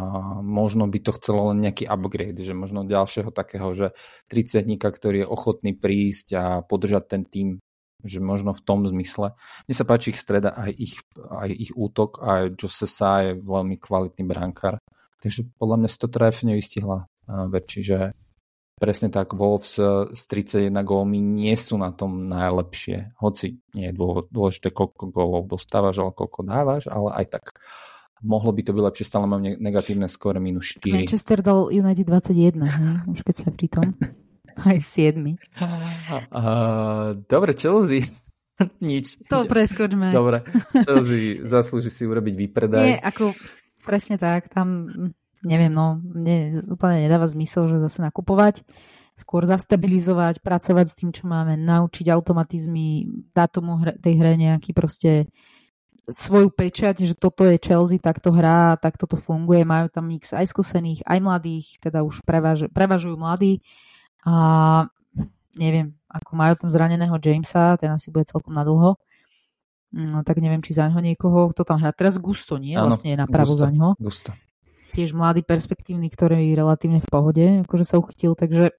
možno 0.45 0.85
by 0.85 0.99
to 1.01 1.11
chcelo 1.17 1.49
len 1.49 1.65
nejaký 1.65 1.89
upgrade, 1.89 2.37
že 2.37 2.53
možno 2.53 2.85
ďalšieho 2.85 3.33
takého, 3.33 3.73
že 3.73 3.87
30 4.29 4.69
ktorý 4.77 5.25
je 5.25 5.31
ochotný 5.31 5.73
prísť 5.73 6.27
a 6.37 6.43
podržať 6.61 7.03
ten 7.09 7.23
tým 7.25 7.49
že 8.03 8.19
možno 8.19 8.51
v 8.51 8.59
tom 8.67 8.83
zmysle. 8.83 9.31
Mne 9.63 9.75
sa 9.79 9.87
páči 9.87 10.11
ich 10.11 10.19
streda 10.19 10.51
aj 10.51 10.75
ich, 10.75 10.99
aj 11.15 11.49
ich 11.55 11.71
útok, 11.71 12.19
aj 12.19 12.59
Jose 12.59 12.83
Sa 12.83 13.23
je 13.23 13.39
veľmi 13.39 13.79
kvalitný 13.79 14.27
brankár. 14.27 14.75
Takže 15.23 15.47
podľa 15.55 15.77
mňa 15.79 15.87
si 15.87 15.97
to 16.03 16.11
trefne 16.11 16.51
vystihla 16.51 17.07
väčší, 17.31 17.79
že 17.79 18.11
presne 18.75 19.07
tak 19.07 19.31
Wolves 19.31 19.79
z 20.11 20.21
31 20.27 20.75
gólmi 20.83 21.23
nie 21.23 21.55
sú 21.55 21.79
na 21.79 21.95
tom 21.95 22.27
najlepšie. 22.27 23.15
Hoci 23.23 23.63
nie 23.71 23.87
je 23.87 23.95
dôležité, 24.27 24.75
koľko 24.75 25.07
gólov 25.07 25.47
dostávaš, 25.47 26.03
ale 26.03 26.11
koľko 26.11 26.43
dávaš, 26.43 26.91
ale 26.91 27.23
aj 27.23 27.39
tak 27.39 27.55
mohlo 28.23 28.55
by 28.55 28.61
to 28.63 28.71
byť 28.71 28.83
lepšie, 28.89 29.05
stále 29.05 29.27
mám 29.27 29.43
negatívne 29.43 30.07
skóre 30.07 30.39
minus 30.39 30.79
4. 30.79 31.03
Manchester 31.03 31.43
dal 31.43 31.69
United 31.69 32.07
21, 32.07 32.63
hm? 32.63 33.11
už 33.11 33.19
keď 33.21 33.33
sme 33.43 33.49
pri 33.53 33.67
tom. 33.69 33.87
Aj 34.69 34.77
7. 34.77 35.17
Uh, 35.19 37.17
dobre, 37.27 37.51
Chelsea. 37.57 38.07
Nič. 38.85 39.17
To 39.27 39.49
preskočme. 39.49 40.13
Dobre, 40.13 40.45
Chelsea 40.85 41.41
zaslúži 41.43 41.89
si 41.89 42.05
urobiť 42.05 42.33
výpredaj. 42.37 42.85
Nie, 42.85 42.97
ako 43.01 43.33
presne 43.81 44.21
tak, 44.21 44.53
tam 44.53 44.89
neviem, 45.43 45.69
no, 45.69 45.99
mne 45.99 46.63
úplne 46.71 47.03
nedáva 47.03 47.27
zmysel, 47.27 47.67
že 47.67 47.83
zase 47.83 47.99
nakupovať, 47.99 48.63
skôr 49.13 49.45
zastabilizovať, 49.45 50.39
pracovať 50.41 50.85
s 50.89 50.97
tým, 50.97 51.09
čo 51.11 51.27
máme, 51.27 51.59
naučiť 51.59 52.09
automatizmy, 52.09 53.05
dať 53.35 53.49
tomu 53.51 53.77
hre, 53.77 53.93
tej 53.99 54.13
hre 54.17 54.33
nejaký 54.39 54.71
proste 54.71 55.29
svoju 56.09 56.51
pečať, 56.51 57.07
že 57.07 57.15
toto 57.15 57.47
je 57.47 57.55
Chelsea, 57.55 58.01
takto 58.01 58.35
hrá, 58.35 58.75
takto 58.75 59.07
to 59.07 59.15
funguje, 59.15 59.63
majú 59.63 59.87
tam 59.87 60.11
mix 60.11 60.35
aj 60.35 60.51
skúsených, 60.51 61.07
aj 61.07 61.19
mladých, 61.23 61.79
teda 61.79 62.03
už 62.03 62.23
prevaž, 62.27 62.67
prevažujú 62.71 63.15
mladí 63.15 63.63
a 64.27 64.87
neviem, 65.55 65.95
ako 66.11 66.31
majú 66.35 66.53
tam 66.59 66.69
zraneného 66.69 67.15
Jamesa, 67.21 67.79
ten 67.79 67.93
asi 67.95 68.11
bude 68.11 68.27
celkom 68.27 68.51
nadlho. 68.51 68.99
No 69.93 70.25
tak 70.25 70.41
neviem, 70.41 70.59
či 70.65 70.73
za 70.73 70.89
ňo 70.89 70.99
niekoho, 70.99 71.53
kto 71.53 71.61
tam 71.61 71.77
hrá. 71.77 71.93
Teraz 71.93 72.17
Gusto, 72.17 72.57
nie? 72.57 72.73
Ano, 72.73 72.89
vlastne 72.89 73.13
je 73.13 73.17
napravo 73.17 73.53
za 73.53 73.69
ňo. 73.69 73.93
Gusto. 74.01 74.33
Tiež 74.89 75.13
mladý, 75.13 75.45
perspektívny, 75.45 76.09
ktorý 76.09 76.41
je 76.41 76.57
relatívne 76.57 76.97
v 76.97 77.09
pohode, 77.09 77.45
akože 77.65 77.85
sa 77.85 78.01
uchytil, 78.01 78.33
takže 78.33 78.73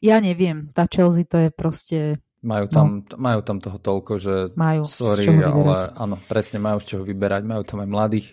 ja 0.00 0.16
neviem, 0.24 0.72
tá 0.72 0.88
Chelsea 0.88 1.28
to 1.28 1.48
je 1.48 1.50
proste 1.52 1.98
majú 2.42 2.66
tam, 2.70 3.02
no. 3.02 3.16
majú 3.18 3.40
tam 3.42 3.58
toho 3.58 3.78
toľko, 3.82 4.12
že 4.18 4.34
majú 4.54 4.86
sorry, 4.86 5.26
ale 5.26 5.90
áno, 5.94 6.22
presne 6.30 6.62
majú 6.62 6.78
z 6.78 6.94
čoho 6.94 7.02
vyberať, 7.02 7.42
majú 7.42 7.62
tam 7.66 7.82
aj 7.82 7.88
mladých. 7.90 8.28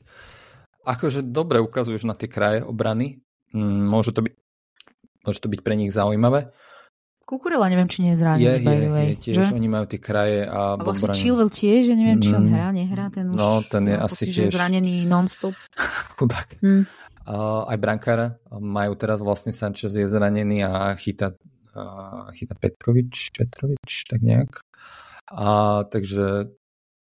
Akože 0.86 1.26
dobre 1.26 1.58
ukazuješ 1.58 2.06
na 2.06 2.14
tie 2.14 2.30
kraje 2.30 2.62
obrany, 2.62 3.26
mm, 3.50 3.90
môže 3.90 4.14
to 4.14 4.22
byť, 4.22 4.34
môže 5.26 5.40
to 5.42 5.50
byť 5.50 5.60
pre 5.66 5.74
nich 5.74 5.90
zaujímavé. 5.90 6.54
Kukurela 7.26 7.66
neviem, 7.74 7.90
či 7.90 8.06
nie 8.06 8.14
je 8.14 8.22
zranený. 8.22 8.46
Je, 8.46 8.54
je, 8.62 8.90
way, 8.94 9.06
je 9.10 9.18
tiež, 9.18 9.36
že? 9.50 9.58
oni 9.58 9.66
majú 9.66 9.90
tie 9.90 9.98
kraje 9.98 10.46
a... 10.46 10.78
A 10.78 10.84
vlastne 10.86 11.10
Chilwell 11.18 11.50
tiež, 11.50 11.90
že 11.90 11.94
neviem, 11.98 12.22
či 12.22 12.30
on 12.38 12.46
mm. 12.46 12.54
hrá, 12.54 12.70
nehrá, 12.70 13.06
ten 13.10 13.34
už... 13.34 13.34
No, 13.34 13.66
ten 13.66 13.90
je 13.90 13.98
asi 13.98 14.30
tiež... 14.30 14.54
zranený 14.54 15.10
non-stop. 15.10 15.58
Chudák. 16.22 16.62
Hmm. 16.62 16.86
Uh, 17.26 17.66
aj 17.66 17.82
brankára 17.82 18.38
majú 18.54 18.94
teraz 18.94 19.18
vlastne 19.18 19.50
Sanchez 19.50 19.90
je 19.98 20.06
zranený 20.06 20.62
a 20.62 20.94
chyta 20.94 21.34
chytá 22.34 22.56
Petkovič, 22.56 23.36
Petrovič, 23.36 24.08
tak 24.08 24.22
nejak. 24.24 24.64
A 25.32 25.84
takže 25.90 26.54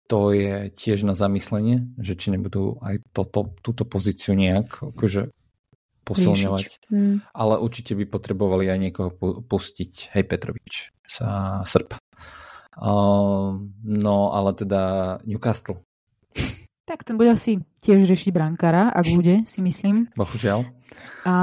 to 0.05 0.29
je 0.33 0.69
tiež 0.69 1.05
na 1.05 1.17
zamyslenie, 1.17 1.89
že 1.97 2.13
či 2.13 2.29
nebudú 2.29 2.77
aj 2.81 3.01
toto, 3.09 3.57
túto 3.65 3.83
pozíciu 3.89 4.37
nejak 4.37 4.93
akože 4.93 5.33
posilňovať. 6.05 6.93
Hmm. 6.93 7.25
Ale 7.33 7.57
určite 7.57 7.97
by 7.97 8.05
potrebovali 8.05 8.69
aj 8.69 8.79
niekoho 8.79 9.09
pustiť. 9.49 10.13
Hej 10.13 10.23
Petrovič, 10.29 10.93
sa 11.09 11.61
Srb. 11.65 11.97
Uh, 12.75 13.57
no 13.87 14.17
ale 14.35 14.51
teda 14.53 15.17
Newcastle 15.23 15.81
tak 16.85 17.01
ten 17.01 17.17
bude 17.17 17.33
asi 17.33 17.59
tiež 17.81 18.05
riešiť 18.05 18.29
brankára, 18.29 18.93
ak 18.93 19.05
bude, 19.17 19.43
si 19.49 19.59
myslím. 19.65 20.09
Bohužiaľ. 20.13 20.69
A 21.25 21.33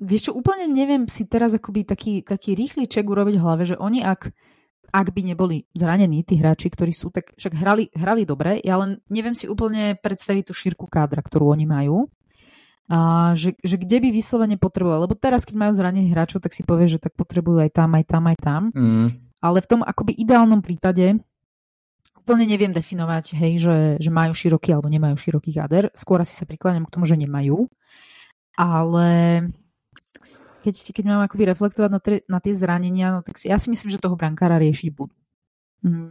vieš 0.00 0.28
čo, 0.28 0.32
úplne 0.32 0.66
neviem 0.66 1.04
si 1.06 1.28
teraz 1.28 1.52
akoby 1.52 1.84
taký, 1.84 2.24
taký 2.24 2.56
rýchly 2.56 2.88
ček 2.88 3.04
urobiť 3.04 3.36
v 3.36 3.44
hlave, 3.44 3.62
že 3.68 3.76
oni 3.76 4.00
ak, 4.00 4.32
ak 4.90 5.06
by 5.12 5.20
neboli 5.22 5.68
zranení, 5.76 6.24
tí 6.24 6.40
hráči, 6.40 6.72
ktorí 6.72 6.90
sú, 6.96 7.12
tak 7.12 7.36
však 7.36 7.52
hrali, 7.52 7.92
hrali 7.92 8.24
dobre, 8.24 8.58
ja 8.64 8.80
len 8.80 9.04
neviem 9.12 9.36
si 9.36 9.44
úplne 9.44 10.00
predstaviť 10.00 10.42
tú 10.48 10.52
šírku 10.56 10.88
kádra, 10.88 11.20
ktorú 11.20 11.52
oni 11.52 11.68
majú. 11.68 12.08
A 12.86 13.34
že, 13.34 13.58
že 13.66 13.82
kde 13.82 13.98
by 13.98 14.08
vyslovene 14.14 14.56
potrebovali. 14.62 15.10
Lebo 15.10 15.18
teraz, 15.18 15.42
keď 15.42 15.58
majú 15.58 15.72
zranených 15.74 16.14
hráčov, 16.14 16.38
tak 16.38 16.54
si 16.54 16.62
povie, 16.62 16.86
že 16.86 17.02
tak 17.02 17.18
potrebujú 17.18 17.58
aj 17.58 17.74
tam, 17.74 17.90
aj 17.98 18.04
tam, 18.06 18.22
aj 18.30 18.38
tam. 18.38 18.62
Mm. 18.70 19.08
Ale 19.42 19.58
v 19.58 19.68
tom 19.68 19.80
akoby 19.82 20.14
ideálnom 20.14 20.62
prípade 20.62 21.18
úplne 22.26 22.42
neviem 22.42 22.74
definovať, 22.74 23.38
hej, 23.38 23.52
že, 23.62 23.76
že 24.02 24.10
majú 24.10 24.34
široký 24.34 24.74
alebo 24.74 24.90
nemajú 24.90 25.14
široký 25.14 25.54
kader. 25.54 25.94
Skôr 25.94 26.26
asi 26.26 26.34
sa 26.34 26.42
prikláňam 26.42 26.82
k 26.82 26.90
tomu, 26.98 27.06
že 27.06 27.14
nemajú. 27.14 27.70
Ale 28.58 29.06
keď, 30.66 30.74
keď 30.90 31.04
mám 31.06 31.22
akoby 31.22 31.46
reflektovať 31.46 31.90
na, 31.94 32.00
tre, 32.02 32.26
na 32.26 32.42
tie 32.42 32.50
zranenia, 32.50 33.14
no 33.14 33.22
tak 33.22 33.38
si, 33.38 33.46
ja 33.46 33.62
si 33.62 33.70
myslím, 33.70 33.94
že 33.94 34.02
toho 34.02 34.18
brankára 34.18 34.58
riešiť 34.58 34.90
budú. 34.90 35.14
Hmm. 35.86 36.10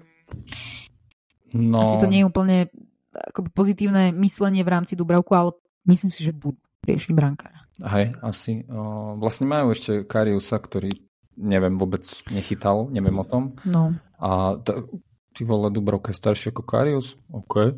No. 1.51 1.83
Asi 1.83 1.99
to 1.99 2.07
nie 2.07 2.23
je 2.23 2.29
úplne 2.31 2.71
akoby 3.11 3.51
pozitívne 3.51 4.15
myslenie 4.15 4.63
v 4.63 4.71
rámci 4.71 4.95
Dubravku, 4.95 5.35
ale 5.35 5.51
myslím 5.83 6.15
si, 6.15 6.23
že 6.23 6.31
budú 6.31 6.55
riešiť 6.87 7.11
brankára. 7.11 7.67
Hej, 7.83 8.15
asi. 8.23 8.63
O, 8.71 9.19
vlastne 9.19 9.51
majú 9.51 9.75
ešte 9.75 10.07
Kariusa, 10.07 10.63
ktorý 10.63 10.95
neviem, 11.35 11.75
vôbec 11.75 12.07
nechytal, 12.31 12.87
neviem 12.87 13.15
o 13.19 13.25
tom. 13.27 13.59
No. 13.67 13.91
A 14.19 14.55
to, 14.63 14.87
Ty 15.35 15.43
vole, 15.43 15.67
Dubrovka 15.67 16.15
je 16.15 16.19
starší 16.23 16.55
ako 16.55 16.63
Karius? 16.63 17.19
OK, 17.27 17.75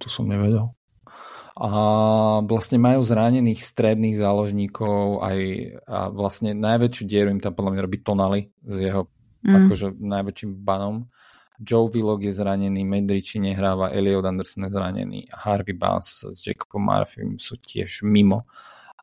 to 0.00 0.08
som 0.08 0.24
nevedel. 0.24 0.72
A 1.54 1.70
vlastne 2.48 2.80
majú 2.80 3.04
zranených 3.04 3.62
stredných 3.62 4.18
záložníkov 4.18 5.22
aj 5.22 5.38
a 5.86 5.98
vlastne 6.10 6.50
najväčšiu 6.56 7.04
dieru 7.06 7.30
im 7.30 7.44
tam 7.44 7.54
podľa 7.54 7.76
mňa 7.76 7.84
robí 7.84 7.98
Tonali 8.02 8.40
s 8.64 8.76
jeho 8.80 9.06
mm. 9.44 9.54
akože 9.68 9.86
najväčším 10.00 10.50
banom. 10.64 11.06
Joe 11.62 11.86
Willock 11.86 12.26
je 12.26 12.34
zranený, 12.34 12.82
Medriči 12.82 13.38
nehráva, 13.38 13.94
Elliot 13.94 14.26
Anderson 14.26 14.66
je 14.66 14.74
zranený, 14.74 15.20
Harvey 15.30 15.78
Barnes 15.78 16.26
s 16.26 16.42
Jacobom 16.42 16.82
Murphy 16.90 17.22
sú 17.38 17.54
tiež 17.62 18.02
mimo 18.02 18.50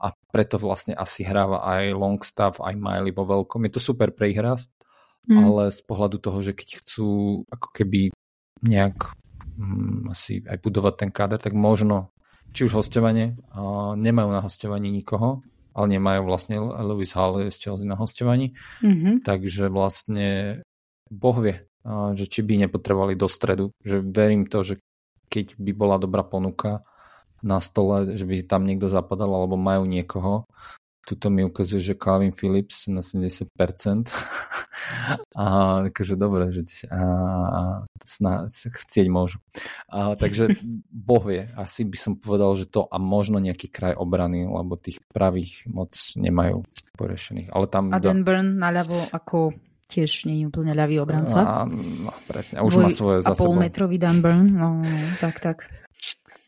a 0.01 0.11
preto 0.11 0.59
vlastne 0.59 0.91
asi 0.97 1.23
hráva 1.23 1.63
aj 1.63 1.95
Longstaff, 1.95 2.59
aj 2.59 2.75
Miley 2.75 3.13
vo 3.13 3.23
veľkom. 3.23 3.63
Je 3.69 3.77
to 3.77 3.81
super 3.93 4.11
prehrast, 4.11 4.73
mm. 5.27 5.37
ale 5.37 5.63
z 5.69 5.81
pohľadu 5.85 6.17
toho, 6.17 6.39
že 6.41 6.53
keď 6.55 6.69
chcú 6.81 7.09
ako 7.49 7.67
keby 7.75 8.13
nejak 8.61 9.13
hm, 9.57 10.13
asi 10.13 10.41
aj 10.45 10.57
budovať 10.61 10.93
ten 11.05 11.11
káder, 11.11 11.41
tak 11.41 11.57
možno 11.57 12.13
či 12.51 12.67
už 12.67 12.83
hostovanie, 12.83 13.39
nemajú 13.95 14.29
na 14.29 14.43
hostovaní 14.43 14.91
nikoho, 14.91 15.39
ale 15.71 15.97
nemajú 15.97 16.27
vlastne 16.27 16.59
Lewis 16.59 17.15
Hall 17.15 17.47
z 17.47 17.55
Chelsea 17.55 17.87
na 17.87 17.95
hostovaní, 17.95 18.59
mm-hmm. 18.83 19.23
takže 19.23 19.71
vlastne 19.71 20.59
Boh 21.07 21.37
vie, 21.39 21.63
uh, 21.87 22.11
že 22.11 22.27
či 22.27 22.43
by 22.43 22.67
nepotrebovali 22.67 23.15
do 23.15 23.31
stredu, 23.31 23.71
že 23.79 24.03
verím 24.03 24.47
to, 24.47 24.63
že 24.67 24.83
keď 25.31 25.55
by 25.55 25.71
bola 25.71 25.95
dobrá 25.95 26.27
ponuka 26.27 26.83
na 27.39 27.63
stole, 27.63 28.19
že 28.19 28.27
by 28.27 28.43
tam 28.43 28.67
niekto 28.67 28.91
zapadal 28.91 29.31
alebo 29.31 29.55
majú 29.55 29.87
niekoho, 29.87 30.43
tuto 31.05 31.33
mi 31.33 31.41
ukazuje, 31.41 31.81
že 31.81 31.93
Calvin 31.97 32.31
Phillips 32.31 32.85
na 32.87 33.01
70%. 33.01 33.49
a 35.41 35.45
akože 35.89 36.15
dobre, 36.17 36.53
že 36.53 36.63
a, 36.89 37.01
sná, 38.05 38.47
chcieť 38.49 39.07
môžu. 39.09 39.41
A, 39.89 40.13
takže 40.15 40.55
Boh 41.09 41.23
vie, 41.25 41.49
asi 41.57 41.85
by 41.85 41.97
som 41.97 42.13
povedal, 42.17 42.53
že 42.57 42.69
to 42.69 42.85
a 42.85 42.97
možno 43.01 43.41
nejaký 43.41 43.67
kraj 43.69 43.97
obrany, 43.97 44.45
lebo 44.45 44.77
tých 44.77 45.01
pravých 45.11 45.65
moc 45.69 45.93
nemajú 46.17 46.65
porešených. 46.95 47.49
Ale 47.49 47.65
tam 47.67 47.93
a 47.93 47.99
Dan 47.99 48.21
Burn 48.21 48.61
naľavo 48.61 49.09
ako 49.09 49.55
tiež 49.91 50.31
nie 50.31 50.45
je 50.45 50.45
úplne 50.47 50.71
ľavý 50.71 51.03
obranca. 51.03 51.43
A, 51.43 51.53
no, 51.67 52.15
presne, 52.23 52.61
a 52.61 52.63
už 52.63 52.79
Dvoj, 52.79 52.83
má 52.83 52.89
svoje 52.95 53.17
za 53.27 53.33
a 53.33 53.35
pol 53.35 53.53
metrový 53.59 53.99
Dan 53.99 54.23
Burn, 54.23 54.47
no, 54.47 54.79
no, 54.79 54.99
tak, 55.19 55.43
tak. 55.43 55.57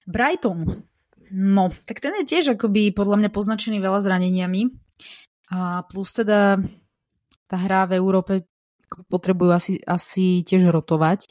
Brighton. 0.07 0.87
No, 1.33 1.73
tak 1.89 1.97
ten 1.97 2.13
je 2.21 2.29
tiež 2.29 2.53
akoby 2.53 2.93
podľa 2.93 3.17
mňa 3.25 3.29
poznačený 3.33 3.81
veľa 3.81 4.05
zraneniami. 4.05 4.69
A 5.49 5.81
plus 5.89 6.13
teda 6.13 6.61
tá 7.49 7.57
hra 7.57 7.89
v 7.89 7.97
Európe 7.97 8.45
potrebujú 9.09 9.49
asi, 9.49 9.73
asi 9.81 10.45
tiež 10.45 10.69
rotovať, 10.69 11.25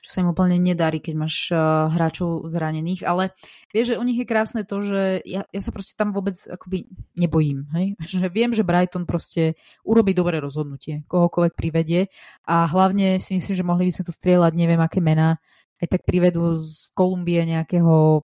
čo 0.00 0.08
sa 0.08 0.20
im 0.20 0.32
úplne 0.32 0.56
nedarí, 0.60 1.00
keď 1.00 1.14
máš 1.16 1.48
uh, 1.52 1.88
hráčov 1.88 2.48
zranených, 2.48 3.04
ale 3.08 3.32
vieš, 3.72 3.96
že 3.96 4.00
u 4.00 4.04
nich 4.04 4.20
je 4.20 4.28
krásne 4.28 4.64
to, 4.64 4.84
že 4.84 5.24
ja, 5.24 5.48
ja 5.48 5.60
sa 5.64 5.72
proste 5.72 5.96
tam 5.96 6.12
vôbec 6.12 6.36
akoby 6.44 6.88
nebojím, 7.16 7.68
hej? 7.72 7.86
že 8.20 8.28
viem, 8.28 8.52
že 8.52 8.64
Brighton 8.64 9.04
proste 9.04 9.56
urobí 9.84 10.12
dobré 10.12 10.40
rozhodnutie, 10.40 11.04
kohokoľvek 11.08 11.52
privedie 11.56 12.12
a 12.44 12.64
hlavne 12.68 13.16
si 13.20 13.36
myslím, 13.36 13.54
že 13.56 13.64
mohli 13.64 13.88
by 13.88 13.92
sme 13.92 14.08
to 14.08 14.12
strieľať, 14.12 14.52
neviem 14.56 14.80
aké 14.80 15.04
mená, 15.04 15.40
aj 15.80 16.00
tak 16.00 16.02
privedú 16.04 16.60
z 16.60 16.92
Kolumbie 16.92 17.44
nejakého 17.44 18.24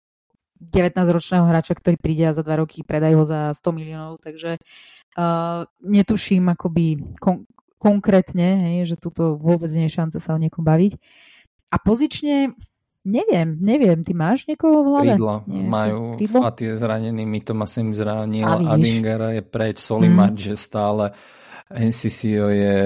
19-ročného 0.64 1.43
hráča, 1.43 1.76
ktorý 1.76 1.99
príde 1.99 2.32
a 2.32 2.36
za 2.36 2.45
dva 2.45 2.64
roky 2.64 2.82
predajú 2.88 3.24
ho 3.24 3.26
za 3.28 3.51
100 3.51 3.76
miliónov, 3.76 4.24
takže 4.24 4.57
uh, 4.59 5.68
netuším 5.84 6.55
akoby 6.55 7.18
kon- 7.20 7.49
konkrétne, 7.76 8.72
hej, 8.72 8.95
že 8.95 8.95
tuto 8.95 9.36
vôbec 9.36 9.68
nie 9.76 9.91
je 9.91 9.95
šanca 9.99 10.18
sa 10.24 10.32
o 10.32 10.39
niekom 10.39 10.64
baviť. 10.64 10.95
A 11.74 11.76
pozične 11.82 12.55
Neviem, 13.03 13.59
neviem, 13.59 13.99
ty 13.99 14.16
máš 14.16 14.47
niekoho 14.47 14.80
v 14.80 14.88
hlave? 14.95 15.20
Krídlo 15.20 15.36
majú, 15.51 16.16
Krídlo? 16.16 16.39
a 16.39 16.55
tie 16.55 16.72
zranení, 16.80 17.28
my 17.28 17.39
to 17.43 17.51
im 17.51 17.91
zranil, 17.91 18.47
Adingera 18.47 19.36
je 19.36 19.43
preč, 19.43 19.84
Solimač 19.84 20.39
mm. 20.39 20.47
je 20.47 20.55
stále, 20.55 21.05
NCCO 21.68 22.47
je 22.47 22.78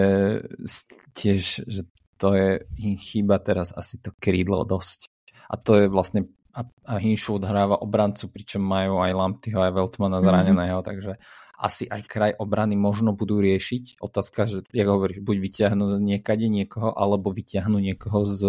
tiež, 1.14 1.42
že 1.70 1.82
to 2.18 2.34
je 2.34 2.66
im 2.82 2.98
chýba 2.98 3.38
teraz 3.38 3.70
asi 3.78 4.02
to 4.02 4.10
krídlo 4.18 4.66
dosť. 4.66 5.06
A 5.54 5.56
to 5.62 5.86
je 5.86 5.86
vlastne 5.86 6.26
a, 6.58 6.66
a 6.66 6.94
Hinchwood 6.98 7.46
hráva 7.46 7.78
obrancu, 7.78 8.34
pričom 8.34 8.66
majú 8.66 8.98
aj 9.06 9.14
Lamptyho, 9.14 9.62
aj 9.62 9.78
Veltmana 9.78 10.18
mhm. 10.18 10.26
zraneného, 10.26 10.80
mm-hmm. 10.82 10.90
takže 10.90 11.14
asi 11.58 11.90
aj 11.90 12.02
kraj 12.06 12.32
obrany 12.38 12.78
možno 12.78 13.18
budú 13.18 13.42
riešiť. 13.42 13.98
Otázka, 13.98 14.46
že, 14.46 14.62
jak 14.70 14.86
hovoríš, 14.86 15.26
buď 15.26 15.38
vyťahnú 15.42 15.98
niekade 15.98 16.46
niekoho, 16.46 16.94
alebo 16.94 17.34
vyťahnú 17.34 17.82
niekoho 17.82 18.30
z 18.30 18.42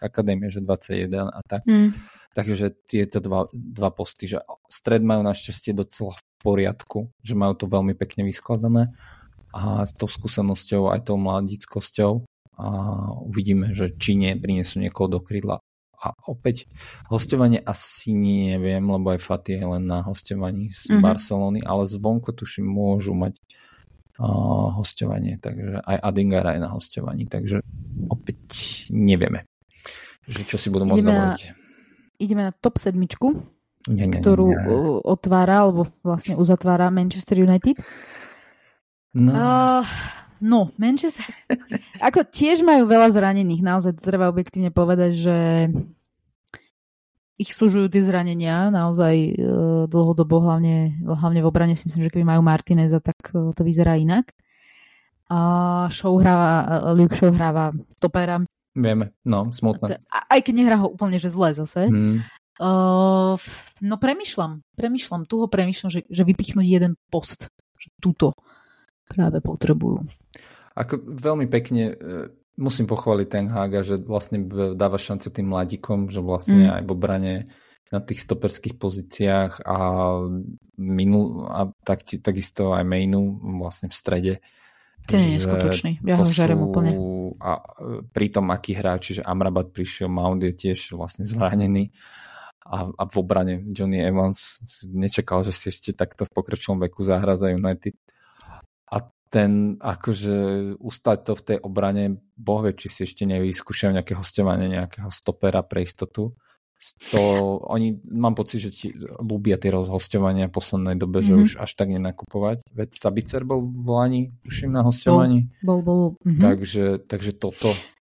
akadémie, 0.00 0.48
že 0.48 0.64
21 0.64 1.36
a 1.36 1.40
tak. 1.44 1.68
Mm. 1.68 1.92
Takže 2.32 2.72
tieto 2.88 3.20
dva, 3.20 3.48
dva 3.52 3.92
posty, 3.92 4.28
že 4.28 4.40
stred 4.72 5.04
majú 5.04 5.24
našťastie 5.24 5.76
docela 5.76 6.16
v 6.16 6.22
poriadku, 6.40 7.12
že 7.20 7.36
majú 7.36 7.56
to 7.60 7.68
veľmi 7.68 7.92
pekne 7.92 8.24
vyskladané 8.24 8.92
a 9.52 9.84
s 9.88 9.92
tou 9.96 10.08
skúsenosťou 10.08 10.92
aj 10.92 11.12
tou 11.12 11.16
mladickosťou 11.16 12.12
a 12.56 12.68
uvidíme, 13.24 13.72
že 13.72 13.92
či 13.96 14.16
nie 14.16 14.36
prinesú 14.36 14.80
niekoho 14.80 15.08
do 15.08 15.20
krídla 15.20 15.64
a 16.06 16.14
opäť 16.30 16.70
hostovanie 17.10 17.58
asi 17.58 18.14
neviem, 18.14 18.82
lebo 18.82 19.10
aj 19.10 19.20
Fatih 19.20 19.58
je 19.58 19.66
len 19.66 19.84
na 19.86 20.06
hostovaní 20.06 20.70
z 20.70 20.86
mm-hmm. 20.86 21.02
Barcelony, 21.02 21.60
ale 21.66 21.82
zvonko 21.90 22.30
tuším 22.30 22.66
môžu 22.66 23.12
mať 23.18 23.34
uh, 24.20 24.72
hostovanie, 24.76 25.36
takže 25.40 25.82
aj 25.82 25.96
Adingar 26.00 26.46
aj 26.46 26.58
na 26.60 26.68
hostovaní, 26.72 27.28
takže 27.28 27.60
opäť 28.08 28.38
nevieme, 28.92 29.44
že 30.24 30.46
čo 30.46 30.56
si 30.56 30.72
budú 30.72 30.88
môcť 30.88 31.00
ideme 31.02 31.12
dovoliť. 31.12 31.40
Na, 31.42 31.54
ideme 32.20 32.42
na 32.48 32.52
top 32.52 32.80
sedmičku, 32.80 33.28
nie, 33.92 34.06
nie, 34.08 34.16
ktorú 34.18 34.48
nie. 34.50 34.58
otvára, 35.04 35.68
alebo 35.68 35.86
vlastne 36.02 36.34
uzatvára 36.34 36.90
Manchester 36.90 37.38
United. 37.38 37.78
No. 39.16 39.32
Uh, 39.32 39.84
no, 40.42 40.58
Manchester... 40.76 41.24
ako 42.08 42.26
tiež 42.26 42.66
majú 42.66 42.88
veľa 42.88 43.12
zranených, 43.14 43.62
naozaj 43.62 44.00
treba 44.00 44.28
objektívne 44.28 44.74
povedať, 44.74 45.12
že 45.16 45.36
ich 47.36 47.52
súžujú 47.52 47.92
tie 47.92 48.00
zranenia 48.00 48.72
naozaj 48.72 49.14
uh, 49.36 49.84
dlhodobo, 49.86 50.40
hlavne, 50.40 50.96
hlavne 51.04 51.40
v 51.44 51.48
obrane 51.48 51.74
si 51.76 51.84
myslím, 51.88 52.08
že 52.08 52.12
keby 52.12 52.24
majú 52.24 52.40
Martineza, 52.40 53.00
tak 53.00 53.16
uh, 53.36 53.52
to 53.52 53.60
vyzerá 53.60 54.00
inak. 54.00 54.32
A 55.26 55.38
show 55.90 56.16
hráva, 56.16 56.92
Luke 56.94 57.12
Show 57.12 57.34
hráva 57.34 57.74
stopera. 57.90 58.40
Vieme, 58.76 59.16
no, 59.26 59.50
smutné. 59.50 59.98
Aj 60.06 60.40
keď 60.40 60.54
nehrá 60.54 60.76
ho 60.78 60.86
úplne, 60.86 61.18
že 61.18 61.32
zle 61.32 61.50
zase. 61.50 61.90
Hmm. 61.90 62.22
Uh, 62.56 63.36
no 63.84 64.00
premyšľam, 64.00 64.64
premyšľam, 64.78 65.28
tu 65.28 65.44
ho 65.44 65.46
premyšľam, 65.50 65.90
že, 65.92 66.00
že 66.08 66.22
vypichnúť 66.24 66.64
jeden 66.64 66.96
post. 67.12 67.52
Že 67.76 67.88
túto 68.00 68.26
práve 69.10 69.44
potrebujú. 69.44 70.08
Ako 70.76 71.00
veľmi 71.00 71.48
pekne 71.48 71.84
e, 71.88 71.94
musím 72.56 72.88
pochváliť 72.88 73.28
ten 73.28 73.46
Haga, 73.52 73.84
že 73.84 74.00
vlastne 74.00 74.42
dáva 74.74 74.96
šance 74.96 75.28
tým 75.28 75.52
mladíkom, 75.52 76.08
že 76.08 76.24
vlastne 76.24 76.68
mm. 76.68 76.74
aj 76.80 76.82
v 76.82 76.90
obrane 76.90 77.34
na 77.94 78.02
tých 78.02 78.26
stoperských 78.26 78.74
pozíciách 78.80 79.62
a, 79.62 79.78
minul, 80.74 81.46
a 81.46 81.70
tak, 81.86 82.02
takisto 82.18 82.74
aj 82.74 82.82
mainu 82.82 83.38
vlastne 83.62 83.92
v 83.92 83.94
strede. 83.94 84.34
Ten 85.06 85.22
je 85.22 85.38
neskutočný, 85.38 86.02
ja 86.02 86.18
ho 86.18 86.26
žerem 86.26 86.58
úplne. 86.58 86.98
A 87.38 87.62
pri 88.10 88.26
tom, 88.32 88.50
aký 88.50 88.74
hráč, 88.74 89.20
že 89.20 89.22
Amrabat 89.22 89.70
prišiel, 89.70 90.10
Mount 90.10 90.42
je 90.42 90.50
tiež 90.50 90.98
vlastne 90.98 91.22
zranený 91.22 91.94
a, 92.66 92.90
a 92.90 93.02
v 93.06 93.14
obrane 93.14 93.62
Johnny 93.70 94.02
Evans 94.02 94.58
nečakal, 94.90 95.46
že 95.46 95.54
si 95.54 95.70
ešte 95.70 95.94
takto 95.94 96.26
v 96.26 96.34
pokročilom 96.34 96.82
veku 96.82 97.06
zahra 97.06 97.38
za 97.38 97.54
United 97.54 97.94
ten 99.26 99.74
akože 99.82 100.36
ustať 100.78 101.18
to 101.26 101.32
v 101.34 101.42
tej 101.42 101.58
obrane, 101.62 102.22
boh 102.38 102.62
vie, 102.62 102.78
či 102.78 102.86
si 102.86 103.00
ešte 103.02 103.26
nevyskúšajú 103.26 103.90
nejaké 103.94 104.14
hostovanie, 104.14 104.70
nejakého 104.70 105.10
stopera 105.10 105.66
pre 105.66 105.82
istotu. 105.82 106.34
To, 107.08 107.20
oni, 107.72 108.04
mám 108.12 108.36
pocit, 108.36 108.68
že 108.68 108.70
ti 108.70 108.86
ľúbia 109.00 109.56
tie 109.56 109.72
rozhostovania 109.72 110.52
v 110.52 110.56
poslednej 110.60 110.96
dobe, 111.00 111.24
mm-hmm. 111.24 111.48
že 111.48 111.56
už 111.56 111.64
až 111.64 111.70
tak 111.72 111.88
nenakupovať. 111.88 112.68
Veď 112.68 112.88
Sabicer 113.00 113.48
bol 113.48 113.64
v 113.64 113.88
Lani, 113.88 114.22
už 114.44 114.68
im 114.68 114.76
na 114.76 114.84
hostovaní. 114.84 115.48
Bol, 115.64 115.80
bol, 115.80 116.12
bol. 116.12 116.20
Mm-hmm. 116.20 116.42
Takže, 116.44 116.84
takže 117.08 117.32
toto. 117.40 117.72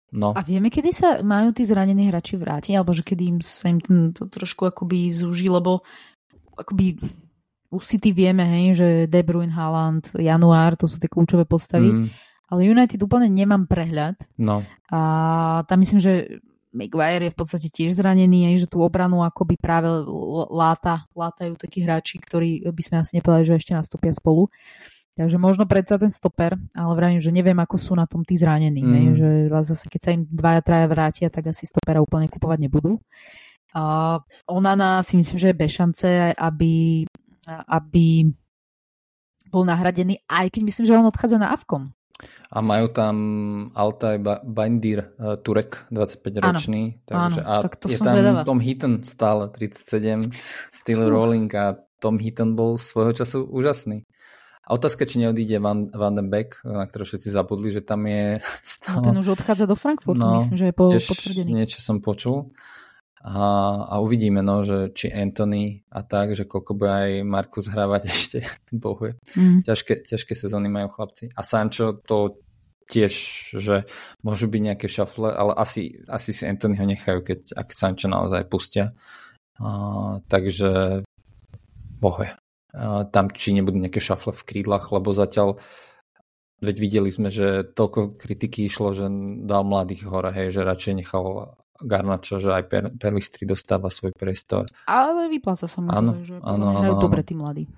No. 0.10 0.34
A 0.34 0.42
vieme, 0.42 0.74
kedy 0.74 0.90
sa 0.90 1.10
majú 1.22 1.54
tí 1.54 1.70
zranení 1.70 2.10
hráči 2.10 2.40
vrátiť, 2.40 2.80
alebo 2.80 2.98
že 2.98 3.06
kedy 3.06 3.24
im 3.28 3.40
sa 3.46 3.70
im 3.70 3.84
to 4.16 4.26
trošku 4.26 4.66
akoby 4.66 5.14
zúži, 5.14 5.52
lebo 5.52 5.86
akoby 6.58 6.98
u 7.68 7.80
City 7.84 8.16
vieme, 8.16 8.48
hej, 8.48 8.66
že 8.76 8.88
De 9.12 9.22
Bruyne, 9.24 9.52
Haaland, 9.52 10.12
Január, 10.16 10.80
to 10.80 10.88
sú 10.88 11.00
tie 11.00 11.12
kľúčové 11.12 11.44
postavy. 11.44 11.92
Mm. 11.92 12.08
Ale 12.48 12.60
United 12.64 13.00
úplne 13.04 13.28
nemám 13.28 13.68
prehľad. 13.68 14.16
No. 14.40 14.64
A 14.88 15.00
tam 15.68 15.78
myslím, 15.84 16.00
že 16.00 16.40
Maguire 16.72 17.28
je 17.28 17.34
v 17.36 17.40
podstate 17.40 17.68
tiež 17.68 18.00
zranený, 18.00 18.54
aj, 18.54 18.56
že 18.64 18.68
tú 18.72 18.80
obranu 18.80 19.20
akoby 19.26 19.60
práve 19.60 19.90
láta, 20.52 21.12
látajú 21.12 21.60
takí 21.60 21.84
hráči, 21.84 22.24
ktorí 22.24 22.64
by 22.64 22.82
sme 22.84 22.96
asi 23.04 23.20
nepovedali, 23.20 23.52
že 23.52 23.60
ešte 23.60 23.76
nastúpia 23.76 24.16
spolu. 24.16 24.48
Takže 25.18 25.42
možno 25.42 25.66
predsa 25.66 25.98
ten 25.98 26.14
stoper, 26.14 26.56
ale 26.78 26.94
vravím, 26.94 27.18
že 27.18 27.34
neviem, 27.34 27.58
ako 27.58 27.76
sú 27.82 27.98
na 27.98 28.06
tom 28.06 28.22
tí 28.22 28.38
zranení. 28.38 28.86
Mm. 28.86 29.18
Že 29.18 29.30
zase 29.66 29.90
keď 29.90 30.02
sa 30.06 30.14
im 30.14 30.24
dvaja, 30.30 30.62
traja 30.62 30.88
vrátia, 30.88 31.28
tak 31.34 31.50
asi 31.50 31.66
stopera 31.66 32.00
úplne 32.00 32.30
kupovať 32.30 32.70
nebudú. 32.70 33.02
A 33.74 34.22
Onana 34.46 35.02
si 35.02 35.18
myslím, 35.18 35.38
že 35.42 35.50
je 35.52 35.58
bez 35.58 35.72
šance, 35.74 36.08
aby 36.38 37.04
aby 37.48 38.28
bol 39.48 39.64
nahradený, 39.64 40.20
aj 40.28 40.52
keď 40.52 40.62
myslím, 40.68 40.86
že 40.86 40.98
on 41.00 41.08
odchádza 41.08 41.40
na 41.40 41.56
Avkom. 41.56 41.96
A 42.50 42.66
majú 42.66 42.90
tam 42.90 43.16
Altaj 43.78 44.18
Bandir 44.42 45.14
uh, 45.22 45.38
Turek, 45.38 45.86
25-ročný. 45.94 47.06
takže, 47.06 47.42
áno, 47.46 47.62
a 47.62 47.62
tak 47.62 47.78
to 47.78 47.94
je 47.94 48.02
tam 48.02 48.16
zvedavá. 48.18 48.42
Tom 48.42 48.58
Heaton 48.58 49.06
stále, 49.06 49.54
37, 49.54 50.26
Still 50.74 51.02
uh. 51.06 51.12
Rolling 51.12 51.52
a 51.54 51.78
Tom 52.02 52.18
Heaton 52.18 52.58
bol 52.58 52.82
svojho 52.82 53.14
času 53.14 53.46
úžasný. 53.46 54.10
A 54.68 54.76
otázka, 54.76 55.08
či 55.08 55.24
neodíde 55.24 55.64
Van, 55.64 55.88
Van 55.88 56.12
den 56.12 56.28
Beek, 56.28 56.60
na 56.68 56.84
ktorého 56.84 57.08
všetci 57.08 57.32
zabudli, 57.32 57.72
že 57.72 57.86
tam 57.86 58.04
je 58.10 58.44
stále... 58.66 59.00
No, 59.00 59.06
ten 59.14 59.18
už 59.22 59.28
odchádza 59.38 59.70
do 59.70 59.78
Frankfurtu, 59.78 60.20
no, 60.20 60.42
myslím, 60.42 60.58
že 60.58 60.66
je 60.68 60.74
po, 60.74 60.92
potvrdený. 60.92 61.50
Niečo 61.54 61.80
som 61.80 62.02
počul. 62.02 62.52
A, 63.26 63.40
a 63.90 63.96
uvidíme, 63.98 64.46
no, 64.46 64.62
že 64.62 64.94
či 64.94 65.10
Anthony 65.10 65.82
a 65.90 66.06
tak, 66.06 66.38
že 66.38 66.46
koľko 66.46 66.78
bude 66.78 66.92
aj 66.94 67.12
Markus 67.26 67.66
hrávať 67.66 68.02
ešte, 68.14 68.40
bohuje. 68.70 69.18
Mm. 69.34 69.66
Ťažké, 69.66 70.06
ťažké 70.06 70.34
sezóny 70.38 70.70
majú 70.70 70.94
chlapci. 70.94 71.34
A 71.34 71.42
Sancho 71.42 71.98
to 71.98 72.38
tiež, 72.88 73.14
že 73.58 73.84
môžu 74.24 74.48
byť 74.48 74.62
nejaké 74.64 74.88
šafle, 74.88 75.34
ale 75.34 75.52
asi, 75.60 76.00
asi 76.08 76.32
si 76.32 76.48
Anthony 76.48 76.80
ho 76.80 76.86
nechajú, 76.88 77.20
keď 77.26 77.40
ak 77.58 77.76
Sancho 77.76 78.08
naozaj 78.08 78.48
pustia. 78.48 78.94
A, 79.58 80.22
takže 80.30 81.02
bohuje. 82.00 82.32
A, 82.78 83.04
tam 83.10 83.34
či 83.34 83.58
nebudú 83.58 83.82
nejaké 83.82 84.00
šafle 84.00 84.32
v 84.32 84.46
krídlach, 84.46 84.94
lebo 84.94 85.12
zatiaľ 85.12 85.58
veď 86.62 86.76
videli 86.78 87.10
sme, 87.14 87.30
že 87.30 87.66
toľko 87.66 88.18
kritiky 88.18 88.66
išlo, 88.66 88.94
že 88.94 89.06
dal 89.46 89.62
mladých 89.62 90.10
hore, 90.10 90.34
hej, 90.34 90.54
že 90.54 90.66
radšej 90.66 90.94
nechal 91.06 91.54
Garnačo, 91.82 92.42
že 92.42 92.50
aj 92.54 92.64
per, 92.66 92.84
Perlistri 92.98 93.46
dostáva 93.46 93.90
svoj 93.94 94.14
priestor. 94.18 94.66
Ale 94.90 95.30
vypláca 95.30 95.70
sa 95.70 95.78
mu 95.82 95.94
áno, 95.94 96.22
že 96.26 96.42
áno, 96.42 96.74
áno, 96.74 96.98
dobre 96.98 97.22
tí 97.22 97.38
mladí. 97.38 97.70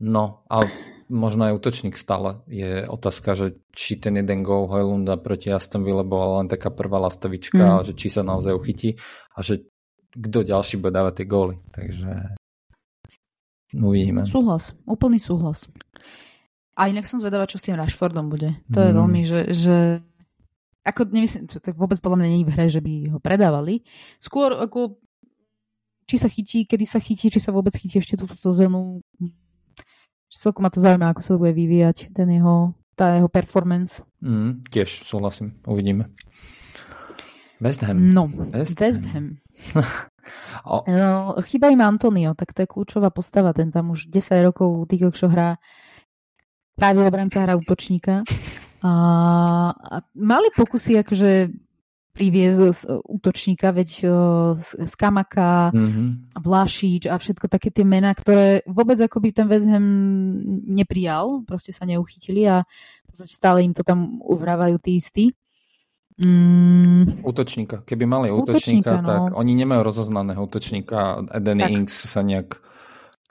No, 0.00 0.48
a 0.48 0.64
možno 1.12 1.50
aj 1.50 1.56
útočník 1.60 1.98
stále. 1.98 2.40
Je 2.48 2.86
otázka, 2.86 3.36
že 3.36 3.60
či 3.74 4.00
ten 4.00 4.16
jeden 4.16 4.40
gol 4.46 4.70
Hojlunda 4.70 5.18
proti 5.20 5.52
Aston 5.52 5.84
Villa 5.84 6.06
bola 6.06 6.40
len 6.40 6.48
taká 6.48 6.72
prvá 6.72 7.02
lastovička, 7.02 7.82
mm. 7.82 7.84
že 7.90 7.92
či 7.98 8.08
sa 8.08 8.22
naozaj 8.24 8.54
uchytí 8.54 8.96
a 9.34 9.44
že 9.44 9.68
kto 10.14 10.46
ďalší 10.46 10.80
bude 10.80 10.94
dávať 10.94 11.20
tie 11.20 11.26
góly. 11.26 11.54
Takže 11.74 12.10
uvidíme. 13.76 14.24
Súhlas, 14.24 14.72
úplný 14.88 15.20
súhlas. 15.20 15.68
A 16.80 16.88
inak 16.88 17.04
som 17.04 17.20
zvedavá, 17.20 17.44
čo 17.44 17.60
s 17.60 17.68
tým 17.68 17.76
Rashfordom 17.76 18.32
bude. 18.32 18.56
To 18.72 18.78
mm. 18.80 18.86
je 18.86 18.92
veľmi, 18.96 19.20
že, 19.28 19.40
že 19.52 19.76
ako 20.80 21.12
nemyslím, 21.12 21.44
tak 21.48 21.76
vôbec 21.76 22.00
podľa 22.00 22.24
mňa 22.24 22.28
je 22.28 22.46
v 22.48 22.54
hre, 22.56 22.66
že 22.72 22.80
by 22.80 22.94
ho 23.12 23.18
predávali. 23.20 23.84
Skôr 24.16 24.56
ako 24.56 25.00
či 26.10 26.18
sa 26.18 26.26
chytí, 26.26 26.66
kedy 26.66 26.84
sa 26.90 26.98
chytí, 26.98 27.30
či 27.30 27.38
sa 27.38 27.54
vôbec 27.54 27.70
chytí 27.70 28.02
ešte 28.02 28.18
túto 28.18 28.34
sezónu. 28.34 28.98
Celkom 30.26 30.66
ma 30.66 30.70
to 30.74 30.82
zaujíma, 30.82 31.14
ako 31.14 31.20
sa 31.22 31.30
to 31.38 31.42
bude 31.42 31.54
vyvíjať, 31.54 32.10
ten 32.10 32.26
jeho, 32.34 32.74
tá 32.98 33.14
jeho 33.14 33.30
performance. 33.30 34.02
Mm, 34.18 34.66
tiež 34.66 35.06
súhlasím, 35.06 35.62
uvidíme. 35.70 36.10
West 37.62 37.86
Ham. 37.86 38.10
No, 38.10 38.26
West, 38.26 38.80
West 38.82 39.06
Ham. 39.14 39.38
oh. 40.66 40.82
no, 40.90 41.38
chýba 41.46 41.70
im 41.70 41.82
Antonio, 41.84 42.34
tak 42.34 42.58
to 42.58 42.66
je 42.66 42.72
kľúčová 42.72 43.14
postava, 43.14 43.54
ten 43.54 43.70
tam 43.70 43.94
už 43.94 44.10
10 44.10 44.50
rokov 44.50 44.90
týko, 44.90 45.14
čo 45.14 45.30
hrá 45.30 45.62
práve 46.74 47.06
obranca 47.06 47.38
hrá 47.38 47.54
útočníka. 47.54 48.26
A, 48.80 48.92
a 49.76 49.96
mali 50.16 50.48
pokusy 50.56 51.00
akože 51.04 51.52
priviesť 52.10 52.90
útočníka, 53.06 53.70
veď 53.70 53.90
z, 54.58 54.94
Kamaka, 54.98 55.70
mm-hmm. 55.70 56.36
Vlašič 56.42 57.08
a 57.08 57.16
všetko 57.16 57.46
také 57.46 57.70
tie 57.70 57.86
mená, 57.86 58.12
ktoré 58.12 58.66
vôbec 58.66 58.98
akoby 58.98 59.30
ten 59.30 59.46
West 59.46 59.70
Ham 59.70 59.86
neprijal, 60.68 61.46
proste 61.46 61.70
sa 61.70 61.86
neuchytili 61.86 62.44
a 62.50 62.66
stále 63.14 63.64
im 63.64 63.72
to 63.72 63.86
tam 63.86 64.20
uhrávajú 64.20 64.76
tí 64.82 64.98
istí. 64.98 65.24
Mm. 66.20 67.24
Útočníka. 67.24 67.80
Keby 67.88 68.04
mali 68.04 68.28
útočníka, 68.28 68.92
útočníka 68.92 68.92
no. 69.00 69.08
tak 69.08 69.22
oni 69.40 69.52
nemajú 69.56 69.80
rozoznaného 69.80 70.40
útočníka. 70.44 71.24
Eden 71.32 71.64
Inks 71.64 72.12
sa 72.12 72.20
nejak 72.20 72.60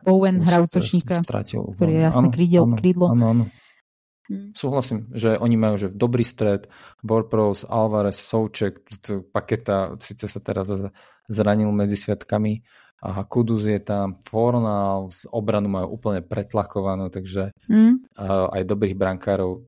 Bowen 0.01 0.41
hrá 0.41 0.63
útočníka, 0.63 1.21
stratil. 1.21 1.69
ktorý 1.75 1.91
je 1.91 2.01
jasne 2.01 2.27
krídel, 2.33 2.65
krídlo. 2.73 3.11
Áno, 3.13 3.25
áno. 3.35 3.43
Mm. 4.29 4.53
Súhlasím, 4.53 5.09
že 5.09 5.35
oni 5.41 5.57
majú 5.57 5.75
že 5.81 5.89
dobrý 5.89 6.21
stred, 6.21 6.69
Borpros, 7.01 7.65
Alvarez, 7.65 8.21
Souček, 8.21 8.85
Paketa 9.33 9.97
síce 9.97 10.29
sa 10.29 10.39
teraz 10.39 10.69
zranil 11.25 11.73
medzi 11.73 11.97
sviatkami 11.97 12.61
a 13.01 13.25
Kudus 13.25 13.65
je 13.65 13.81
tam, 13.81 14.21
Fornal, 14.27 15.09
z 15.09 15.25
obranu 15.33 15.71
majú 15.71 15.97
úplne 15.97 16.21
pretlakovanú, 16.21 17.09
takže 17.09 17.55
mm. 17.65 18.13
aj 18.53 18.61
dobrých 18.69 18.93
brankárov, 18.93 19.65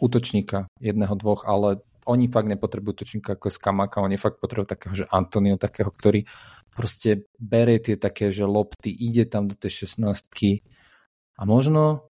útočníka, 0.00 0.70
jedného, 0.80 1.12
dvoch, 1.18 1.44
ale 1.44 1.84
oni 2.08 2.32
fakt 2.32 2.48
nepotrebujú 2.48 3.04
útočníka 3.04 3.36
ako 3.36 3.52
Skamaka, 3.52 4.00
oni 4.00 4.16
fakt 4.16 4.40
potrebujú 4.40 4.70
takého, 4.72 4.94
že 4.96 5.04
Antonio, 5.12 5.60
takého, 5.60 5.92
ktorý 5.92 6.24
proste 6.72 7.28
bere 7.36 7.76
tie 7.82 8.00
také, 8.00 8.32
že 8.32 8.48
lopty, 8.48 8.88
ide 8.88 9.28
tam 9.28 9.50
do 9.50 9.58
tej 9.58 9.84
16 9.90 10.08
a 11.36 11.42
možno 11.44 12.09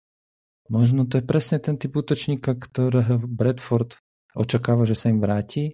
možno 0.68 1.06
to 1.06 1.18
je 1.20 1.24
presne 1.24 1.58
ten 1.62 1.78
typ 1.78 1.94
útočníka, 1.94 2.54
ktorého 2.54 3.22
Bradford 3.22 3.98
očakáva, 4.36 4.84
že 4.84 4.98
sa 4.98 5.08
im 5.08 5.18
vráti 5.18 5.72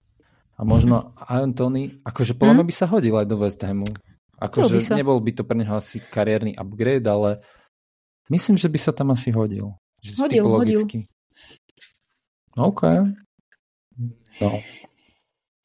a 0.57 0.63
možno 0.63 1.17
Anthony, 1.19 1.99
akože 2.07 2.39
podľa 2.39 2.63
mňa 2.63 2.65
mhm. 2.65 2.71
by 2.71 2.75
sa 2.77 2.87
hodil 2.87 3.15
aj 3.19 3.27
do 3.27 3.37
West 3.41 3.61
Hamu. 3.65 3.89
Akože 4.43 4.79
nebol 4.99 5.23
by 5.23 5.31
to 5.39 5.43
pre 5.47 5.55
neho 5.55 5.79
asi 5.79 6.03
kariérny 6.03 6.59
upgrade, 6.59 7.07
ale 7.07 7.43
myslím, 8.27 8.59
že 8.59 8.67
by 8.67 8.79
sa 8.79 8.91
tam 8.91 9.15
asi 9.15 9.31
hodil. 9.31 9.79
Že 10.03 10.11
hodil, 10.19 10.45
hodil. 10.47 10.81
OK. 12.59 12.83
No. 14.43 14.51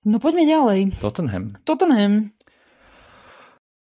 no 0.05 0.17
poďme 0.21 0.45
ďalej. 0.45 0.80
Tottenham. 1.01 1.49
Tottenham. 1.65 2.30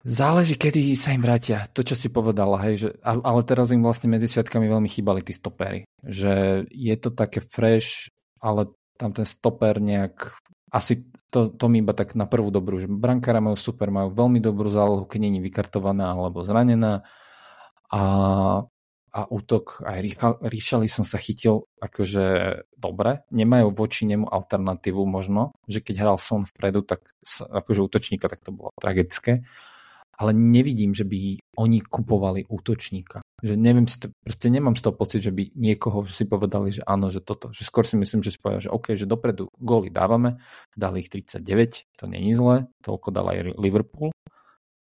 Záleží, 0.06 0.54
kedy 0.54 0.94
sa 0.94 1.10
im 1.10 1.26
vrátia. 1.26 1.66
To, 1.74 1.82
čo 1.82 1.98
si 1.98 2.06
povedala, 2.14 2.62
hej, 2.62 2.74
že, 2.78 2.88
ale 3.02 3.42
teraz 3.42 3.74
im 3.74 3.82
vlastne 3.82 4.06
medzi 4.06 4.30
sviatkami 4.30 4.70
veľmi 4.70 4.86
chýbali 4.86 5.18
tí 5.26 5.34
stopery. 5.34 5.82
Že 6.06 6.62
je 6.70 6.94
to 6.94 7.10
také 7.10 7.42
fresh, 7.42 8.06
ale 8.38 8.70
tam 8.94 9.10
ten 9.10 9.26
stoper 9.26 9.82
nejak 9.82 10.30
asi 10.70 11.02
to, 11.34 11.50
to 11.50 11.66
mi 11.66 11.82
iba 11.82 11.90
tak 11.90 12.14
na 12.14 12.30
prvú 12.30 12.54
dobrú, 12.54 12.78
že 12.78 12.86
brankára 12.86 13.42
majú 13.42 13.58
super, 13.58 13.90
majú 13.90 14.14
veľmi 14.14 14.38
dobrú 14.38 14.70
zálohu, 14.70 15.10
keď 15.10 15.26
je 15.26 15.42
vykartovaná 15.42 16.14
alebo 16.14 16.46
zranená 16.46 17.02
a 17.90 18.02
a 19.16 19.24
útok 19.32 19.80
aj 19.80 20.04
Ríšali 20.44 20.92
som 20.92 21.00
sa 21.00 21.16
chytil 21.16 21.64
akože 21.80 22.24
dobre. 22.76 23.24
Nemajú 23.32 23.72
voči 23.72 24.04
nemu 24.04 24.28
alternatívu 24.28 25.00
možno, 25.08 25.56
že 25.64 25.80
keď 25.80 26.04
hral 26.04 26.18
Son 26.20 26.44
vpredu, 26.44 26.84
tak 26.84 27.16
akože 27.40 27.80
útočníka, 27.80 28.28
tak 28.28 28.44
to 28.44 28.52
bolo 28.52 28.76
tragické. 28.76 29.48
Ale 30.16 30.32
nevidím, 30.32 30.96
že 30.96 31.04
by 31.04 31.36
oni 31.60 31.84
kupovali 31.84 32.48
útočníka. 32.48 33.20
Že 33.44 33.54
neviem 33.60 33.84
proste 34.24 34.48
nemám 34.48 34.72
z 34.72 34.82
toho 34.88 34.94
pocit, 34.96 35.20
že 35.20 35.32
by 35.32 35.52
niekoho 35.52 36.08
si 36.08 36.24
povedali, 36.24 36.72
že 36.72 36.80
áno, 36.88 37.12
že 37.12 37.20
toto. 37.20 37.52
Že 37.52 37.62
skôr 37.68 37.84
si 37.84 38.00
myslím, 38.00 38.24
že 38.24 38.32
si 38.32 38.40
povedali, 38.40 38.64
že 38.64 38.72
OK, 38.72 38.96
že 38.96 39.04
dopredu 39.04 39.52
góly 39.60 39.92
dávame, 39.92 40.40
dali 40.72 41.04
ich 41.04 41.12
39, 41.12 42.00
to 42.00 42.04
není 42.08 42.32
zle, 42.32 42.64
toľko 42.80 43.08
dal 43.12 43.28
aj 43.28 43.60
Liverpool, 43.60 44.08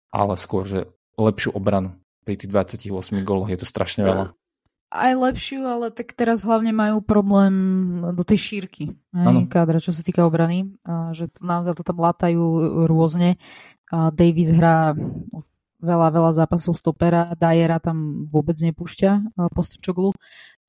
ale 0.09 0.34
skôr, 0.34 0.65
že 0.65 0.89
lepšiu 1.13 1.53
obranu 1.53 1.93
pri 2.25 2.34
tých 2.34 2.49
28 2.49 2.89
góloch 3.21 3.53
je 3.53 3.59
to 3.61 3.69
strašne 3.69 4.01
veľa. 4.05 4.34
Aj 4.89 5.13
lepšiu, 5.13 5.61
ale 5.69 5.93
tak 5.93 6.17
teraz 6.17 6.41
hlavne 6.41 6.73
majú 6.73 7.05
problém 7.05 7.53
do 8.17 8.25
tej 8.25 8.41
šírky 8.41 8.97
hej, 9.13 9.45
kádra, 9.45 9.77
čo 9.77 9.93
sa 9.93 10.01
týka 10.01 10.25
obrany, 10.25 10.73
a 10.82 11.13
že 11.13 11.30
naozaj 11.45 11.77
to 11.77 11.86
tam 11.86 12.01
látajú 12.01 12.41
rôzne. 12.89 13.38
Davis 13.90 14.54
hrá 14.54 14.94
veľa, 15.80 16.08
veľa 16.12 16.32
zápasov 16.36 16.78
stopera, 16.78 17.34
Dajera 17.34 17.82
tam 17.82 18.28
vôbec 18.30 18.56
nepúšťa 18.60 19.36
po 19.52 19.62
Strčoglu. 19.66 20.12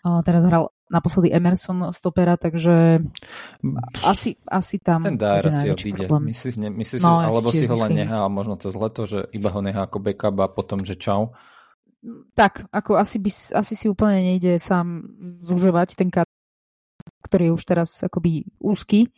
Teraz 0.00 0.48
hral 0.48 0.72
naposledy 0.88 1.28
Emerson 1.30 1.92
stopera, 1.92 2.40
takže 2.40 3.04
asi, 4.00 4.40
asi 4.48 4.80
tam... 4.80 5.04
Ten 5.04 5.20
Dyer 5.20 5.52
si 5.52 5.68
odíde. 5.70 6.08
Myslíš, 6.08 6.56
ne, 6.56 6.72
myslíš 6.72 7.04
no, 7.04 7.20
alebo 7.20 7.52
si 7.52 7.68
ho 7.68 7.76
len 7.76 7.94
nechá 7.94 8.24
možno 8.32 8.56
cez 8.56 8.72
leto, 8.74 9.04
že 9.04 9.28
iba 9.30 9.52
ho 9.52 9.60
nechá 9.60 9.84
ako 9.84 10.00
backup 10.00 10.36
a 10.40 10.48
potom, 10.48 10.80
že 10.80 10.96
čau. 10.96 11.36
Tak, 12.32 12.72
ako 12.72 12.96
asi, 12.96 13.20
by, 13.20 13.30
asi 13.60 13.74
si 13.76 13.86
úplne 13.92 14.24
nejde 14.24 14.56
sám 14.56 15.04
zužovať 15.44 16.00
ten 16.00 16.08
kat, 16.08 16.26
ktorý 17.28 17.52
je 17.52 17.54
už 17.60 17.62
teraz 17.68 18.00
akoby 18.00 18.48
úzky, 18.56 19.12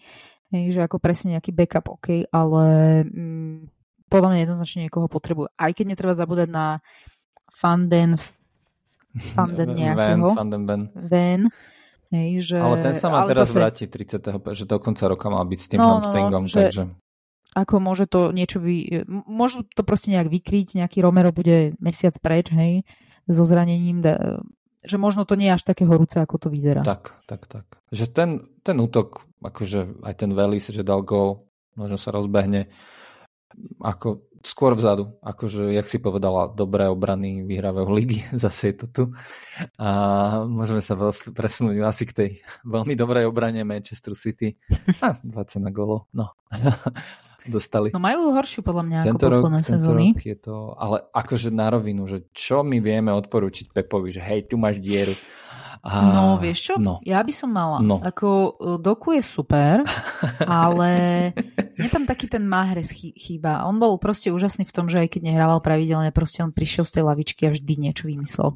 že 0.51 0.83
ako 0.83 0.99
presne 0.99 1.39
nejaký 1.39 1.55
backup, 1.55 1.89
OK, 1.95 2.27
ale 2.29 2.65
mm, 3.07 3.59
podľa 4.13 4.29
mňa 4.29 4.41
jednoznačne 4.45 4.81
niekoho 4.87 5.09
potrebuje. 5.09 5.49
Aj 5.57 5.73
keď 5.73 5.85
netreba 5.97 6.13
zabúdať 6.13 6.49
na 6.53 6.85
Fanden 7.49 8.21
Fanden 9.37 9.71
nejakého. 9.77 10.25
Van, 10.33 10.37
Fanden 10.37 10.65
Ben. 10.65 10.83
Van. 10.95 11.43
Hej, 12.13 12.53
že, 12.53 12.57
ale 12.61 12.85
ten 12.85 12.93
sa 12.93 13.09
má 13.09 13.25
teraz 13.25 13.49
zase... 13.49 13.57
vrátiť 13.57 13.89
30. 13.89 14.53
že 14.53 14.65
do 14.69 14.77
konca 14.77 15.09
roka 15.09 15.33
mal 15.33 15.49
byť 15.49 15.61
s 15.65 15.69
tým 15.73 15.81
no, 15.81 15.97
hamstringom, 15.97 16.45
no, 16.45 16.49
no, 16.49 16.53
takže... 16.53 16.83
Ako 17.57 17.81
môže 17.81 18.05
to 18.05 18.37
niečo 18.37 18.61
vy... 18.61 19.05
Môžu 19.09 19.65
to 19.73 19.81
proste 19.81 20.13
nejak 20.13 20.29
vykryť, 20.29 20.77
nejaký 20.85 21.01
Romero 21.01 21.33
bude 21.33 21.73
mesiac 21.81 22.13
preč, 22.21 22.53
hej, 22.53 22.85
so 23.25 23.49
zranením, 23.49 24.05
da... 24.05 24.45
že 24.85 25.01
možno 25.01 25.25
to 25.25 25.41
nie 25.41 25.49
je 25.49 25.57
až 25.57 25.65
také 25.65 25.89
horúce, 25.89 26.21
ako 26.21 26.37
to 26.37 26.49
vyzerá. 26.53 26.85
Tak, 26.85 27.17
tak, 27.25 27.49
tak. 27.49 27.65
Že 27.89 28.05
ten, 28.13 28.31
ten 28.61 28.77
útok, 28.77 29.25
akože 29.41 30.05
aj 30.05 30.15
ten 30.21 30.37
Velis, 30.37 30.69
že 30.69 30.85
dal 30.85 31.01
gol, 31.01 31.49
možno 31.81 31.97
sa 31.97 32.13
rozbehne, 32.13 32.69
ako 33.81 34.33
skôr 34.43 34.75
vzadu, 34.75 35.15
akože, 35.23 35.71
jak 35.71 35.87
si 35.87 36.03
povedala, 36.03 36.51
dobré 36.51 36.91
obrany 36.91 37.47
vyhrávajú 37.47 37.89
ligy, 37.95 38.21
zase 38.43 38.75
je 38.75 38.77
to 38.85 38.87
tu. 38.91 39.03
A 39.79 39.89
môžeme 40.45 40.83
sa 40.83 40.99
presunúť 41.33 41.77
asi 41.87 42.05
k 42.05 42.13
tej 42.13 42.31
veľmi 42.67 42.99
dobrej 42.99 43.31
obrane 43.31 43.63
Manchester 43.63 44.19
City. 44.19 44.59
A 44.99 45.15
20 45.15 45.63
na 45.63 45.71
golo, 45.71 46.11
no. 46.11 46.35
Dostali. 47.43 47.91
No 47.91 47.99
majú 47.99 48.39
horšiu 48.39 48.63
podľa 48.63 48.85
mňa 48.87 48.99
tento 49.03 49.27
ako 49.27 49.35
posledné 49.35 49.59
rok, 49.59 49.67
sezóny. 49.67 50.07
Rok 50.15 50.23
je 50.31 50.37
to, 50.39 50.57
ale 50.79 50.97
akože 51.11 51.49
na 51.51 51.67
rovinu, 51.75 52.07
že 52.07 52.23
čo 52.31 52.63
my 52.63 52.79
vieme 52.79 53.11
odporúčiť 53.11 53.75
Pepovi, 53.75 54.15
že 54.15 54.23
hej, 54.23 54.47
tu 54.47 54.55
máš 54.63 54.79
dieru 54.79 55.11
a... 55.83 56.15
No, 56.15 56.39
vieš 56.39 56.71
čo? 56.71 56.75
No. 56.79 57.03
Ja 57.03 57.27
by 57.27 57.35
som 57.35 57.51
mala. 57.51 57.83
No. 57.83 57.99
Ako 57.99 58.29
e, 58.31 58.51
Doku 58.79 59.19
je 59.19 59.23
super, 59.27 59.83
ale 60.47 60.91
mne 61.75 61.89
tam 61.91 62.05
taký 62.07 62.31
ten 62.31 62.47
Mahres 62.47 62.95
chýba. 62.95 63.67
On 63.67 63.75
bol 63.83 63.99
proste 63.99 64.31
úžasný 64.31 64.63
v 64.63 64.75
tom, 64.75 64.87
že 64.87 65.03
aj 65.03 65.19
keď 65.19 65.35
nehrával 65.35 65.59
pravidelne, 65.59 66.15
proste 66.15 66.47
on 66.47 66.55
prišiel 66.55 66.87
z 66.87 66.99
tej 66.99 67.05
lavičky 67.11 67.43
a 67.51 67.55
vždy 67.55 67.75
niečo 67.83 68.07
vymyslel. 68.07 68.55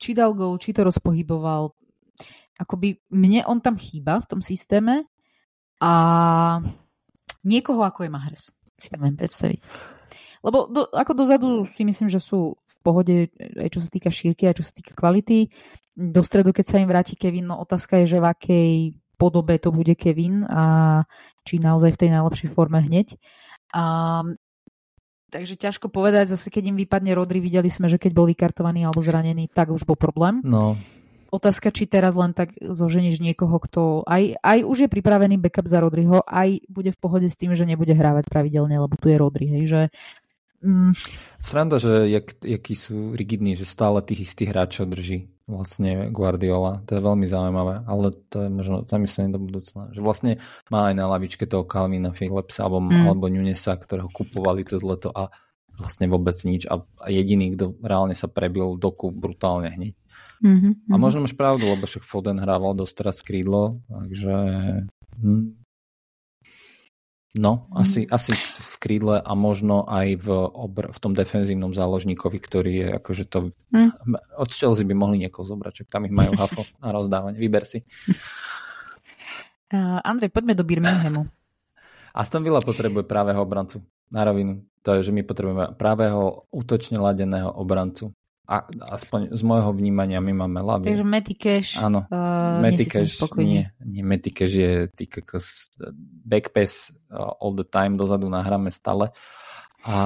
Či 0.00 0.16
dal 0.16 0.32
gol, 0.32 0.56
či 0.56 0.72
to 0.72 0.88
rozpohyboval. 0.88 1.76
Akoby 2.56 2.96
mne 3.12 3.44
on 3.44 3.60
tam 3.60 3.76
chýba 3.76 4.16
v 4.18 4.28
tom 4.32 4.40
systéme 4.40 5.04
a 5.84 5.92
niekoho 7.44 7.84
ako 7.84 8.08
je 8.08 8.10
Mahres 8.10 8.44
si 8.78 8.88
tam 8.88 9.04
viem 9.04 9.18
predstaviť. 9.18 9.60
Lebo 10.46 10.70
do, 10.70 10.86
ako 10.94 11.12
dozadu 11.18 11.48
si 11.66 11.82
myslím, 11.82 12.06
že 12.06 12.22
sú 12.22 12.54
v 12.78 12.80
pohode, 12.86 13.16
aj 13.58 13.68
čo 13.74 13.82
sa 13.82 13.90
týka 13.90 14.14
šírky, 14.14 14.46
aj 14.46 14.62
čo 14.62 14.64
sa 14.64 14.72
týka 14.72 14.94
kvality 14.94 15.50
do 15.98 16.22
stredu, 16.22 16.54
keď 16.54 16.64
sa 16.64 16.78
im 16.78 16.86
vráti 16.86 17.18
Kevin, 17.18 17.50
no 17.50 17.58
otázka 17.58 17.98
je, 18.06 18.16
že 18.16 18.18
v 18.22 18.26
akej 18.30 18.70
podobe 19.18 19.58
to 19.58 19.74
bude 19.74 19.98
Kevin 19.98 20.46
a 20.46 21.02
či 21.42 21.58
naozaj 21.58 21.98
v 21.98 22.00
tej 22.06 22.10
najlepšej 22.14 22.54
forme 22.54 22.78
hneď. 22.78 23.18
A, 23.74 24.22
takže 25.34 25.58
ťažko 25.58 25.90
povedať, 25.90 26.30
zase 26.30 26.54
keď 26.54 26.70
im 26.70 26.78
vypadne 26.78 27.18
Rodri, 27.18 27.42
videli 27.42 27.66
sme, 27.66 27.90
že 27.90 27.98
keď 27.98 28.14
bol 28.14 28.30
vykartovaný 28.30 28.86
alebo 28.86 29.02
zranený, 29.02 29.50
tak 29.50 29.74
už 29.74 29.82
bol 29.82 29.98
problém. 29.98 30.38
No. 30.46 30.78
Otázka, 31.28 31.74
či 31.74 31.90
teraz 31.90 32.16
len 32.16 32.32
tak 32.32 32.54
zoženieš 32.56 33.20
niekoho, 33.20 33.58
kto 33.60 34.06
aj, 34.06 34.38
aj 34.40 34.58
už 34.64 34.86
je 34.86 34.88
pripravený 34.88 35.36
backup 35.36 35.66
za 35.68 35.82
Rodriho, 35.82 36.24
aj 36.24 36.62
bude 36.70 36.94
v 36.94 37.00
pohode 37.02 37.28
s 37.28 37.36
tým, 37.36 37.52
že 37.58 37.68
nebude 37.68 37.92
hrávať 37.92 38.30
pravidelne, 38.30 38.80
lebo 38.80 38.94
tu 38.96 39.12
je 39.12 39.18
Rodri, 39.18 39.50
hej, 39.50 39.64
že 39.66 39.80
Mm. 40.58 40.90
Sranda, 41.38 41.78
že 41.78 42.10
jak, 42.10 42.34
jakí 42.42 42.74
sú 42.74 43.14
rigidní, 43.14 43.54
že 43.54 43.62
stále 43.62 44.02
tých 44.02 44.30
istých 44.30 44.50
hráčov 44.50 44.90
drží 44.90 45.30
vlastne 45.48 46.12
Guardiola. 46.12 46.84
To 46.90 46.98
je 46.98 47.02
veľmi 47.02 47.24
zaujímavé, 47.30 47.86
ale 47.88 48.12
to 48.28 48.46
je 48.46 48.48
možno 48.52 48.84
zamyslenie 48.84 49.32
do 49.32 49.40
budúcna. 49.40 49.94
Že 49.94 50.00
vlastne 50.04 50.32
má 50.68 50.92
aj 50.92 50.94
na 50.98 51.06
lavičke 51.08 51.46
toho 51.48 51.64
Calvina 51.64 52.12
Phillipsa 52.12 52.66
alebo, 52.66 52.90
mm. 52.90 53.06
alebo 53.06 53.32
Nunesa, 53.32 53.78
ktorého 53.78 54.12
kupovali 54.12 54.66
cez 54.66 54.84
leto 54.84 55.14
a 55.14 55.32
vlastne 55.78 56.10
vôbec 56.10 56.34
nič 56.42 56.66
a, 56.66 56.82
a 56.82 57.06
jediný, 57.08 57.54
kto 57.54 57.78
reálne 57.80 58.18
sa 58.18 58.26
prebil 58.26 58.74
doku 58.76 59.14
brutálne 59.14 59.70
hneď. 59.70 59.94
Mm-hmm. 60.38 60.90
A 60.90 60.94
možno 60.98 61.22
máš 61.22 61.34
pravdu, 61.34 61.66
lebo 61.66 61.86
však 61.86 62.06
Foden 62.06 62.38
hrával 62.38 62.74
dosť 62.74 62.94
teraz 63.02 63.16
krídlo, 63.22 63.82
takže 63.90 64.34
hm, 65.18 65.54
No, 67.36 67.68
mm. 67.68 67.76
asi, 67.76 68.00
asi 68.08 68.32
v 68.56 68.74
krídle 68.80 69.20
a 69.20 69.32
možno 69.36 69.84
aj 69.84 70.16
v, 70.16 70.28
obr- 70.48 70.88
v 70.88 70.98
tom 70.98 71.12
defenzívnom 71.12 71.76
záložníkovi, 71.76 72.38
ktorý 72.40 72.72
je 72.72 72.88
akože 72.96 73.24
to... 73.28 73.52
Mm. 73.68 73.92
Od 74.40 74.48
Chelsea 74.48 74.88
by 74.88 74.96
mohli 74.96 75.20
niekoho 75.20 75.44
zobrať, 75.44 75.84
čak 75.84 75.92
tam 75.92 76.08
ich 76.08 76.14
majú 76.14 76.32
hafo 76.40 76.64
na 76.84 76.88
rozdávanie. 76.88 77.36
Vyber 77.36 77.68
si. 77.68 77.84
Uh, 79.68 80.00
Andrej, 80.08 80.32
poďme 80.32 80.56
do 80.56 80.64
Birminghamu. 80.64 81.28
Aston 82.16 82.40
Villa 82.40 82.64
potrebuje 82.64 83.04
právého 83.04 83.44
obrancu. 83.44 83.84
Na 84.08 84.24
rovinu. 84.24 84.64
To 84.88 84.96
je, 84.96 85.12
že 85.12 85.12
my 85.12 85.20
potrebujeme 85.20 85.76
právého 85.76 86.48
útočne 86.48 86.96
ladeného 86.96 87.52
obrancu 87.52 88.16
a, 88.48 88.64
aspoň 88.96 89.36
z 89.36 89.42
môjho 89.44 89.76
vnímania 89.76 90.24
my 90.24 90.32
máme 90.32 90.64
Lavi. 90.64 90.88
Takže 90.88 91.04
Matty 91.04 91.34
Cash. 91.36 91.76
Áno. 91.76 92.08
Uh, 92.08 92.64
Matty 92.64 92.88
Cash, 92.88 93.20
nie, 93.36 93.68
nie, 93.84 94.00
Matty 94.00 94.32
Cash 94.32 94.56
je 94.56 94.72
tý 94.88 95.04
kokos 95.04 95.68
backpass 96.24 96.96
uh, 97.12 97.36
all 97.44 97.52
the 97.52 97.68
time, 97.68 98.00
dozadu 98.00 98.32
nahráme 98.32 98.72
stále. 98.72 99.12
A, 99.84 99.96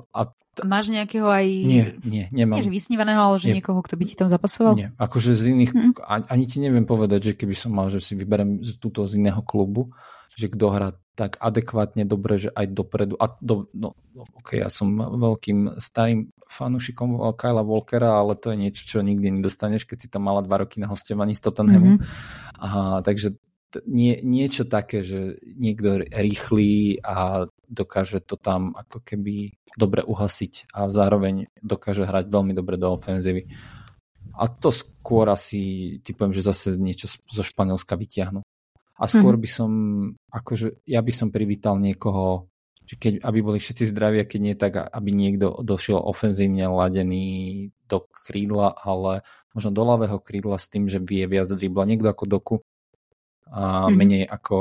a 0.00 0.20
Máš 0.58 0.90
nejakého 0.90 1.30
aj... 1.30 1.46
Nie, 1.46 1.84
nie, 2.02 2.26
nemám. 2.34 2.58
Nie, 2.58 2.66
že 2.66 2.74
vysnívaného, 2.74 3.20
ale 3.22 3.36
že 3.38 3.54
nie. 3.54 3.62
niekoho, 3.62 3.78
kto 3.78 3.94
by 3.94 4.04
ti 4.10 4.18
tam 4.18 4.26
zapasoval? 4.26 4.74
Nie, 4.74 4.90
akože 4.98 5.30
z 5.38 5.54
iných, 5.54 5.70
mm. 5.70 5.92
ani 6.02 6.44
ti 6.50 6.58
neviem 6.58 6.82
povedať, 6.82 7.30
že 7.30 7.32
keby 7.38 7.54
som 7.54 7.70
mal, 7.70 7.86
že 7.86 8.02
si 8.02 8.18
vyberem 8.18 8.58
túto 8.82 9.06
z 9.06 9.22
iného 9.22 9.38
klubu, 9.46 9.94
že 10.34 10.50
kto 10.52 10.66
hrá 10.68 10.88
tak 11.18 11.34
adekvátne 11.42 12.06
dobre, 12.06 12.38
že 12.38 12.54
aj 12.54 12.66
dopredu. 12.70 13.18
A 13.18 13.34
do, 13.42 13.66
no, 13.74 13.98
no, 14.14 14.22
ok, 14.38 14.62
ja 14.62 14.70
som 14.70 14.94
veľkým 14.94 15.82
starým 15.82 16.30
fanúšikom 16.46 17.18
Kyla 17.34 17.66
Walkera, 17.66 18.22
ale 18.22 18.38
to 18.38 18.54
je 18.54 18.56
niečo, 18.62 18.82
čo 18.86 19.02
nikdy 19.02 19.34
nedostaneš, 19.34 19.82
keď 19.84 19.98
si 19.98 20.08
to 20.08 20.22
mala 20.22 20.46
dva 20.46 20.62
roky 20.62 20.78
na 20.78 20.86
hostovaní 20.86 21.34
z 21.34 21.42
Tottenhamu. 21.42 21.98
Mm-hmm. 21.98 22.62
A, 22.62 23.02
takže 23.02 23.34
nie, 23.90 24.22
niečo 24.22 24.64
také, 24.64 25.02
že 25.02 25.42
niekto 25.42 26.06
rýchly 26.06 27.02
a 27.02 27.50
dokáže 27.68 28.22
to 28.24 28.38
tam 28.38 28.72
ako 28.78 29.04
keby 29.04 29.58
dobre 29.76 30.00
uhasiť 30.06 30.72
a 30.72 30.88
zároveň 30.88 31.52
dokáže 31.60 32.08
hrať 32.08 32.30
veľmi 32.32 32.56
dobre 32.56 32.80
do 32.80 32.94
ofenzívy. 32.94 33.50
A 34.38 34.46
to 34.46 34.70
skôr 34.70 35.28
asi 35.28 35.98
typujem, 36.06 36.30
že 36.30 36.46
zase 36.46 36.78
niečo 36.78 37.10
zo 37.10 37.42
Španielska 37.42 37.98
vyťahnu. 37.98 38.40
A 38.98 39.04
skôr 39.06 39.38
mm. 39.38 39.42
by 39.42 39.48
som, 39.48 39.70
akože 40.34 40.82
ja 40.82 40.98
by 40.98 41.12
som 41.14 41.30
privítal 41.30 41.78
niekoho, 41.78 42.50
že 42.82 42.98
keď, 42.98 43.12
aby 43.22 43.38
boli 43.44 43.58
všetci 43.62 43.94
zdraví 43.94 44.18
a 44.18 44.26
keď 44.26 44.40
nie 44.42 44.54
tak, 44.58 44.74
aby 44.74 45.10
niekto 45.14 45.62
došiel 45.62 46.02
ofenzívne 46.02 46.66
ladený 46.66 47.26
do 47.86 48.02
krídla, 48.10 48.74
ale 48.74 49.22
možno 49.54 49.70
do 49.70 49.82
ľavého 49.86 50.18
krídla 50.18 50.58
s 50.58 50.66
tým, 50.66 50.90
že 50.90 50.98
vie 50.98 51.22
viac 51.30 51.46
dribla. 51.46 51.86
Niekto 51.86 52.10
ako 52.10 52.24
doku 52.26 52.56
a 53.48 53.86
mm. 53.86 53.92
menej 53.94 54.24
ako, 54.26 54.58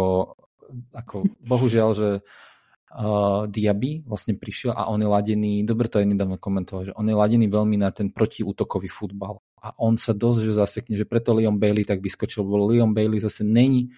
ako 0.93 1.15
bohužiaľ, 1.43 1.89
že 1.97 2.09
uh, 2.21 3.49
Diaby 3.49 4.05
vlastne 4.05 4.37
prišiel 4.37 4.71
a 4.71 4.87
on 4.87 5.01
je 5.01 5.09
ladený, 5.09 5.65
dobre 5.65 5.89
to 5.91 5.99
aj 5.99 6.07
nedávno 6.07 6.37
komentoval, 6.39 6.93
že 6.93 6.95
on 6.95 7.09
je 7.09 7.15
ladený 7.17 7.49
veľmi 7.51 7.75
na 7.81 7.89
ten 7.91 8.13
protiútokový 8.13 8.87
futbal 8.87 9.41
a 9.59 9.73
on 9.81 9.97
sa 9.97 10.13
dosť 10.13 10.39
že 10.45 10.53
zasekne, 10.55 10.93
že 10.95 11.09
preto 11.09 11.35
Leon 11.35 11.59
Bailey 11.59 11.83
tak 11.83 11.99
vyskočil, 11.99 12.45
lebo 12.45 12.69
Leon 12.69 12.95
Bailey 12.95 13.19
zase 13.19 13.43
není 13.43 13.91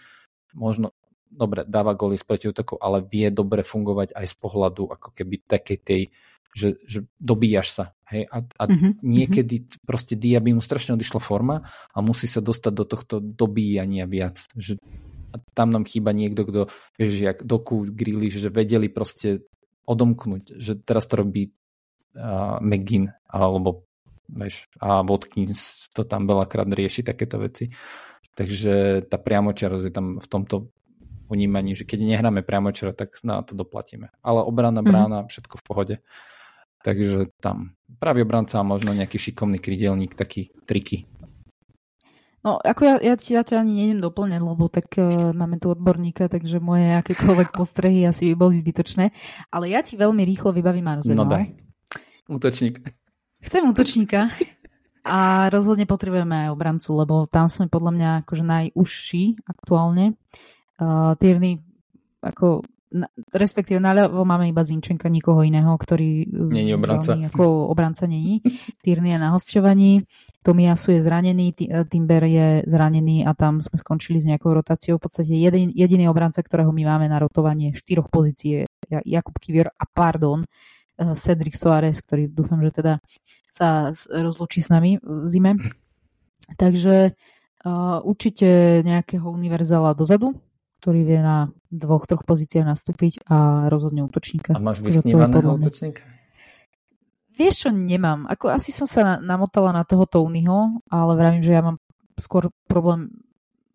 možno, 0.53 0.95
dobre, 1.29 1.65
dáva 1.65 1.93
góly 1.93 2.17
z 2.17 2.25
protiútokov, 2.25 2.81
ale 2.81 3.05
vie 3.05 3.29
dobre 3.29 3.61
fungovať 3.61 4.17
aj 4.17 4.25
z 4.25 4.35
pohľadu 4.37 4.89
ako 4.89 5.09
keby 5.13 5.45
takej 5.45 5.77
tej, 5.81 6.01
že, 6.57 6.81
že 6.85 7.05
dobíjaš 7.21 7.67
sa. 7.73 7.85
Hej? 8.09 8.25
A, 8.29 8.37
a 8.41 8.63
mm-hmm. 8.65 8.91
niekedy 9.05 9.55
proste 9.85 10.17
Diaby 10.17 10.57
mu 10.57 10.61
strašne 10.65 10.97
odišla 10.97 11.21
forma 11.21 11.61
a 11.93 11.97
musí 12.01 12.25
sa 12.25 12.41
dostať 12.41 12.73
do 12.73 12.85
tohto 12.89 13.15
dobíjania 13.21 14.09
viac. 14.09 14.49
Že 14.57 14.81
a 15.29 15.37
tam 15.53 15.69
nám 15.69 15.85
chýba 15.85 16.09
niekto, 16.09 16.41
kto, 16.41 16.61
vieš, 16.97 17.21
jak 17.21 17.45
Doku, 17.45 17.85
Grilly, 17.93 18.33
že 18.33 18.49
vedeli 18.49 18.89
proste 18.89 19.45
odomknúť, 19.85 20.57
že 20.57 20.81
teraz 20.81 21.05
to 21.05 21.21
robí 21.21 21.53
uh, 22.17 22.57
McGinn, 22.61 23.13
alebo 23.29 23.85
vieš, 24.29 24.69
a 24.81 25.01
Watkins 25.05 25.89
to 25.93 26.05
tam 26.05 26.29
veľakrát 26.29 26.69
rieši 26.69 27.05
takéto 27.05 27.41
veci. 27.41 27.69
Takže 28.39 29.03
tá 29.11 29.19
priamočiarosť 29.19 29.85
je 29.91 29.93
tam 29.93 30.07
v 30.23 30.27
tomto 30.31 30.71
vnímaní, 31.27 31.75
že 31.75 31.83
keď 31.83 32.07
nehráme 32.07 32.39
priamočiaro, 32.47 32.95
tak 32.95 33.19
na 33.27 33.43
to 33.43 33.51
doplatíme. 33.51 34.15
Ale 34.23 34.39
obrana, 34.47 34.79
mhm. 34.79 34.87
brána, 34.87 35.19
mm. 35.23 35.27
všetko 35.27 35.55
v 35.59 35.63
pohode. 35.67 35.95
Takže 36.79 37.27
tam 37.43 37.75
pravý 37.99 38.23
obranca 38.23 38.55
a 38.55 38.63
možno 38.63 38.95
nejaký 38.95 39.19
šikovný 39.19 39.59
krydelník, 39.59 40.15
taký 40.15 40.55
triky 40.63 41.03
No, 42.39 42.55
ako 42.55 42.81
ja, 42.87 42.95
ja 43.03 43.13
ti 43.19 43.35
zatiaľ 43.35 43.67
ani 43.67 43.73
nejdem 43.83 43.99
doplňať, 43.99 44.39
lebo 44.39 44.71
tak 44.71 44.87
uh, 44.95 45.35
máme 45.35 45.59
tu 45.59 45.75
odborníka, 45.75 46.31
takže 46.31 46.63
moje 46.63 46.87
akékoľvek 47.03 47.51
postrehy 47.59 48.07
asi 48.07 48.31
by 48.31 48.35
boli 48.47 48.53
zbytočné. 48.63 49.11
Ale 49.51 49.67
ja 49.67 49.83
ti 49.83 49.99
veľmi 49.99 50.23
rýchlo 50.23 50.55
vybavím 50.55 50.87
Arsenal. 50.87 51.27
No 51.27 51.27
daj. 51.27 51.51
Útočník. 52.31 52.79
Chcem 53.43 53.63
útočníka. 53.67 54.31
A 55.09 55.49
rozhodne 55.49 55.89
potrebujeme 55.89 56.45
aj 56.45 56.53
obrancu, 56.53 56.89
lebo 56.93 57.15
tam 57.25 57.49
sme 57.49 57.65
podľa 57.65 57.91
mňa 57.97 58.09
akože 58.23 58.45
najúžší 58.45 59.41
aktuálne. 59.49 60.13
Uh, 60.77 61.17
Tierney 61.17 61.59
ako 62.21 62.63
respektíve 63.29 63.77
naľavo 63.77 64.25
máme 64.25 64.49
iba 64.49 64.65
Zinčenka, 64.65 65.13
nikoho 65.13 65.45
iného, 65.45 65.69
ktorý 65.77 66.25
uh, 66.25 66.49
není 66.49 66.73
obranca. 66.73 67.13
ako 67.13 67.69
obranca 67.69 68.09
není. 68.09 68.41
Tyrny 68.81 69.13
je 69.13 69.17
na 69.21 69.29
hostovaní, 69.29 70.01
Tomiasu 70.41 70.97
je 70.97 71.01
zranený, 71.05 71.53
uh, 71.69 71.85
Timber 71.85 72.25
je 72.25 72.65
zranený 72.65 73.29
a 73.29 73.37
tam 73.37 73.61
sme 73.61 73.77
skončili 73.77 74.17
s 74.17 74.25
nejakou 74.25 74.57
rotáciou. 74.57 74.97
V 74.97 75.05
podstate 75.05 75.37
jedin, 75.37 75.69
jediný 75.69 76.09
obranca, 76.09 76.41
ktorého 76.41 76.73
my 76.73 76.83
máme 76.85 77.05
na 77.05 77.21
rotovanie 77.21 77.77
štyroch 77.77 78.09
pozícií 78.09 78.65
je 78.65 78.97
Jakub 79.05 79.37
Kivior 79.37 79.69
a 79.69 79.85
pardon, 79.85 80.41
uh, 80.41 81.13
Cedric 81.13 81.61
Soares, 81.61 82.01
ktorý 82.01 82.25
dúfam, 82.33 82.57
že 82.65 82.73
teda 82.73 82.93
sa 83.49 83.91
rozlučí 84.09 84.61
s 84.61 84.69
nami 84.69 85.01
v 85.01 85.25
zime. 85.27 85.57
Takže 86.57 87.13
uh, 87.13 87.99
určite 88.01 88.81
nejakého 88.85 89.25
univerzala 89.25 89.97
dozadu, 89.97 90.37
ktorý 90.79 91.01
vie 91.03 91.19
na 91.19 91.51
dvoch, 91.69 92.07
troch 92.07 92.23
pozíciách 92.23 92.65
nastúpiť 92.65 93.27
a 93.27 93.67
rozhodne 93.67 94.05
útočníka. 94.07 94.55
A 94.55 94.61
máš 94.63 94.79
vysnívaného 94.79 95.59
útočníka? 95.59 96.01
Vieš 97.39 97.55
čo, 97.55 97.69
nemám. 97.71 98.27
Ako 98.27 98.51
asi 98.51 98.75
som 98.75 98.83
sa 98.83 99.15
namotala 99.19 99.71
na 99.71 99.87
toho 99.87 100.03
Tonyho, 100.03 100.83
ale 100.91 101.11
vravím, 101.15 101.43
že 101.43 101.55
ja 101.55 101.63
mám 101.63 101.79
skôr 102.19 102.51
problém 102.67 103.15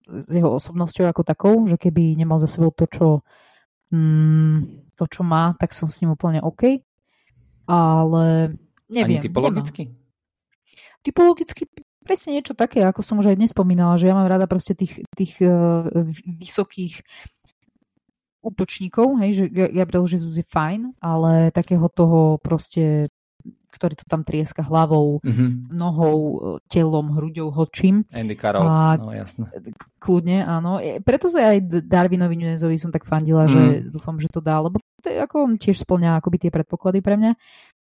s 0.04 0.28
jeho 0.28 0.52
osobnosťou 0.52 1.08
ako 1.08 1.22
takou, 1.24 1.54
že 1.64 1.80
keby 1.80 2.12
nemal 2.12 2.36
za 2.36 2.44
sebou 2.44 2.76
to, 2.76 2.84
čo, 2.84 3.08
mm, 3.88 4.92
to, 5.00 5.04
čo 5.08 5.24
má, 5.24 5.56
tak 5.56 5.72
som 5.72 5.88
s 5.88 6.04
ním 6.04 6.12
úplne 6.12 6.44
OK. 6.44 6.84
Ale 7.64 8.52
neviem. 8.94 9.18
Ani 9.18 9.26
typologicky? 9.26 9.82
Nemám. 9.90 10.02
Typologicky 11.04 11.62
presne 12.04 12.40
niečo 12.40 12.54
také, 12.56 12.80
ako 12.84 13.00
som 13.04 13.20
už 13.20 13.34
aj 13.34 13.36
dnes 13.36 13.52
spomínala, 13.52 14.00
že 14.00 14.08
ja 14.08 14.14
mám 14.14 14.28
rada 14.28 14.48
proste 14.48 14.72
tých, 14.76 15.04
tých 15.16 15.36
uh, 15.42 15.88
vysokých 16.24 17.04
útočníkov, 18.44 19.24
hej, 19.24 19.30
že 19.32 19.44
Gabriel 19.48 20.04
Jesus 20.04 20.36
je 20.36 20.44
fajn, 20.44 21.00
ale 21.00 21.48
takého 21.48 21.88
toho 21.88 22.36
proste 22.44 23.08
ktorý 23.44 23.94
to 23.98 24.06
tam 24.08 24.24
trieska 24.24 24.64
hlavou, 24.64 25.20
mm-hmm. 25.20 25.74
nohou, 25.74 26.18
telom, 26.70 27.12
hruďou, 27.12 27.52
hočím. 27.52 28.08
Andy 28.08 28.38
Carroll, 28.38 28.64
a, 28.64 28.96
no 28.96 29.12
jasné. 29.12 29.50
Kľudne, 30.00 30.46
áno. 30.46 30.80
E, 30.80 31.02
preto 31.04 31.28
sa 31.28 31.52
aj 31.52 31.84
Darwinovi 31.84 32.40
Nunezovi 32.40 32.80
som 32.80 32.88
tak 32.88 33.04
fandila, 33.04 33.44
mm. 33.44 33.50
že 33.50 33.62
dúfam, 33.92 34.16
že 34.16 34.32
to 34.32 34.40
dá, 34.40 34.64
lebo 34.64 34.80
to 35.04 35.12
je, 35.12 35.20
ako 35.20 35.44
on 35.44 35.52
tiež 35.60 35.84
splňa 35.84 36.16
akoby 36.22 36.48
tie 36.48 36.50
predpoklady 36.54 37.04
pre 37.04 37.20
mňa. 37.20 37.32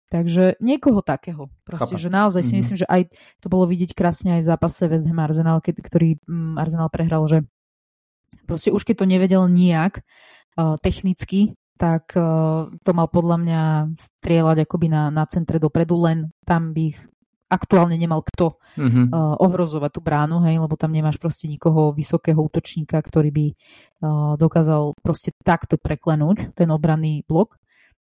Takže 0.10 0.58
niekoho 0.58 1.06
takého. 1.06 1.54
Proste, 1.62 1.94
Chápam. 1.94 2.02
že 2.02 2.10
naozaj 2.10 2.42
si 2.42 2.48
mm-hmm. 2.50 2.60
myslím, 2.66 2.78
že 2.82 2.88
aj 2.90 3.02
to 3.38 3.48
bolo 3.48 3.70
vidieť 3.70 3.94
krásne 3.94 4.42
aj 4.42 4.42
v 4.42 4.50
zápase 4.50 4.82
West 4.90 5.06
Ham 5.06 5.22
Arsenal, 5.22 5.62
keď, 5.62 5.86
ktorý 5.86 6.18
um, 6.26 6.58
Arsenal 6.58 6.90
prehral, 6.90 7.30
že 7.30 7.46
proste 8.50 8.74
už 8.74 8.82
keď 8.82 9.06
to 9.06 9.06
nevedel 9.06 9.46
nijak 9.46 10.02
uh, 10.58 10.82
technicky, 10.82 11.54
tak 11.78 12.10
uh, 12.18 12.74
to 12.82 12.92
mal 12.92 13.06
podľa 13.06 13.38
mňa 13.38 13.62
strieľať 13.96 14.66
akoby 14.66 14.88
na, 14.90 15.14
na 15.14 15.30
centre 15.30 15.62
dopredu, 15.62 16.02
len 16.02 16.34
tam 16.42 16.74
by 16.74 16.90
ich 16.90 17.00
aktuálne 17.50 17.98
nemal 17.98 18.22
kto 18.22 18.62
mm-hmm. 18.78 19.06
uh, 19.10 19.36
ohrozovať 19.42 19.92
tú 19.94 20.02
bránu, 20.06 20.46
hej, 20.46 20.62
lebo 20.62 20.78
tam 20.78 20.94
nemáš 20.94 21.18
proste 21.18 21.50
nikoho 21.50 21.90
vysokého 21.94 22.38
útočníka, 22.38 22.98
ktorý 23.02 23.30
by 23.34 23.46
uh, 23.50 24.34
dokázal 24.38 24.98
proste 25.02 25.34
takto 25.42 25.78
preklenúť 25.82 26.54
ten 26.54 26.70
obranný 26.70 27.26
blok. 27.26 27.58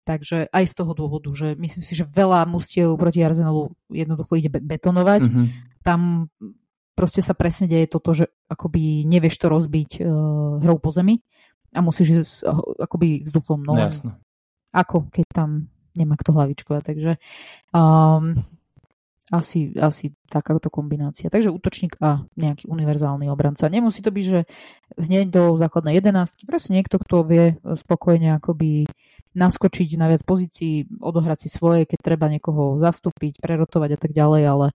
Takže 0.09 0.49
aj 0.49 0.65
z 0.65 0.75
toho 0.75 0.97
dôvodu, 0.97 1.29
že 1.37 1.53
myslím 1.61 1.85
si, 1.85 1.93
že 1.93 2.09
veľa 2.09 2.49
mustiev 2.49 2.97
proti 2.97 3.21
Arsenalu 3.21 3.77
jednoducho 3.93 4.41
ide 4.41 4.49
betonovať. 4.49 5.29
Mm-hmm. 5.29 5.47
Tam 5.85 6.33
proste 6.97 7.21
sa 7.21 7.37
presne 7.37 7.69
deje 7.69 7.93
toto, 7.93 8.17
že 8.17 8.33
akoby 8.49 9.05
nevieš 9.05 9.37
to 9.37 9.53
rozbiť 9.53 10.01
uh, 10.01 10.65
hrou 10.65 10.81
po 10.81 10.89
zemi 10.89 11.21
a 11.77 11.85
musíš 11.85 12.25
ísť 12.25 12.35
uh, 12.49 12.89
akoby 12.89 13.29
vzduchom. 13.29 13.69
No, 13.69 13.77
Jasno. 13.77 14.17
Ako 14.73 15.13
keď 15.13 15.27
tam 15.29 15.69
nemá 15.93 16.17
kto 16.17 16.33
hlavičkovať. 16.33 16.83
Takže 16.89 17.13
um, 17.77 18.33
asi, 19.29 19.77
asi 19.77 20.17
takáto 20.33 20.73
kombinácia. 20.73 21.29
Takže 21.29 21.53
útočník 21.53 22.01
a 22.01 22.25
nejaký 22.39 22.65
univerzálny 22.65 23.29
obranca. 23.29 23.69
Nemusí 23.69 24.01
to 24.01 24.09
byť, 24.09 24.25
že 24.25 24.41
hneď 24.97 25.29
do 25.29 25.43
základnej 25.61 26.01
jedenáctky. 26.01 26.49
Proste 26.49 26.73
niekto, 26.73 26.97
kto 26.97 27.29
vie 27.29 27.45
spokojne 27.61 28.41
akoby 28.41 28.89
naskočiť 29.39 29.95
na 29.95 30.11
viac 30.11 30.27
pozícií, 30.27 30.91
odohrať 30.99 31.47
si 31.47 31.49
svoje, 31.49 31.87
keď 31.87 31.99
treba 32.03 32.27
niekoho 32.27 32.83
zastúpiť, 32.83 33.39
prerotovať 33.39 33.95
a 33.95 33.99
tak 33.99 34.11
ďalej, 34.11 34.43
ale 34.43 34.67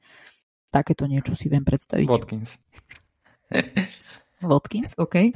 takéto 0.71 1.03
niečo 1.05 1.35
si 1.35 1.51
viem 1.51 1.67
predstaviť. 1.67 2.07
Watkins. 2.07 2.55
Watkins, 4.49 4.95
OK. 4.95 5.35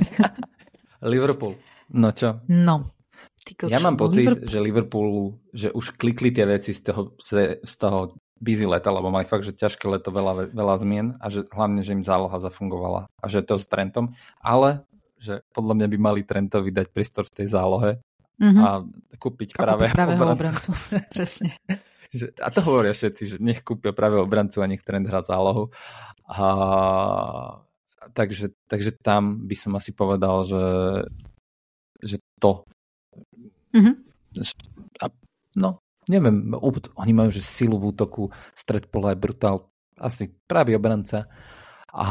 Liverpool. 1.14 1.60
No 1.92 2.10
čo? 2.16 2.40
No. 2.48 2.96
Tyko, 3.44 3.68
ja 3.72 3.80
mám 3.80 3.96
pocit, 3.96 4.28
Liverpool... 4.28 4.48
že 4.48 4.58
Liverpoolu, 4.60 5.24
že 5.52 5.68
už 5.72 5.96
klikli 6.00 6.32
tie 6.32 6.48
veci 6.48 6.72
z 6.76 6.92
toho, 6.92 7.16
z 7.20 7.74
toho 7.80 8.18
busy 8.38 8.68
leta, 8.68 8.92
lebo 8.92 9.08
mali 9.08 9.24
fakt, 9.24 9.48
že 9.48 9.56
ťažké 9.56 9.88
leto, 9.88 10.12
veľa, 10.12 10.52
veľa 10.52 10.76
zmien 10.84 11.08
a 11.18 11.32
že 11.32 11.48
hlavne, 11.50 11.82
že 11.82 11.96
im 11.96 12.04
záloha 12.06 12.38
zafungovala 12.38 13.08
a 13.08 13.26
že 13.32 13.42
to 13.42 13.56
s 13.58 13.66
Trentom, 13.66 14.14
ale 14.44 14.84
že 15.18 15.42
podľa 15.50 15.74
mňa 15.74 15.88
by 15.90 15.98
mali 15.98 16.22
Trentovi 16.22 16.70
dať 16.70 16.94
prístor 16.94 17.26
v 17.26 17.36
tej 17.42 17.48
zálohe 17.50 17.92
mm-hmm. 18.42 18.64
a 18.64 18.70
kúpiť 19.18 19.58
práve 19.58 19.90
pravého 19.92 20.22
obrancu. 20.22 20.72
obrancu. 20.72 20.72
Presne. 21.14 21.50
a 22.40 22.48
to 22.54 22.60
hovoria 22.64 22.94
všetci, 22.96 23.24
že 23.26 23.36
nech 23.44 23.62
kúpia 23.66 23.92
práve 23.92 24.16
obrancu 24.18 24.64
a 24.64 24.70
nech 24.70 24.86
trend 24.86 25.10
hrá 25.10 25.20
zálohu. 25.26 25.74
A, 26.28 26.48
takže, 28.14 28.54
takže 28.70 28.96
tam 29.00 29.48
by 29.48 29.56
som 29.58 29.74
asi 29.76 29.92
povedal, 29.92 30.46
že, 30.48 30.66
že 32.04 32.18
to. 32.40 32.64
Mm-hmm. 33.76 33.96
A, 35.04 35.06
no, 35.60 35.82
neviem, 36.08 36.56
oni 36.96 37.14
majú 37.14 37.30
že 37.34 37.44
silu 37.44 37.76
v 37.78 37.92
útoku, 37.92 38.32
stred 38.56 38.88
pola 38.88 39.14
je 39.14 39.20
brutál, 39.20 39.68
asi 40.00 40.32
pravý 40.48 40.78
obranca. 40.78 41.28
A 41.92 42.08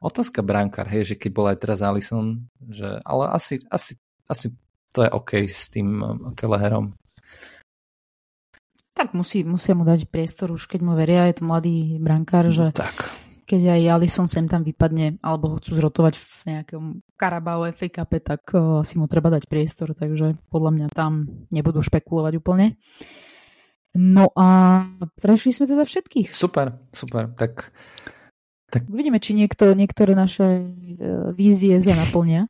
otázka 0.00 0.40
brankár, 0.40 0.88
hej, 0.88 1.14
že 1.14 1.18
keď 1.18 1.30
bol 1.32 1.46
aj 1.50 1.58
teraz 1.60 1.80
Alison, 1.82 2.46
že, 2.70 3.00
ale 3.04 3.32
asi, 3.32 3.60
asi, 3.68 3.98
asi 4.30 4.54
to 4.96 5.04
je 5.04 5.12
OK 5.12 5.44
s 5.44 5.68
tým 5.68 6.00
Keleherom. 6.32 6.96
Tak 8.96 9.12
musí, 9.12 9.44
musia 9.44 9.76
mu 9.76 9.84
dať 9.84 10.08
priestor 10.08 10.56
už, 10.56 10.72
keď 10.72 10.80
mu 10.80 10.96
veria, 10.96 11.28
je 11.28 11.36
to 11.36 11.44
mladý 11.44 12.00
brankár, 12.00 12.48
že 12.48 12.72
tak. 12.72 13.12
keď 13.44 13.76
aj 13.76 13.92
Alison 13.92 14.24
sem 14.24 14.48
tam 14.48 14.64
vypadne, 14.64 15.20
alebo 15.20 15.52
ho 15.52 15.60
chcú 15.60 15.76
zrotovať 15.76 16.16
v 16.16 16.36
nejakom 16.48 16.84
Carabao 17.12 17.68
FA 17.76 17.92
Cup, 17.92 18.16
tak 18.24 18.48
uh, 18.56 18.80
si 18.88 18.96
mu 18.96 19.04
treba 19.04 19.28
dať 19.28 19.44
priestor, 19.52 19.92
takže 19.92 20.40
podľa 20.48 20.70
mňa 20.72 20.86
tam 20.96 21.28
nebudú 21.52 21.84
špekulovať 21.84 22.40
úplne. 22.40 22.80
No 23.92 24.32
a 24.32 24.48
prešli 25.20 25.52
sme 25.52 25.68
teda 25.68 25.84
všetkých. 25.84 26.32
Super, 26.32 26.80
super. 26.96 27.36
Tak, 27.36 27.68
tak... 28.72 28.88
Uvidíme, 28.88 29.20
či 29.20 29.36
niekto, 29.36 29.76
niektoré 29.76 30.16
naše 30.16 30.72
uh, 30.72 31.36
vízie 31.36 31.76
sa 31.84 31.92
naplnia. 31.92 32.48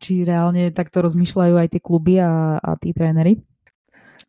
Či 0.00 0.24
reálne 0.24 0.72
takto 0.72 1.04
rozmýšľajú 1.04 1.54
aj 1.60 1.68
tie 1.76 1.80
kluby 1.84 2.16
a, 2.16 2.56
a 2.56 2.70
tí 2.80 2.96
tréneri. 2.96 3.44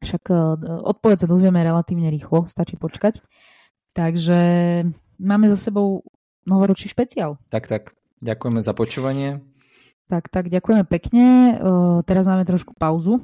Však 0.04 0.24
e, 0.28 0.36
odpoveď 0.84 1.24
sa 1.24 1.32
dozvieme 1.32 1.64
relatívne 1.64 2.12
rýchlo, 2.12 2.44
stačí 2.52 2.76
počkať. 2.76 3.24
Takže 3.96 4.40
máme 5.22 5.48
za 5.48 5.56
sebou 5.56 6.04
novoročný 6.44 6.92
špeciál. 6.92 7.40
Tak, 7.48 7.72
tak. 7.72 7.96
Ďakujeme 8.20 8.60
za 8.64 8.74
počúvanie. 8.76 9.44
Tak, 10.12 10.28
tak, 10.28 10.52
ďakujeme 10.52 10.84
pekne. 10.84 11.56
Uh, 11.56 12.00
teraz 12.04 12.28
máme 12.28 12.44
trošku 12.44 12.76
pauzu, 12.76 13.24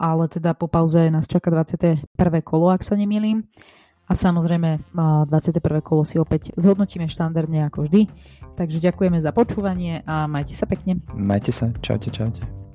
ale 0.00 0.24
teda 0.32 0.56
po 0.56 0.64
pauze 0.68 1.12
nás 1.12 1.28
čaká 1.28 1.52
21. 1.52 2.04
kolo, 2.44 2.72
ak 2.72 2.80
sa 2.84 2.96
nemýlim. 2.96 3.44
A 4.08 4.12
samozrejme 4.16 4.80
uh, 4.80 5.28
21. 5.28 5.84
kolo 5.84 6.02
si 6.08 6.16
opäť 6.16 6.56
zhodnotíme 6.56 7.06
štandardne 7.06 7.68
ako 7.68 7.84
vždy. 7.84 8.08
Takže 8.56 8.82
ďakujeme 8.82 9.20
za 9.20 9.30
počúvanie 9.30 10.02
a 10.08 10.26
majte 10.26 10.56
sa 10.56 10.66
pekne. 10.66 11.04
Majte 11.14 11.52
sa. 11.54 11.70
Čaute, 11.84 12.10
čaute. 12.10 12.67